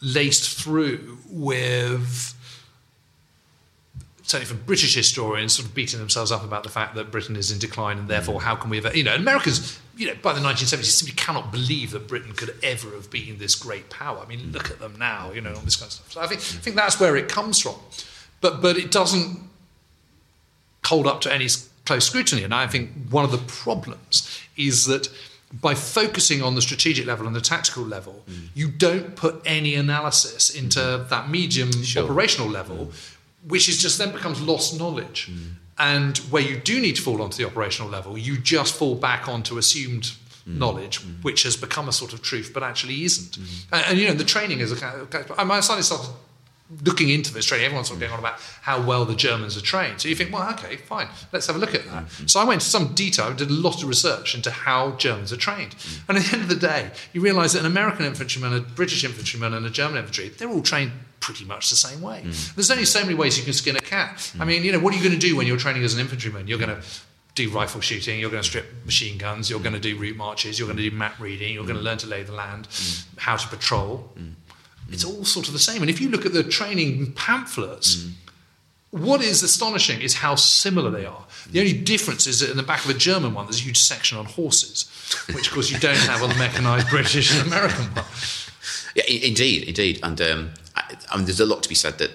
laced 0.01 0.57
through 0.61 1.17
with. 1.29 2.35
Certainly, 4.29 4.45
from 4.45 4.63
British 4.67 4.93
historians, 4.93 5.53
sort 5.53 5.67
of 5.67 5.73
beating 5.73 5.97
themselves 5.97 6.31
up 6.31 6.43
about 6.43 6.61
the 6.61 6.69
fact 6.69 6.93
that 6.93 7.09
Britain 7.09 7.35
is 7.35 7.49
in 7.49 7.57
decline, 7.57 7.97
and 7.97 8.07
therefore, 8.07 8.39
mm. 8.39 8.43
how 8.43 8.53
can 8.53 8.69
we 8.69 8.77
ever? 8.77 8.95
You 8.95 9.03
know, 9.03 9.15
Americans, 9.15 9.79
you 9.97 10.05
know, 10.05 10.13
by 10.21 10.33
the 10.33 10.39
1970s, 10.39 10.83
simply 10.83 11.15
cannot 11.15 11.51
believe 11.51 11.89
that 11.91 12.07
Britain 12.07 12.33
could 12.33 12.53
ever 12.61 12.91
have 12.91 13.09
been 13.09 13.39
this 13.39 13.55
great 13.55 13.89
power. 13.89 14.19
I 14.23 14.27
mean, 14.27 14.51
look 14.51 14.69
at 14.69 14.77
them 14.77 14.97
now, 14.99 15.31
you 15.31 15.41
know, 15.41 15.55
all 15.55 15.61
this 15.61 15.77
kind 15.77 15.87
of 15.87 15.93
stuff. 15.93 16.11
So 16.11 16.21
I 16.21 16.27
think, 16.27 16.41
I 16.41 16.61
think 16.61 16.75
that's 16.75 16.99
where 16.99 17.17
it 17.17 17.27
comes 17.27 17.59
from, 17.59 17.73
but 18.39 18.61
but 18.61 18.77
it 18.77 18.91
doesn't 18.91 19.39
hold 20.85 21.07
up 21.07 21.21
to 21.21 21.33
any 21.33 21.47
close 21.85 22.05
scrutiny. 22.05 22.43
And 22.43 22.53
I 22.53 22.67
think 22.67 22.91
one 23.09 23.25
of 23.25 23.31
the 23.31 23.39
problems 23.39 24.39
is 24.55 24.85
that 24.85 25.09
by 25.51 25.73
focusing 25.73 26.43
on 26.43 26.53
the 26.53 26.61
strategic 26.61 27.07
level 27.07 27.25
and 27.25 27.35
the 27.35 27.41
tactical 27.41 27.83
level, 27.83 28.23
mm. 28.29 28.49
you 28.53 28.69
don't 28.69 29.15
put 29.15 29.41
any 29.45 29.73
analysis 29.73 30.53
into 30.53 30.79
mm-hmm. 30.79 31.09
that 31.09 31.29
medium 31.31 31.71
operational 31.97 32.47
level, 32.47 32.87
mm. 32.87 33.15
Which 33.47 33.69
is 33.69 33.77
just 33.77 33.97
then 33.97 34.11
becomes 34.11 34.41
lost 34.41 34.77
knowledge. 34.77 35.27
Hmm. 35.27 35.37
And 35.77 36.17
where 36.17 36.41
you 36.41 36.57
do 36.57 36.81
need 36.81 36.97
to 36.97 37.01
fall 37.01 37.21
onto 37.21 37.37
the 37.37 37.49
operational 37.49 37.89
level, 37.89 38.17
you 38.17 38.37
just 38.37 38.75
fall 38.75 38.95
back 38.95 39.29
onto 39.29 39.57
assumed 39.57 40.13
hmm. 40.43 40.59
knowledge, 40.59 40.97
which 41.21 41.43
has 41.43 41.55
become 41.55 41.87
a 41.87 41.93
sort 41.93 42.13
of 42.13 42.21
truth, 42.21 42.51
but 42.53 42.63
actually 42.63 43.03
isn't. 43.03 43.35
Hmm. 43.35 43.75
And, 43.75 43.85
and, 43.87 43.99
you 43.99 44.07
know, 44.07 44.13
the 44.13 44.25
training 44.25 44.59
is 44.59 44.71
a 44.71 44.75
kind 44.75 44.99
of. 44.99 45.31
I 45.37 45.59
son 45.61 45.81
started 45.81 46.09
looking 46.85 47.09
into 47.09 47.33
this 47.33 47.45
training, 47.45 47.65
everyone's 47.65 47.87
sort 47.87 47.97
of 47.97 48.01
going 48.01 48.13
on 48.13 48.19
about 48.19 48.39
how 48.61 48.79
well 48.81 49.03
the 49.03 49.15
Germans 49.15 49.57
are 49.57 49.61
trained. 49.61 49.99
So 50.01 50.07
you 50.07 50.15
think, 50.15 50.31
well, 50.31 50.49
okay, 50.51 50.75
fine, 50.75 51.07
let's 51.31 51.47
have 51.47 51.55
a 51.55 51.59
look 51.59 51.73
at 51.73 51.85
that. 51.85 52.09
So 52.27 52.39
I 52.39 52.43
went 52.43 52.61
to 52.61 52.67
some 52.67 52.93
detail, 52.93 53.33
did 53.33 53.49
a 53.49 53.53
lot 53.53 53.81
of 53.81 53.89
research 53.89 54.35
into 54.35 54.51
how 54.51 54.91
Germans 54.91 55.33
are 55.33 55.37
trained. 55.37 55.75
And 56.07 56.17
at 56.17 56.25
the 56.25 56.33
end 56.33 56.43
of 56.43 56.49
the 56.49 56.55
day, 56.55 56.91
you 57.11 57.21
realise 57.21 57.53
that 57.53 57.59
an 57.59 57.65
American 57.65 58.05
infantryman, 58.05 58.53
a 58.53 58.61
British 58.61 59.03
infantryman, 59.03 59.53
and 59.53 59.65
a 59.65 59.69
German 59.69 59.97
infantry, 59.97 60.29
they're 60.29 60.49
all 60.49 60.61
trained 60.61 60.91
pretty 61.19 61.45
much 61.45 61.69
the 61.69 61.75
same 61.75 62.01
way. 62.01 62.21
Hmm. 62.21 62.31
There's 62.55 62.71
only 62.71 62.85
so 62.85 63.01
many 63.01 63.15
ways 63.15 63.37
you 63.37 63.43
can 63.43 63.53
skin 63.53 63.75
a 63.75 63.81
cat. 63.81 64.31
I 64.35 64.43
hmm. 64.43 64.47
mean, 64.47 64.63
you 64.63 64.71
know, 64.71 64.79
what 64.79 64.93
are 64.93 64.97
you 64.97 65.03
going 65.03 65.19
to 65.19 65.27
do 65.27 65.35
when 65.35 65.47
you're 65.47 65.57
training 65.57 65.83
as 65.83 65.93
an 65.93 65.99
infantryman? 65.99 66.47
You're 66.47 66.59
going 66.59 66.75
to 66.75 66.83
do 67.35 67.49
rifle 67.49 67.79
shooting, 67.79 68.19
you're 68.19 68.31
going 68.31 68.43
to 68.43 68.47
strip 68.47 68.65
machine 68.85 69.17
guns, 69.17 69.49
you're 69.49 69.59
hmm. 69.59 69.63
going 69.63 69.75
to 69.75 69.81
do 69.81 69.97
route 69.97 70.17
marches, 70.17 70.59
you're 70.59 70.67
going 70.67 70.77
to 70.77 70.89
do 70.89 70.95
map 70.95 71.19
reading, 71.19 71.53
you're 71.53 71.65
going 71.65 71.77
to 71.77 71.83
learn 71.83 71.97
to 71.99 72.07
lay 72.07 72.23
the 72.23 72.33
land, 72.33 72.67
how 73.17 73.35
to 73.35 73.47
patrol. 73.47 74.11
It's 74.91 75.05
all 75.05 75.23
sort 75.23 75.47
of 75.47 75.53
the 75.53 75.59
same. 75.59 75.81
And 75.81 75.89
if 75.89 76.01
you 76.01 76.09
look 76.09 76.25
at 76.25 76.33
the 76.33 76.43
training 76.43 77.13
pamphlets, 77.13 78.09
what 78.91 79.21
is 79.21 79.43
astonishing 79.43 80.01
is 80.01 80.15
how 80.15 80.35
similar 80.35 80.89
they 80.89 81.05
are. 81.05 81.25
The 81.51 81.59
only 81.59 81.73
difference 81.73 82.25
is 82.25 82.39
that 82.39 82.49
in 82.49 82.57
the 82.57 82.63
back 82.63 82.83
of 82.83 82.89
a 82.89 82.95
German 82.95 83.33
one, 83.33 83.45
there's 83.45 83.59
a 83.59 83.63
huge 83.63 83.77
section 83.77 84.17
on 84.17 84.25
horses, 84.25 84.89
which, 85.33 85.47
of 85.47 85.53
course, 85.53 85.69
you 85.69 85.77
don't 85.79 85.95
have 85.95 86.23
on 86.23 86.29
the 86.29 86.35
mechanised 86.39 86.89
British 86.89 87.37
and 87.37 87.47
American 87.47 87.85
one. 87.93 88.05
Yeah, 88.95 89.03
indeed, 89.07 89.67
indeed. 89.67 89.99
And 90.01 90.19
um, 90.21 90.51
I, 91.11 91.15
mean, 91.17 91.25
there's 91.25 91.39
a 91.39 91.45
lot 91.45 91.63
to 91.63 91.69
be 91.69 91.75
said 91.75 91.97
that 91.99 92.11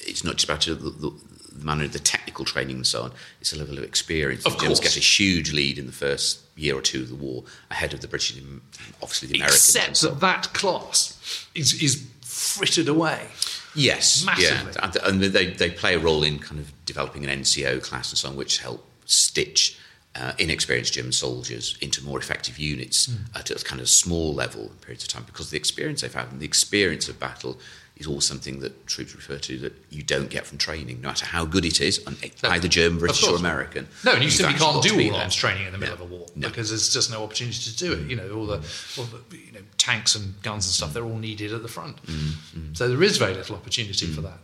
it's 0.00 0.24
not 0.24 0.36
just 0.36 0.44
about 0.44 0.62
the, 0.62 0.74
the, 0.74 1.10
the 1.10 1.64
manner 1.64 1.84
of 1.84 1.92
the 1.92 1.98
technical 1.98 2.44
training 2.44 2.76
and 2.76 2.86
so 2.86 3.02
on. 3.02 3.12
It's 3.40 3.52
a 3.52 3.58
level 3.58 3.78
of 3.78 3.84
experience. 3.84 4.44
Of 4.46 4.52
the 4.54 4.58
Germans 4.60 4.80
course. 4.80 4.94
get 4.94 4.96
a 4.96 5.04
huge 5.04 5.52
lead 5.52 5.78
in 5.78 5.86
the 5.86 5.92
first 5.92 6.40
year 6.56 6.76
or 6.76 6.82
two 6.82 7.02
of 7.02 7.08
the 7.08 7.14
war 7.14 7.44
ahead 7.70 7.94
of 7.94 8.00
the 8.00 8.08
British, 8.08 8.36
and 8.36 8.60
obviously 9.02 9.28
the 9.28 9.36
Americans. 9.36 9.74
Except 9.74 9.96
so 9.96 10.08
that 10.08 10.20
that 10.20 10.52
class 10.54 11.46
is, 11.54 11.80
is 11.82 12.06
frittered 12.22 12.88
away. 12.88 13.26
Yes, 13.74 14.24
Massively. 14.26 14.72
yeah, 14.74 14.84
and, 14.84 14.96
and 15.22 15.22
they, 15.34 15.46
they 15.46 15.70
play 15.70 15.94
a 15.94 15.98
role 15.98 16.22
in 16.24 16.38
kind 16.38 16.60
of 16.60 16.70
developing 16.84 17.24
an 17.24 17.40
NCO 17.40 17.82
class 17.82 18.10
and 18.10 18.18
so 18.18 18.28
on, 18.28 18.36
which 18.36 18.58
help 18.58 18.84
stitch 19.06 19.78
uh, 20.14 20.32
inexperienced 20.38 20.92
German 20.92 21.12
soldiers 21.12 21.78
into 21.80 22.04
more 22.04 22.18
effective 22.18 22.58
units 22.58 23.06
Hmm. 23.06 23.24
at 23.34 23.50
a 23.50 23.54
kind 23.64 23.80
of 23.80 23.88
small 23.88 24.34
level 24.34 24.64
in 24.64 24.68
periods 24.82 25.04
of 25.04 25.08
time, 25.08 25.24
because 25.24 25.48
the 25.50 25.56
experience 25.56 26.02
they've 26.02 26.12
had 26.12 26.30
and 26.32 26.40
the 26.40 26.44
experience 26.44 27.08
of 27.08 27.18
battle 27.18 27.58
is 28.02 28.08
all 28.08 28.20
something 28.20 28.60
that 28.60 28.86
troops 28.86 29.14
refer 29.14 29.38
to 29.38 29.58
that 29.58 29.72
you 29.90 30.02
don't 30.02 30.28
get 30.28 30.44
from 30.44 30.58
training, 30.58 31.00
no 31.00 31.08
matter 31.08 31.24
how 31.24 31.44
good 31.44 31.64
it 31.64 31.80
is, 31.80 32.04
on 32.06 32.16
either 32.44 32.68
German, 32.68 32.98
British, 32.98 33.26
or. 33.26 33.36
American. 33.36 33.86
No, 34.04 34.12
and 34.12 34.22
you 34.22 34.30
simply 34.30 34.58
can't 34.58 34.82
do 34.82 35.10
all 35.10 35.16
arms 35.16 35.34
training 35.34 35.66
in 35.66 35.72
the 35.72 35.78
middle 35.78 35.96
No. 35.96 36.04
of 36.04 36.10
a 36.10 36.14
war 36.14 36.26
No. 36.34 36.48
because 36.48 36.68
there's 36.70 36.92
just 36.92 37.10
no 37.10 37.22
opportunity 37.22 37.58
to 37.70 37.76
do 37.76 37.92
it. 37.92 38.00
Mm. 38.00 38.10
You 38.10 38.16
know, 38.16 38.30
all 38.36 38.46
the, 38.46 38.58
all 38.98 39.04
the 39.04 39.36
you 39.36 39.52
know, 39.52 39.60
tanks 39.78 40.14
and 40.14 40.40
guns 40.42 40.66
and 40.66 40.72
stuff, 40.72 40.90
mm. 40.90 40.92
they're 40.94 41.04
all 41.04 41.16
needed 41.16 41.52
at 41.52 41.62
the 41.62 41.68
front. 41.68 42.04
Mm, 42.06 42.76
so 42.76 42.88
there 42.88 43.02
is 43.02 43.16
very 43.16 43.34
little 43.34 43.56
opportunity 43.56 44.06
for 44.06 44.20
that. 44.22 44.38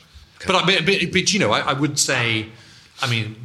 But, 0.46 0.56
I, 0.56 0.64
but, 0.64 0.86
but, 0.86 1.12
but, 1.12 1.32
you 1.32 1.40
know, 1.40 1.50
I, 1.50 1.60
I 1.60 1.72
would 1.72 1.98
say, 1.98 2.46
I 3.02 3.10
mean, 3.10 3.36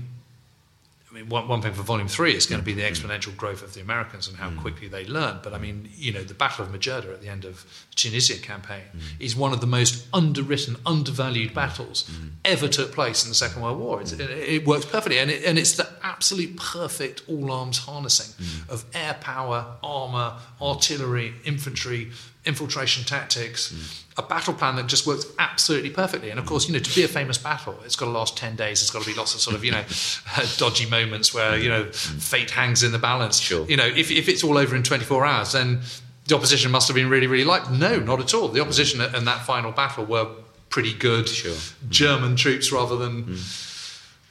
I 1.13 1.17
mean, 1.17 1.29
one, 1.29 1.47
one 1.47 1.61
thing 1.61 1.73
for 1.73 1.83
Volume 1.83 2.07
Three 2.07 2.35
is 2.35 2.47
going 2.47 2.59
to 2.59 2.65
be 2.65 2.73
the 2.73 2.81
mm. 2.81 2.89
exponential 2.89 3.37
growth 3.37 3.61
of 3.61 3.75
the 3.75 3.81
Americans 3.81 4.27
and 4.27 4.35
how 4.35 4.49
mm. 4.49 4.59
quickly 4.59 4.87
they 4.87 5.05
learn. 5.05 5.41
But 5.43 5.53
I 5.53 5.59
mean, 5.59 5.89
you 5.95 6.11
know, 6.11 6.23
the 6.23 6.33
Battle 6.33 6.65
of 6.65 6.71
Medjerda 6.71 7.13
at 7.13 7.21
the 7.21 7.29
end 7.29 7.45
of 7.45 7.63
the 7.91 7.95
Tunisia 7.95 8.39
campaign 8.39 8.81
mm. 8.95 9.01
is 9.19 9.35
one 9.35 9.53
of 9.53 9.61
the 9.61 9.67
most 9.67 10.07
underwritten, 10.11 10.75
undervalued 10.87 11.53
battles 11.53 12.09
ever 12.43 12.67
took 12.67 12.93
place 12.93 13.23
in 13.23 13.29
the 13.29 13.35
Second 13.35 13.61
World 13.61 13.79
War. 13.79 14.01
It's, 14.01 14.11
it, 14.11 14.21
it 14.21 14.65
works 14.65 14.85
perfectly, 14.85 15.19
and, 15.19 15.29
it, 15.29 15.43
and 15.43 15.59
it's 15.59 15.73
the 15.73 15.87
absolute 16.01 16.57
perfect 16.57 17.21
all-arms 17.27 17.77
harnessing 17.77 18.33
of 18.67 18.83
air 18.95 19.15
power, 19.21 19.77
armor, 19.83 20.39
artillery, 20.59 21.35
infantry, 21.45 22.09
infiltration 22.45 23.03
tactics. 23.03 23.71
Hmm. 23.71 24.23
A 24.23 24.27
battle 24.27 24.53
plan 24.53 24.75
that 24.75 24.85
just 24.85 25.07
works 25.07 25.25
absolutely 25.39 25.89
perfectly, 25.89 26.29
and 26.29 26.39
of 26.39 26.45
course, 26.45 26.67
you 26.67 26.73
know, 26.73 26.79
to 26.79 26.95
be 26.95 27.03
a 27.03 27.07
famous 27.07 27.39
battle, 27.39 27.75
it's 27.83 27.95
got 27.95 28.05
to 28.05 28.11
last 28.11 28.37
ten 28.37 28.55
days. 28.55 28.79
There's 28.79 28.91
got 28.91 29.01
to 29.01 29.09
be 29.09 29.17
lots 29.17 29.33
of 29.33 29.41
sort 29.41 29.55
of, 29.55 29.65
you 29.65 29.71
know, 29.71 29.83
uh, 30.37 30.45
dodgy 30.57 30.87
moments 30.87 31.33
where 31.33 31.57
you 31.57 31.69
know 31.69 31.83
hmm. 31.83 31.89
fate 32.19 32.51
hangs 32.51 32.83
in 32.83 32.91
the 32.91 32.99
balance. 32.99 33.39
Sure. 33.39 33.65
You 33.67 33.77
know, 33.77 33.87
if 33.87 34.11
if 34.11 34.29
it's 34.29 34.43
all 34.43 34.57
over 34.57 34.75
in 34.75 34.83
24 34.83 35.25
hours, 35.25 35.53
then 35.53 35.81
the 36.27 36.35
opposition 36.35 36.71
must 36.71 36.87
have 36.87 36.95
been 36.95 37.09
really, 37.09 37.27
really 37.27 37.43
like. 37.43 37.71
No, 37.71 37.99
not 37.99 38.19
at 38.19 38.33
all. 38.33 38.49
The 38.49 38.61
opposition 38.61 39.01
hmm. 39.01 39.15
in 39.15 39.25
that 39.25 39.45
final 39.45 39.71
battle 39.71 40.05
were 40.05 40.27
pretty 40.69 40.93
good 40.93 41.29
Sure. 41.29 41.55
German 41.89 42.35
troops 42.35 42.71
rather 42.71 42.97
than 42.97 43.37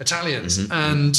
Italians, 0.01 0.59
mm-hmm. 0.59 0.72
and 0.72 1.14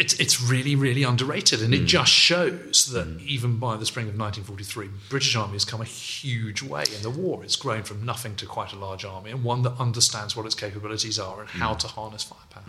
it's 0.00 0.14
it's 0.14 0.40
really 0.40 0.74
really 0.74 1.02
underrated, 1.02 1.62
and 1.62 1.74
it 1.74 1.80
hmm. 1.80 1.86
just 1.86 2.10
shows 2.10 2.90
that 2.92 3.06
hmm. 3.06 3.18
even 3.20 3.58
by 3.58 3.76
the 3.76 3.84
spring 3.84 4.08
of 4.08 4.18
1943, 4.18 4.88
British 5.10 5.36
Army 5.36 5.52
has 5.52 5.66
come 5.66 5.82
a 5.82 5.84
huge 5.84 6.62
way 6.62 6.84
in 6.96 7.02
the 7.02 7.10
war. 7.10 7.44
It's 7.44 7.56
grown 7.56 7.82
from 7.82 8.04
nothing 8.04 8.34
to 8.36 8.46
quite 8.46 8.72
a 8.72 8.76
large 8.76 9.04
army, 9.04 9.30
and 9.30 9.44
one 9.44 9.62
that 9.62 9.74
understands 9.78 10.34
what 10.34 10.46
its 10.46 10.54
capabilities 10.54 11.18
are 11.18 11.40
and 11.40 11.50
how 11.50 11.74
hmm. 11.74 11.78
to 11.78 11.86
harness 11.88 12.24
firepower. 12.24 12.64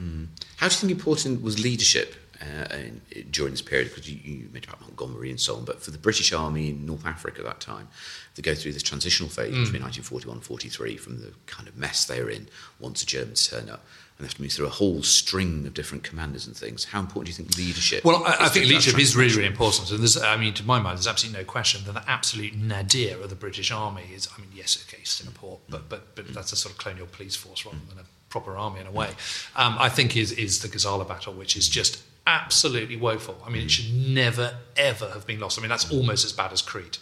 How 0.58 0.68
do 0.68 0.74
you 0.74 0.80
think 0.80 0.92
important 0.92 1.42
was 1.42 1.64
leadership 1.64 2.16
uh, 2.42 2.76
in, 2.76 3.02
during 3.32 3.52
this 3.52 3.62
period? 3.62 3.90
Because 3.90 4.12
you, 4.12 4.20
you 4.22 4.50
mentioned 4.52 4.74
about 4.74 4.82
Montgomery 4.82 5.30
and 5.30 5.40
so 5.40 5.56
on, 5.56 5.64
but 5.64 5.82
for 5.82 5.92
the 5.92 5.98
British 5.98 6.34
Army 6.34 6.70
in 6.70 6.86
North 6.86 7.06
Africa 7.06 7.40
at 7.40 7.46
that 7.46 7.62
time, 7.62 7.88
they 8.36 8.42
go 8.42 8.54
through 8.56 8.74
this 8.74 8.84
transitional 8.84 9.30
phase 9.30 9.52
between 9.52 9.82
1941 9.82 10.38
and 10.38 10.46
43 10.46 10.98
from 10.98 11.22
the 11.22 11.32
kind 11.46 11.70
of 11.70 11.78
mess 11.78 12.06
they 12.06 12.22
were 12.22 12.30
in 12.30 12.50
once 12.80 13.00
the 13.00 13.06
Germans 13.06 13.48
turn 13.48 13.70
up. 13.70 13.86
And 14.22 14.26
they 14.26 14.30
have 14.30 14.36
to 14.36 14.42
move 14.44 14.52
through 14.52 14.68
a 14.68 14.70
whole 14.70 15.02
string 15.02 15.66
of 15.66 15.74
different 15.74 16.04
commanders 16.04 16.46
and 16.46 16.56
things. 16.56 16.86
How 16.86 17.00
important 17.00 17.26
do 17.26 17.32
you 17.32 17.48
think 17.48 17.58
leadership 17.58 18.06
Well, 18.06 18.24
I, 18.24 18.46
I 18.46 18.50
think 18.50 18.68
leadership 18.68 19.00
is 19.00 19.16
really, 19.16 19.36
really 19.36 19.48
important. 19.48 19.90
And 19.90 20.00
there's, 20.00 20.16
I 20.22 20.38
mean, 20.38 20.54
to 20.54 20.64
my 20.64 20.80
mind, 20.80 20.98
there's 20.98 21.08
absolutely 21.08 21.40
no 21.40 21.46
question 21.46 21.82
that 21.86 21.94
the 21.94 22.08
absolute 22.08 22.56
nadir 22.56 23.20
of 23.20 23.32
the 23.32 23.36
British 23.36 23.72
Army 23.72 24.04
is, 24.14 24.30
I 24.38 24.40
mean, 24.40 24.52
yes, 24.54 24.86
okay, 24.88 25.02
a 25.28 25.32
port, 25.32 25.62
but, 25.70 25.82
mm. 25.82 25.90
but, 25.90 26.16
but 26.16 26.28
that's 26.36 26.52
a 26.52 26.56
sort 26.56 26.74
of 26.74 26.78
colonial 26.78 27.08
police 27.08 27.36
force 27.36 27.66
rather 27.66 27.80
mm. 27.80 27.90
than 27.90 27.98
a 27.98 28.06
proper 28.30 28.56
army 28.56 28.82
in 28.82 28.86
a 28.86 28.92
way. 28.92 29.10
Um, 29.56 29.76
I 29.80 29.90
think 29.90 30.16
is, 30.16 30.32
is 30.34 30.62
the 30.62 30.68
Gazala 30.68 31.08
battle, 31.08 31.34
which 31.34 31.58
is 31.58 31.68
just 31.68 32.04
absolutely 32.28 32.98
woeful. 32.98 33.42
I 33.44 33.50
mean, 33.50 33.64
it 33.64 33.66
mm. 33.66 33.70
should 33.72 33.94
never 33.94 34.58
ever 34.78 35.10
have 35.10 35.26
been 35.26 35.40
lost. 35.40 35.58
I 35.58 35.62
mean, 35.62 35.70
that's 35.70 35.92
almost 35.92 36.26
as 36.26 36.32
bad 36.32 36.54
as 36.54 36.62
Crete, 36.62 37.00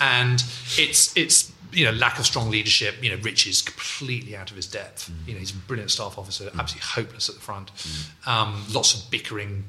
and 0.00 0.42
it's 0.76 1.16
it's 1.16 1.52
you 1.72 1.84
know 1.84 1.92
lack 1.92 2.18
of 2.18 2.26
strong 2.26 2.50
leadership. 2.50 3.02
You 3.02 3.10
know, 3.10 3.22
Ritchie 3.22 3.50
is 3.50 3.62
completely 3.62 4.36
out 4.36 4.50
of 4.50 4.56
his 4.56 4.66
depth. 4.66 5.10
Mm. 5.10 5.28
You 5.28 5.34
know, 5.34 5.40
he's 5.40 5.52
a 5.52 5.56
brilliant 5.56 5.90
staff 5.90 6.18
officer, 6.18 6.44
mm. 6.44 6.58
absolutely 6.58 6.86
hopeless 6.86 7.28
at 7.28 7.34
the 7.36 7.40
front. 7.40 7.72
Mm. 7.74 8.28
Um, 8.28 8.64
lots 8.72 8.94
of 8.94 9.10
bickering 9.10 9.64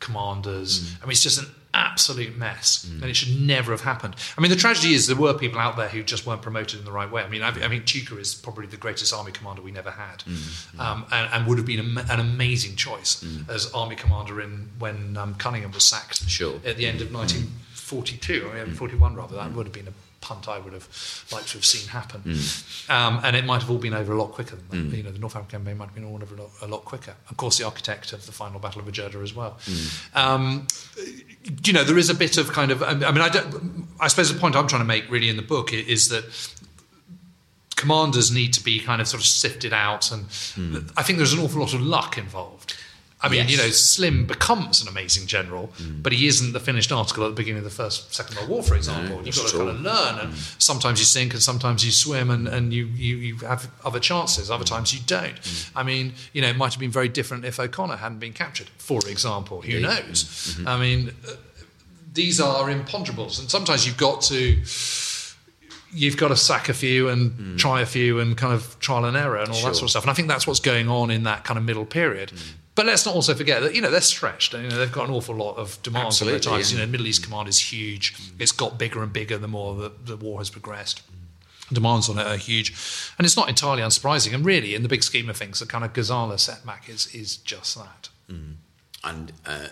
commanders. 0.00 0.96
I 1.00 1.06
mean, 1.06 1.12
it's 1.12 1.22
just 1.22 1.40
an 1.40 1.46
absolute 1.74 2.36
mess, 2.36 2.84
and 2.84 3.04
it 3.04 3.14
should 3.16 3.40
never 3.40 3.70
have 3.72 3.80
happened. 3.80 4.14
I 4.36 4.40
mean, 4.40 4.50
the 4.50 4.56
tragedy 4.56 4.92
is 4.94 5.06
there 5.06 5.16
were 5.16 5.32
people 5.32 5.58
out 5.58 5.76
there 5.76 5.88
who 5.88 6.02
just 6.02 6.26
weren't 6.26 6.42
promoted 6.42 6.78
in 6.78 6.84
the 6.84 6.92
right 6.92 7.10
way. 7.10 7.22
I 7.22 7.28
mean, 7.28 7.42
I, 7.42 7.48
I 7.64 7.68
mean, 7.68 7.84
Tuker 7.84 8.18
is 8.18 8.34
probably 8.34 8.66
the 8.66 8.76
greatest 8.76 9.14
army 9.14 9.32
commander 9.32 9.62
we 9.62 9.70
never 9.70 9.90
had, 9.90 10.22
um, 10.78 11.06
and, 11.10 11.32
and 11.32 11.46
would 11.46 11.58
have 11.58 11.66
been 11.66 11.96
an 12.10 12.20
amazing 12.20 12.76
choice 12.76 13.24
as 13.48 13.72
army 13.72 13.96
commander 13.96 14.40
in 14.40 14.68
when 14.78 15.16
um, 15.16 15.34
Cunningham 15.36 15.72
was 15.72 15.84
sacked 15.84 16.28
Sure. 16.28 16.56
at 16.66 16.76
the 16.76 16.86
end 16.86 17.00
of 17.00 17.12
1942, 17.12 18.50
I 18.52 18.64
mean, 18.64 18.74
41 18.74 19.14
rather. 19.14 19.36
That 19.36 19.52
would 19.52 19.66
have 19.66 19.72
been 19.72 19.88
a 19.88 19.92
punt 20.22 20.48
I 20.48 20.58
would 20.58 20.72
have 20.72 20.88
liked 21.30 21.48
to 21.48 21.54
have 21.58 21.64
seen 21.64 21.88
happen, 21.88 22.22
um, 22.88 23.20
and 23.22 23.36
it 23.36 23.44
might 23.44 23.60
have 23.60 23.70
all 23.70 23.76
been 23.76 23.92
over 23.92 24.14
a 24.14 24.16
lot 24.16 24.32
quicker 24.32 24.56
than 24.56 24.90
that. 24.90 24.96
You 24.96 25.02
know, 25.02 25.10
the 25.10 25.18
North 25.18 25.36
African 25.36 25.58
campaign 25.58 25.76
might 25.76 25.86
have 25.86 25.94
been 25.94 26.04
all 26.04 26.14
over 26.22 26.34
a 26.34 26.38
lot, 26.42 26.50
a 26.62 26.66
lot 26.66 26.84
quicker. 26.86 27.14
Of 27.28 27.36
course, 27.36 27.58
the 27.58 27.64
architect 27.64 28.12
of 28.14 28.24
the 28.24 28.32
final 28.32 28.58
Battle 28.58 28.80
of 28.80 28.86
Medjerda 28.86 29.22
as 29.22 29.34
well. 29.34 29.58
Um, 30.14 30.66
you 31.64 31.72
know, 31.74 31.84
there 31.84 31.98
is 31.98 32.08
a 32.08 32.14
bit 32.14 32.38
of 32.38 32.52
kind 32.52 32.70
of. 32.70 32.82
I 32.82 32.94
mean, 32.94 33.18
I, 33.20 33.28
don't, 33.28 33.88
I 34.00 34.08
suppose 34.08 34.32
the 34.32 34.40
point 34.40 34.56
I'm 34.56 34.66
trying 34.68 34.82
to 34.82 34.86
make 34.88 35.10
really 35.10 35.28
in 35.28 35.36
the 35.36 35.42
book 35.42 35.72
is 35.72 36.08
that 36.08 36.24
commanders 37.76 38.30
need 38.30 38.52
to 38.54 38.62
be 38.62 38.78
kind 38.78 39.00
of 39.00 39.08
sort 39.08 39.20
of 39.22 39.26
sifted 39.26 39.72
out, 39.72 40.12
and 40.12 40.26
I 40.96 41.02
think 41.02 41.18
there's 41.18 41.32
an 41.32 41.40
awful 41.40 41.60
lot 41.60 41.74
of 41.74 41.80
luck 41.80 42.16
involved. 42.16 42.76
I 43.24 43.28
mean, 43.28 43.40
Yes. 43.42 43.50
you 43.52 43.56
know, 43.58 43.70
Slim 43.70 44.26
becomes 44.26 44.82
an 44.82 44.88
amazing 44.88 45.26
general, 45.28 45.72
but 46.02 46.12
he 46.12 46.26
isn't 46.26 46.52
the 46.52 46.58
finished 46.60 46.90
article 46.90 47.24
at 47.24 47.28
the 47.28 47.34
beginning 47.34 47.58
of 47.58 47.64
the 47.64 47.70
First, 47.70 48.12
Second 48.12 48.36
World 48.36 48.48
War, 48.48 48.62
for 48.64 48.74
example. 48.74 49.22
You've 49.24 49.36
got 49.36 49.48
to 49.48 49.56
kind 49.58 49.70
of 49.70 49.80
learn, 49.80 50.18
and 50.18 50.34
sometimes 50.58 50.98
you 50.98 51.04
sink, 51.04 51.32
and 51.32 51.42
sometimes 51.42 51.84
you 51.84 51.92
swim, 51.92 52.30
and, 52.30 52.48
and 52.48 52.72
you, 52.72 52.86
you, 52.86 53.16
you 53.16 53.36
have 53.38 53.70
other 53.84 54.00
chances. 54.00 54.50
Other 54.50 54.64
times 54.64 54.92
you 54.92 55.00
don't. 55.06 55.34
I 55.76 55.82
mean, 55.84 56.14
you 56.32 56.42
know, 56.42 56.48
it 56.48 56.56
might 56.56 56.72
have 56.72 56.80
been 56.80 56.90
very 56.90 57.08
different 57.08 57.44
if 57.44 57.60
O'Connor 57.60 57.96
hadn't 57.96 58.18
been 58.18 58.32
captured, 58.32 58.68
for 58.78 59.00
example. 59.08 59.62
Who 59.62 59.78
knows? 59.80 60.58
I 60.66 60.76
mean, 60.78 61.12
uh, 61.28 61.32
these 62.12 62.40
are 62.40 62.64
imponderables, 62.68 63.38
and 63.38 63.48
sometimes 63.48 63.86
you've 63.86 63.96
got 63.98 64.20
to 64.22 64.58
you've 65.94 66.16
got 66.16 66.28
to 66.28 66.36
sack 66.36 66.68
a 66.70 66.74
few 66.74 67.08
and 67.08 67.58
try 67.58 67.82
a 67.82 67.86
few 67.86 68.18
and 68.18 68.36
kind 68.36 68.54
of 68.54 68.78
trial 68.80 69.04
and 69.04 69.16
error 69.16 69.36
and 69.36 69.48
all 69.50 69.56
that 69.62 69.74
sort 69.74 69.82
of 69.82 69.90
stuff. 69.90 70.04
And 70.04 70.10
I 70.10 70.14
think 70.14 70.26
that's 70.28 70.46
what's 70.46 70.60
going 70.60 70.88
on 70.88 71.10
in 71.10 71.24
that 71.24 71.44
kind 71.44 71.58
of 71.58 71.64
middle 71.64 71.84
period. 71.84 72.32
But 72.74 72.86
let's 72.86 73.04
not 73.04 73.14
also 73.14 73.34
forget 73.34 73.60
that 73.62 73.74
you 73.74 73.82
know 73.82 73.90
they're 73.90 74.00
stretched. 74.00 74.54
You 74.54 74.62
know 74.62 74.78
they've 74.78 74.90
got 74.90 75.08
an 75.08 75.14
awful 75.14 75.34
lot 75.34 75.56
of 75.56 75.82
demands 75.82 76.22
at 76.22 76.26
Absolutely, 76.28 76.40
times. 76.40 76.72
yeah. 76.72 76.80
You 76.80 76.86
know, 76.86 76.90
Middle 76.90 77.06
East 77.06 77.22
command 77.22 77.48
is 77.48 77.58
huge. 77.58 78.14
It's 78.38 78.52
got 78.52 78.78
bigger 78.78 79.02
and 79.02 79.12
bigger 79.12 79.36
the 79.36 79.48
more 79.48 79.74
the, 79.74 79.92
the 80.04 80.16
war 80.16 80.38
has 80.38 80.48
progressed. 80.48 81.02
Demands 81.70 82.08
on 82.08 82.18
it 82.18 82.26
are 82.26 82.36
huge, 82.36 82.70
and 83.18 83.24
it's 83.26 83.36
not 83.36 83.48
entirely 83.48 83.82
unsurprising. 83.82 84.34
And 84.34 84.44
really, 84.44 84.74
in 84.74 84.82
the 84.82 84.88
big 84.88 85.02
scheme 85.02 85.28
of 85.30 85.36
things, 85.36 85.58
the 85.60 85.66
kind 85.66 85.84
of 85.84 85.92
Gazala 85.92 86.38
setback 86.38 86.88
is 86.88 87.06
is 87.14 87.36
just 87.36 87.76
that. 87.76 88.08
And 89.04 89.32
uh, 89.46 89.66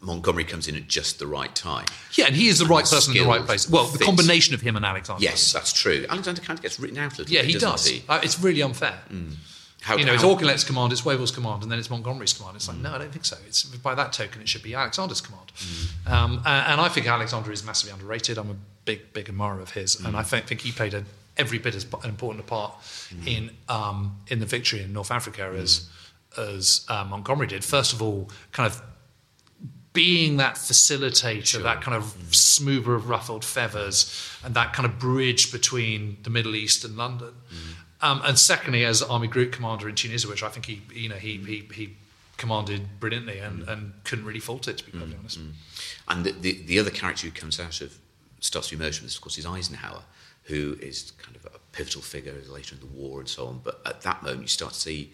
Montgomery 0.00 0.44
comes 0.44 0.68
in 0.68 0.76
at 0.76 0.88
just 0.88 1.18
the 1.18 1.26
right 1.26 1.54
time. 1.54 1.86
Yeah, 2.14 2.26
and 2.26 2.36
he 2.36 2.48
is 2.48 2.58
the 2.58 2.66
right 2.66 2.84
the 2.84 2.94
person 2.96 3.16
in 3.16 3.22
the 3.24 3.28
right 3.28 3.44
place. 3.44 3.68
Well, 3.68 3.86
the 3.86 4.04
combination 4.04 4.54
of 4.54 4.60
him 4.60 4.76
and 4.76 4.84
Alexander. 4.84 5.22
Yes, 5.22 5.52
that's 5.52 5.72
true. 5.72 6.06
Alexander 6.08 6.40
kind 6.40 6.58
of 6.58 6.62
gets 6.62 6.78
written 6.80 6.98
out 6.98 7.14
a 7.14 7.18
little 7.18 7.32
Yeah, 7.34 7.42
bit, 7.42 7.50
he 7.50 7.58
does. 7.58 7.86
he? 7.86 8.02
Uh, 8.08 8.20
it's 8.22 8.38
really 8.40 8.62
unfair. 8.62 8.98
How, 9.82 9.96
you 9.96 10.04
know, 10.06 10.14
it's 10.14 10.22
how- 10.22 10.34
Auchinleck's 10.36 10.64
command, 10.64 10.92
it's 10.92 11.02
Wavell's 11.02 11.30
command, 11.32 11.62
and 11.62 11.70
then 11.70 11.78
it's 11.78 11.90
Montgomery's 11.90 12.32
command. 12.32 12.56
It's 12.56 12.68
like, 12.68 12.76
no, 12.78 12.92
I 12.94 12.98
don't 12.98 13.12
think 13.12 13.24
so. 13.24 13.36
It's 13.46 13.64
by 13.64 13.94
that 13.96 14.12
token, 14.12 14.40
it 14.40 14.48
should 14.48 14.62
be 14.62 14.74
Alexander's 14.74 15.20
command. 15.20 15.50
Um, 16.06 16.42
and, 16.46 16.72
and 16.72 16.80
I 16.80 16.88
think 16.88 17.06
Alexander 17.08 17.50
is 17.52 17.64
massively 17.64 17.92
underrated. 17.92 18.38
I'm 18.38 18.50
a 18.50 18.56
big, 18.84 19.12
big 19.12 19.28
admirer 19.28 19.60
of 19.60 19.70
his, 19.70 19.98
and 20.04 20.16
I 20.16 20.22
think, 20.22 20.46
think 20.46 20.60
he 20.60 20.70
played 20.72 20.94
a, 20.94 21.04
every 21.36 21.58
bit 21.58 21.74
as 21.74 21.84
p- 21.84 21.96
important 22.04 22.44
a 22.44 22.46
part 22.46 22.72
in 23.26 23.50
um, 23.68 24.16
in 24.28 24.38
the 24.38 24.46
victory 24.46 24.82
in 24.82 24.92
North 24.92 25.10
Africa 25.10 25.52
as 25.56 25.88
as 26.38 26.86
uh, 26.88 27.04
Montgomery 27.04 27.46
did. 27.48 27.64
First 27.64 27.92
of 27.92 28.00
all, 28.02 28.30
kind 28.52 28.66
of 28.70 28.80
being 29.92 30.38
that 30.38 30.54
facilitator, 30.54 31.62
that 31.62 31.82
kind 31.82 31.94
of 31.94 32.14
smoother 32.34 32.94
of 32.94 33.08
ruffled 33.10 33.44
feathers, 33.44 34.10
and 34.42 34.54
that 34.54 34.72
kind 34.72 34.86
of 34.86 34.98
bridge 34.98 35.52
between 35.52 36.16
the 36.22 36.30
Middle 36.30 36.54
East 36.54 36.84
and 36.84 36.96
London. 36.96 37.34
Um, 38.02 38.20
and 38.24 38.38
secondly, 38.38 38.84
as 38.84 39.00
Army 39.02 39.28
Group 39.28 39.52
Commander 39.52 39.88
in 39.88 39.94
Tunisia, 39.94 40.28
which 40.28 40.42
I 40.42 40.48
think 40.48 40.66
he, 40.66 40.82
you 40.92 41.08
know, 41.08 41.16
he 41.16 41.38
mm. 41.38 41.46
he, 41.46 41.68
he 41.72 41.96
commanded 42.36 42.98
brilliantly 42.98 43.38
and, 43.38 43.62
mm. 43.62 43.68
and 43.72 43.92
couldn't 44.04 44.24
really 44.24 44.40
fault 44.40 44.66
it, 44.66 44.78
to 44.78 44.84
be 44.84 44.90
perfectly 44.90 45.14
mm, 45.14 45.20
honest. 45.20 45.38
And 46.08 46.24
the, 46.24 46.32
the, 46.32 46.62
the 46.64 46.78
other 46.78 46.90
character 46.90 47.26
who 47.26 47.32
comes 47.32 47.60
out 47.60 47.80
of 47.80 47.96
starts 48.40 48.70
to 48.70 48.74
emerge 48.74 48.98
from 48.98 49.06
this, 49.06 49.14
of 49.14 49.20
course, 49.20 49.38
is 49.38 49.46
Eisenhower, 49.46 50.02
who 50.44 50.76
is 50.80 51.12
kind 51.22 51.36
of 51.36 51.46
a 51.46 51.58
pivotal 51.70 52.02
figure 52.02 52.34
later 52.48 52.74
in 52.74 52.80
the 52.80 52.86
war 52.86 53.20
and 53.20 53.28
so 53.28 53.46
on. 53.46 53.60
But 53.62 53.80
at 53.86 54.00
that 54.02 54.22
moment, 54.22 54.42
you 54.42 54.48
start 54.48 54.72
to 54.72 54.80
see 54.80 55.12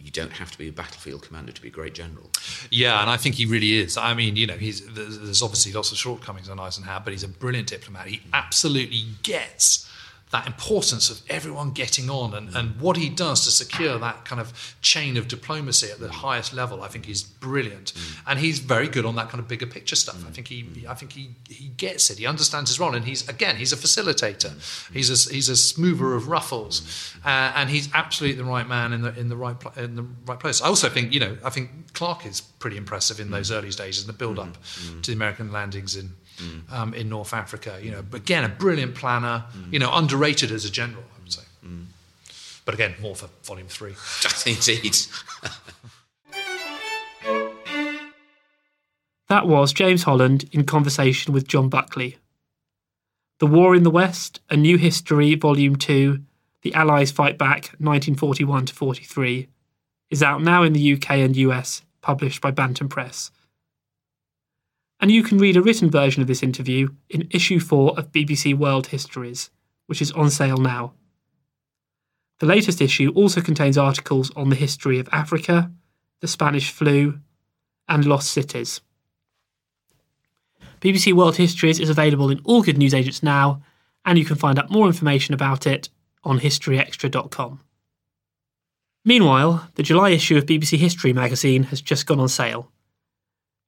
you 0.00 0.10
don't 0.10 0.32
have 0.32 0.50
to 0.50 0.58
be 0.58 0.68
a 0.68 0.72
battlefield 0.72 1.22
commander 1.22 1.52
to 1.52 1.62
be 1.62 1.68
a 1.68 1.70
great 1.70 1.94
general. 1.94 2.28
Yeah, 2.70 3.00
and 3.00 3.08
I 3.08 3.16
think 3.16 3.36
he 3.36 3.46
really 3.46 3.74
is. 3.74 3.96
I 3.96 4.12
mean, 4.12 4.34
you 4.36 4.46
know, 4.46 4.56
there's 4.56 5.42
obviously 5.42 5.72
lots 5.72 5.92
of 5.92 5.98
shortcomings 5.98 6.48
on 6.48 6.58
Eisenhower, 6.58 7.00
but 7.04 7.12
he's 7.12 7.22
a 7.22 7.28
brilliant 7.28 7.68
diplomat. 7.68 8.08
He 8.08 8.20
absolutely 8.32 9.04
gets 9.22 9.88
that 10.34 10.48
importance 10.48 11.10
of 11.10 11.22
everyone 11.30 11.70
getting 11.70 12.10
on 12.10 12.34
and, 12.34 12.56
and 12.56 12.80
what 12.80 12.96
he 12.96 13.08
does 13.08 13.44
to 13.44 13.52
secure 13.52 13.96
that 14.00 14.24
kind 14.24 14.40
of 14.40 14.74
chain 14.82 15.16
of 15.16 15.28
diplomacy 15.28 15.88
at 15.88 16.00
the 16.00 16.08
mm. 16.08 16.10
highest 16.10 16.52
level, 16.52 16.82
I 16.82 16.88
think 16.88 17.08
is 17.08 17.22
brilliant. 17.22 17.92
Mm. 17.92 18.20
And 18.26 18.38
he's 18.40 18.58
very 18.58 18.88
good 18.88 19.06
on 19.06 19.14
that 19.14 19.28
kind 19.28 19.38
of 19.38 19.46
bigger 19.46 19.66
picture 19.66 19.94
stuff. 19.94 20.16
I 20.26 20.30
mm. 20.30 20.34
think 20.34 20.48
he 20.48 20.86
I 20.88 20.94
think 20.94 21.12
he, 21.12 21.30
he 21.48 21.68
gets 21.68 22.10
it. 22.10 22.18
He 22.18 22.26
understands 22.26 22.68
his 22.68 22.80
role 22.80 22.96
and 22.96 23.04
he's 23.04 23.28
again 23.28 23.54
he's 23.54 23.72
a 23.72 23.76
facilitator. 23.76 24.52
He's 24.92 25.08
a 25.08 25.32
he's 25.32 25.48
a 25.48 25.56
smoother 25.56 26.14
of 26.14 26.26
ruffles. 26.26 26.82
Uh, 27.24 27.52
and 27.54 27.70
he's 27.70 27.88
absolutely 27.94 28.36
the 28.36 28.50
right 28.50 28.66
man 28.66 28.92
in 28.92 29.02
the 29.02 29.16
in 29.16 29.28
the 29.28 29.36
right 29.36 29.60
pla- 29.60 29.80
in 29.80 29.94
the 29.94 30.06
right 30.26 30.40
place. 30.40 30.60
I 30.60 30.66
also 30.66 30.88
think, 30.88 31.12
you 31.12 31.20
know, 31.20 31.38
I 31.44 31.50
think 31.50 31.92
Clark 31.92 32.26
is 32.26 32.40
pretty 32.40 32.76
impressive 32.76 33.20
in 33.20 33.30
those 33.30 33.52
early 33.52 33.70
days 33.70 34.00
in 34.00 34.08
the 34.08 34.12
build 34.12 34.40
up 34.40 34.56
to 35.02 35.12
the 35.12 35.16
American 35.16 35.52
landings 35.52 35.94
in 35.94 36.10
Mm. 36.38 36.72
um, 36.72 36.94
in 36.94 37.08
North 37.08 37.32
Africa. 37.32 37.78
You 37.82 37.92
know, 37.92 38.04
again, 38.12 38.44
a 38.44 38.48
brilliant 38.48 38.94
planner. 38.94 39.44
Mm. 39.56 39.72
You 39.72 39.78
know, 39.78 39.94
underrated 39.94 40.50
as 40.50 40.64
a 40.64 40.70
general, 40.70 41.04
I 41.16 41.22
would 41.22 41.32
say. 41.32 41.42
Mm. 41.64 41.86
But 42.64 42.74
again, 42.74 42.94
more 43.00 43.14
for 43.14 43.28
volume 43.44 43.68
three. 43.68 43.94
Indeed. 44.46 44.96
That 49.28 49.46
was 49.46 49.72
James 49.72 50.02
Holland 50.02 50.48
in 50.52 50.64
conversation 50.64 51.32
with 51.32 51.48
John 51.48 51.68
Buckley. 51.68 52.18
The 53.38 53.46
War 53.46 53.74
in 53.74 53.82
the 53.82 53.90
West, 53.90 54.40
A 54.50 54.56
New 54.56 54.76
History, 54.76 55.34
Volume 55.34 55.76
2, 55.76 56.20
The 56.62 56.74
Allies 56.74 57.10
Fight 57.10 57.36
Back, 57.36 57.74
1941 57.78 58.66
to 58.66 58.74
43, 58.74 59.48
is 60.10 60.22
out 60.22 60.42
now 60.42 60.62
in 60.62 60.72
the 60.72 60.92
UK 60.92 61.10
and 61.12 61.36
US, 61.36 61.82
published 62.00 62.40
by 62.40 62.50
Bantam 62.50 62.88
Press. 62.88 63.30
And 65.04 65.12
you 65.12 65.22
can 65.22 65.36
read 65.36 65.58
a 65.58 65.60
written 65.60 65.90
version 65.90 66.22
of 66.22 66.28
this 66.28 66.42
interview 66.42 66.88
in 67.10 67.28
issue 67.30 67.60
4 67.60 67.98
of 67.98 68.10
BBC 68.10 68.56
World 68.56 68.86
Histories, 68.86 69.50
which 69.84 70.00
is 70.00 70.10
on 70.12 70.30
sale 70.30 70.56
now. 70.56 70.94
The 72.38 72.46
latest 72.46 72.80
issue 72.80 73.12
also 73.14 73.42
contains 73.42 73.76
articles 73.76 74.32
on 74.34 74.48
the 74.48 74.56
history 74.56 74.98
of 74.98 75.10
Africa, 75.12 75.70
the 76.22 76.26
Spanish 76.26 76.70
flu, 76.70 77.18
and 77.86 78.06
lost 78.06 78.32
cities. 78.32 78.80
BBC 80.80 81.12
World 81.12 81.36
Histories 81.36 81.80
is 81.80 81.90
available 81.90 82.30
in 82.30 82.40
all 82.42 82.62
good 82.62 82.78
newsagents 82.78 83.22
now, 83.22 83.60
and 84.06 84.18
you 84.18 84.24
can 84.24 84.36
find 84.36 84.58
out 84.58 84.70
more 84.70 84.86
information 84.86 85.34
about 85.34 85.66
it 85.66 85.90
on 86.22 86.40
historyextra.com. 86.40 87.60
Meanwhile, 89.04 89.68
the 89.74 89.82
July 89.82 90.12
issue 90.12 90.38
of 90.38 90.46
BBC 90.46 90.78
History 90.78 91.12
magazine 91.12 91.64
has 91.64 91.82
just 91.82 92.06
gone 92.06 92.20
on 92.20 92.28
sale. 92.30 92.70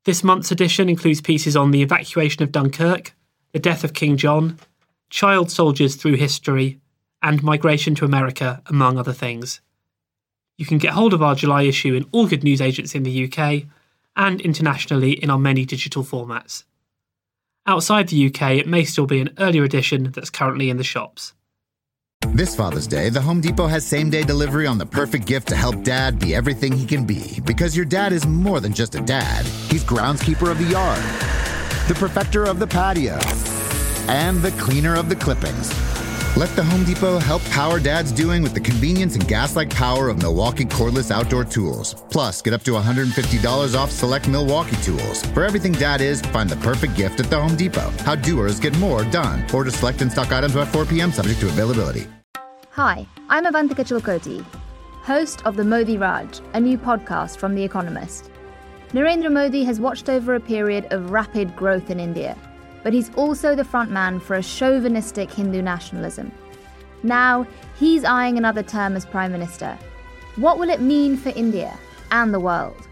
This 0.07 0.23
month's 0.23 0.53
edition 0.53 0.89
includes 0.89 1.21
pieces 1.21 1.57
on 1.57 1.73
the 1.73 1.83
evacuation 1.83 2.45
of 2.45 2.53
Dunkirk, 2.53 3.13
the 3.51 3.59
death 3.59 3.83
of 3.83 3.93
King 3.93 4.17
John, 4.17 4.57
child 5.11 5.51
soldiers 5.51 5.97
through 5.97 6.15
history, 6.15 6.79
and 7.23 7.43
migration 7.43 7.97
to 7.97 8.05
America, 8.05 8.63
among 8.67 8.99
other 8.99 9.13
things. 9.13 9.61
You 10.59 10.65
can 10.65 10.79
get 10.79 10.93
hold 10.93 11.13
of 11.13 11.25
our 11.25 11.35
July 11.35 11.63
issue 11.63 11.93
in 11.95 12.07
all 12.13 12.29
good 12.29 12.45
newsagents 12.45 12.95
in 12.95 13.03
the 13.03 13.25
UK 13.25 13.65
and 14.15 14.41
internationally 14.41 15.11
in 15.11 15.29
our 15.29 15.41
many 15.41 15.65
digital 15.65 16.05
formats. 16.05 16.63
Outside 17.67 18.07
the 18.07 18.27
UK, 18.29 18.53
it 18.53 18.69
may 18.69 18.85
still 18.85 19.07
be 19.07 19.21
an 19.21 19.35
earlier 19.39 19.65
edition 19.65 20.13
that's 20.13 20.31
currently 20.31 20.71
in 20.71 20.77
the 20.77 20.85
shops. 20.85 21.33
This 22.37 22.55
Father's 22.55 22.87
Day, 22.87 23.09
the 23.09 23.23
Home 23.23 23.41
Depot 23.41 23.67
has 23.67 23.83
same 23.83 24.11
day 24.11 24.23
delivery 24.23 24.67
on 24.67 24.77
the 24.77 24.85
perfect 24.85 25.25
gift 25.25 25.49
to 25.49 25.57
help 25.57 25.83
dad 25.83 26.19
be 26.19 26.35
everything 26.35 26.71
he 26.71 26.85
can 26.85 27.07
be. 27.07 27.41
Because 27.47 27.75
your 27.75 27.87
dad 27.87 28.13
is 28.13 28.27
more 28.27 28.61
than 28.61 28.75
just 28.75 28.95
a 28.95 29.01
dad, 29.01 29.47
he's 29.71 29.83
groundskeeper 29.83 30.51
of 30.51 30.59
the 30.59 30.65
yard, 30.65 31.03
the 31.89 31.95
perfecter 31.95 32.45
of 32.45 32.59
the 32.59 32.67
patio, 32.67 33.19
and 34.09 34.43
the 34.43 34.51
cleaner 34.63 34.95
of 34.95 35.09
the 35.09 35.17
clippings. 35.17 35.73
Let 36.37 36.55
the 36.55 36.63
Home 36.63 36.85
Depot 36.85 37.19
help 37.19 37.43
power 37.45 37.81
dad's 37.81 38.13
doing 38.13 38.43
with 38.43 38.53
the 38.53 38.61
convenience 38.61 39.15
and 39.15 39.27
gas 39.27 39.57
like 39.57 39.71
power 39.71 40.11
of 40.11 40.21
Milwaukee 40.21 40.67
cordless 40.67 41.11
outdoor 41.11 41.45
tools. 41.45 41.95
Plus, 42.11 42.43
get 42.43 42.53
up 42.53 42.63
to 42.65 42.73
$150 42.73 43.75
off 43.75 43.91
select 43.91 44.29
Milwaukee 44.29 44.77
tools. 44.83 45.25
For 45.29 45.45
everything 45.45 45.73
dad 45.73 46.03
is, 46.03 46.21
find 46.21 46.51
the 46.51 46.57
perfect 46.57 46.95
gift 46.95 47.21
at 47.21 47.31
the 47.31 47.41
Home 47.41 47.57
Depot. 47.57 47.91
How 48.05 48.17
doers 48.17 48.61
get 48.61 48.77
more 48.77 49.03
done. 49.05 49.47
Order 49.55 49.71
select 49.71 50.03
and 50.03 50.13
stock 50.13 50.31
items 50.31 50.55
by 50.55 50.67
4 50.67 50.85
p.m., 50.85 51.11
subject 51.11 51.41
to 51.41 51.47
availability. 51.47 52.07
Hi, 52.73 53.07
I'm 53.31 53.47
Avantika 53.47 53.87
Chilkoti, 53.87 54.45
host 55.05 55.41
of 55.47 55.57
the 55.57 55.65
Modi 55.65 55.97
Raj, 55.97 56.43
a 56.53 56.61
new 56.61 56.77
podcast 56.77 57.39
from 57.39 57.55
The 57.55 57.65
Economist. 57.65 58.31
Narendra 58.91 59.33
Modi 59.33 59.65
has 59.65 59.81
watched 59.81 60.11
over 60.11 60.35
a 60.35 60.41
period 60.41 60.93
of 60.93 61.13
rapid 61.13 61.57
growth 61.57 61.89
in 61.89 61.99
India 61.99 62.37
but 62.87 62.93
he's 62.93 63.13
also 63.17 63.57
the 63.57 63.65
front 63.65 63.91
man 63.91 64.21
for 64.21 64.37
a 64.37 64.43
chauvinistic 64.45 65.29
Hindu 65.29 65.61
nationalism. 65.61 66.31
Now, 67.03 67.45
he's 67.81 68.05
eyeing 68.05 68.39
another 68.39 68.63
term 68.63 68.95
as 68.95 69.05
Prime 69.05 69.33
Minister. 69.33 69.77
What 70.37 70.61
will 70.61 70.71
it 70.71 70.81
mean 70.81 71.17
for 71.17 71.31
India 71.31 71.77
and 72.13 72.33
the 72.33 72.39
world? 72.39 72.87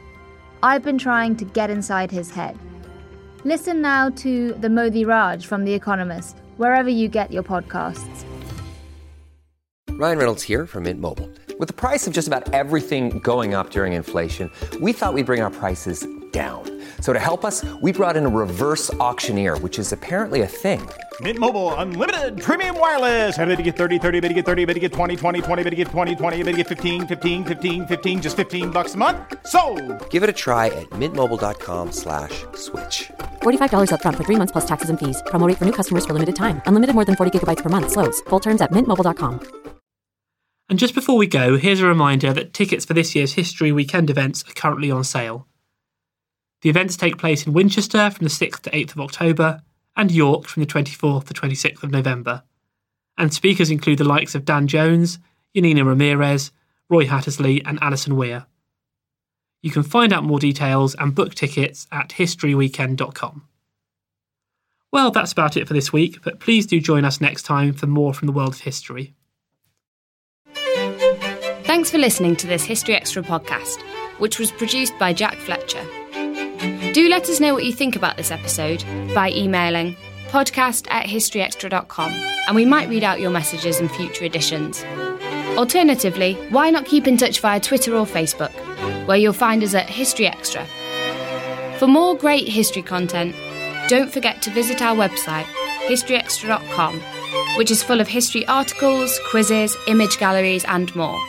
I've 0.64 0.82
been 0.82 0.98
trying 0.98 1.36
to 1.36 1.44
get 1.44 1.70
inside 1.70 2.10
his 2.10 2.28
head. 2.28 2.58
Listen 3.44 3.80
now 3.80 4.10
to 4.10 4.54
the 4.54 4.68
Modi 4.68 5.04
Raj 5.04 5.46
from 5.46 5.64
The 5.64 5.74
Economist, 5.74 6.38
wherever 6.56 6.88
you 6.88 7.06
get 7.06 7.30
your 7.30 7.44
podcasts. 7.44 8.24
Ryan 9.90 10.18
Reynolds 10.18 10.42
here 10.42 10.66
from 10.66 10.82
Mint 10.82 11.00
Mobile. 11.00 11.30
With 11.60 11.68
the 11.68 11.72
price 11.72 12.08
of 12.08 12.12
just 12.12 12.26
about 12.26 12.52
everything 12.52 13.20
going 13.20 13.54
up 13.54 13.70
during 13.70 13.92
inflation, 13.92 14.50
we 14.80 14.92
thought 14.92 15.14
we'd 15.14 15.24
bring 15.24 15.40
our 15.40 15.52
prices 15.52 16.04
down. 16.32 16.64
So 17.04 17.12
to 17.12 17.18
help 17.18 17.44
us, 17.44 17.62
we 17.82 17.92
brought 17.92 18.16
in 18.16 18.24
a 18.24 18.30
reverse 18.30 18.90
auctioneer, 18.94 19.58
which 19.58 19.78
is 19.78 19.92
apparently 19.92 20.40
a 20.40 20.46
thing. 20.46 20.80
Mint 21.20 21.38
Mobile 21.38 21.74
unlimited 21.74 22.40
premium 22.40 22.80
wireless. 22.80 23.36
Ready 23.36 23.56
to 23.56 23.62
get 23.62 23.76
30, 23.76 23.98
30, 23.98 24.20
bit 24.20 24.28
to 24.28 24.34
get 24.34 24.46
30, 24.46 24.64
bit 24.64 24.72
to 24.72 24.80
get 24.80 24.90
20, 24.90 25.14
20, 25.14 25.42
20, 25.42 25.62
bit 25.64 25.70
to 25.70 25.76
get 25.76 25.88
20, 25.88 26.16
20, 26.16 26.42
bit 26.42 26.52
to 26.52 26.56
get 26.56 26.66
15, 26.66 27.06
15, 27.06 27.44
15, 27.44 27.86
15 27.86 28.22
just 28.22 28.36
15 28.36 28.70
bucks 28.70 28.94
a 28.94 28.96
month. 28.96 29.18
So, 29.44 29.60
Give 30.08 30.22
it 30.22 30.30
a 30.30 30.32
try 30.32 30.68
at 30.68 30.88
mintmobile.com/switch. 31.00 32.40
slash 32.54 33.12
$45 33.42 33.92
up 33.92 34.00
front 34.00 34.16
for 34.16 34.24
3 34.24 34.36
months 34.40 34.52
plus 34.52 34.64
taxes 34.64 34.88
and 34.88 34.98
fees. 34.98 35.22
Promo 35.26 35.46
rate 35.46 35.58
for 35.58 35.66
new 35.66 35.76
customers 35.80 36.06
for 36.06 36.14
limited 36.14 36.34
time. 36.34 36.62
Unlimited 36.64 36.94
more 36.94 37.04
than 37.04 37.16
40 37.16 37.32
gigabytes 37.36 37.62
per 37.62 37.68
month 37.76 37.92
slows. 37.92 38.22
Full 38.30 38.40
terms 38.40 38.62
at 38.62 38.72
mintmobile.com. 38.72 39.40
And 40.70 40.78
just 40.78 40.94
before 40.94 41.18
we 41.18 41.26
go, 41.26 41.58
here's 41.58 41.82
a 41.82 41.86
reminder 41.86 42.32
that 42.32 42.54
tickets 42.54 42.86
for 42.86 42.94
this 42.94 43.14
year's 43.14 43.34
History 43.34 43.72
Weekend 43.72 44.08
events 44.08 44.42
are 44.48 44.54
currently 44.54 44.90
on 44.90 45.04
sale. 45.04 45.46
The 46.64 46.70
events 46.70 46.96
take 46.96 47.18
place 47.18 47.46
in 47.46 47.52
Winchester 47.52 48.10
from 48.10 48.24
the 48.24 48.30
6th 48.30 48.60
to 48.60 48.70
8th 48.70 48.92
of 48.92 49.00
October 49.00 49.60
and 49.96 50.10
York 50.10 50.46
from 50.46 50.62
the 50.62 50.66
24th 50.66 51.24
to 51.24 51.34
26th 51.34 51.82
of 51.82 51.90
November. 51.90 52.42
And 53.18 53.34
speakers 53.34 53.70
include 53.70 53.98
the 53.98 54.04
likes 54.04 54.34
of 54.34 54.46
Dan 54.46 54.66
Jones, 54.66 55.18
Janina 55.54 55.84
Ramirez, 55.84 56.52
Roy 56.88 57.06
Hattersley, 57.06 57.62
and 57.66 57.78
Alison 57.82 58.16
Weir. 58.16 58.46
You 59.60 59.72
can 59.72 59.82
find 59.82 60.10
out 60.10 60.24
more 60.24 60.38
details 60.38 60.94
and 60.94 61.14
book 61.14 61.34
tickets 61.34 61.86
at 61.92 62.08
historyweekend.com. 62.08 63.46
Well, 64.90 65.10
that's 65.10 65.32
about 65.32 65.58
it 65.58 65.68
for 65.68 65.74
this 65.74 65.92
week, 65.92 66.22
but 66.22 66.40
please 66.40 66.64
do 66.64 66.80
join 66.80 67.04
us 67.04 67.20
next 67.20 67.42
time 67.42 67.74
for 67.74 67.86
more 67.86 68.14
from 68.14 68.24
the 68.24 68.32
world 68.32 68.54
of 68.54 68.60
history. 68.60 69.14
Thanks 71.64 71.90
for 71.90 71.98
listening 71.98 72.36
to 72.36 72.46
this 72.46 72.64
History 72.64 72.94
Extra 72.94 73.22
podcast, 73.22 73.82
which 74.18 74.38
was 74.38 74.50
produced 74.50 74.98
by 74.98 75.12
Jack 75.12 75.36
Fletcher. 75.36 75.86
Do 76.94 77.08
let 77.08 77.28
us 77.28 77.40
know 77.40 77.52
what 77.54 77.64
you 77.64 77.72
think 77.72 77.96
about 77.96 78.16
this 78.16 78.30
episode 78.30 78.84
by 79.16 79.32
emailing 79.32 79.96
podcast 80.28 80.86
at 80.92 81.06
historyextra.com 81.06 82.12
and 82.12 82.54
we 82.54 82.64
might 82.64 82.88
read 82.88 83.02
out 83.02 83.18
your 83.18 83.32
messages 83.32 83.80
in 83.80 83.88
future 83.88 84.24
editions. 84.24 84.84
Alternatively, 85.58 86.34
why 86.50 86.70
not 86.70 86.84
keep 86.84 87.08
in 87.08 87.16
touch 87.16 87.40
via 87.40 87.58
Twitter 87.58 87.96
or 87.96 88.06
Facebook, 88.06 88.52
where 89.08 89.16
you'll 89.16 89.32
find 89.32 89.64
us 89.64 89.74
at 89.74 89.90
History 89.90 90.28
Extra. 90.28 90.64
For 91.80 91.88
more 91.88 92.16
great 92.16 92.46
history 92.46 92.82
content, 92.82 93.34
don't 93.88 94.12
forget 94.12 94.40
to 94.42 94.50
visit 94.50 94.80
our 94.80 94.94
website, 94.94 95.46
historyextra.com, 95.88 97.00
which 97.58 97.72
is 97.72 97.82
full 97.82 98.00
of 98.00 98.06
history 98.06 98.46
articles, 98.46 99.18
quizzes, 99.30 99.76
image 99.88 100.18
galleries, 100.18 100.64
and 100.66 100.94
more. 100.94 101.20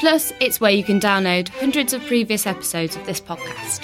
Plus, 0.00 0.34
it's 0.38 0.60
where 0.60 0.70
you 0.70 0.84
can 0.84 1.00
download 1.00 1.48
hundreds 1.48 1.94
of 1.94 2.04
previous 2.04 2.46
episodes 2.46 2.94
of 2.94 3.06
this 3.06 3.22
podcast. 3.22 3.82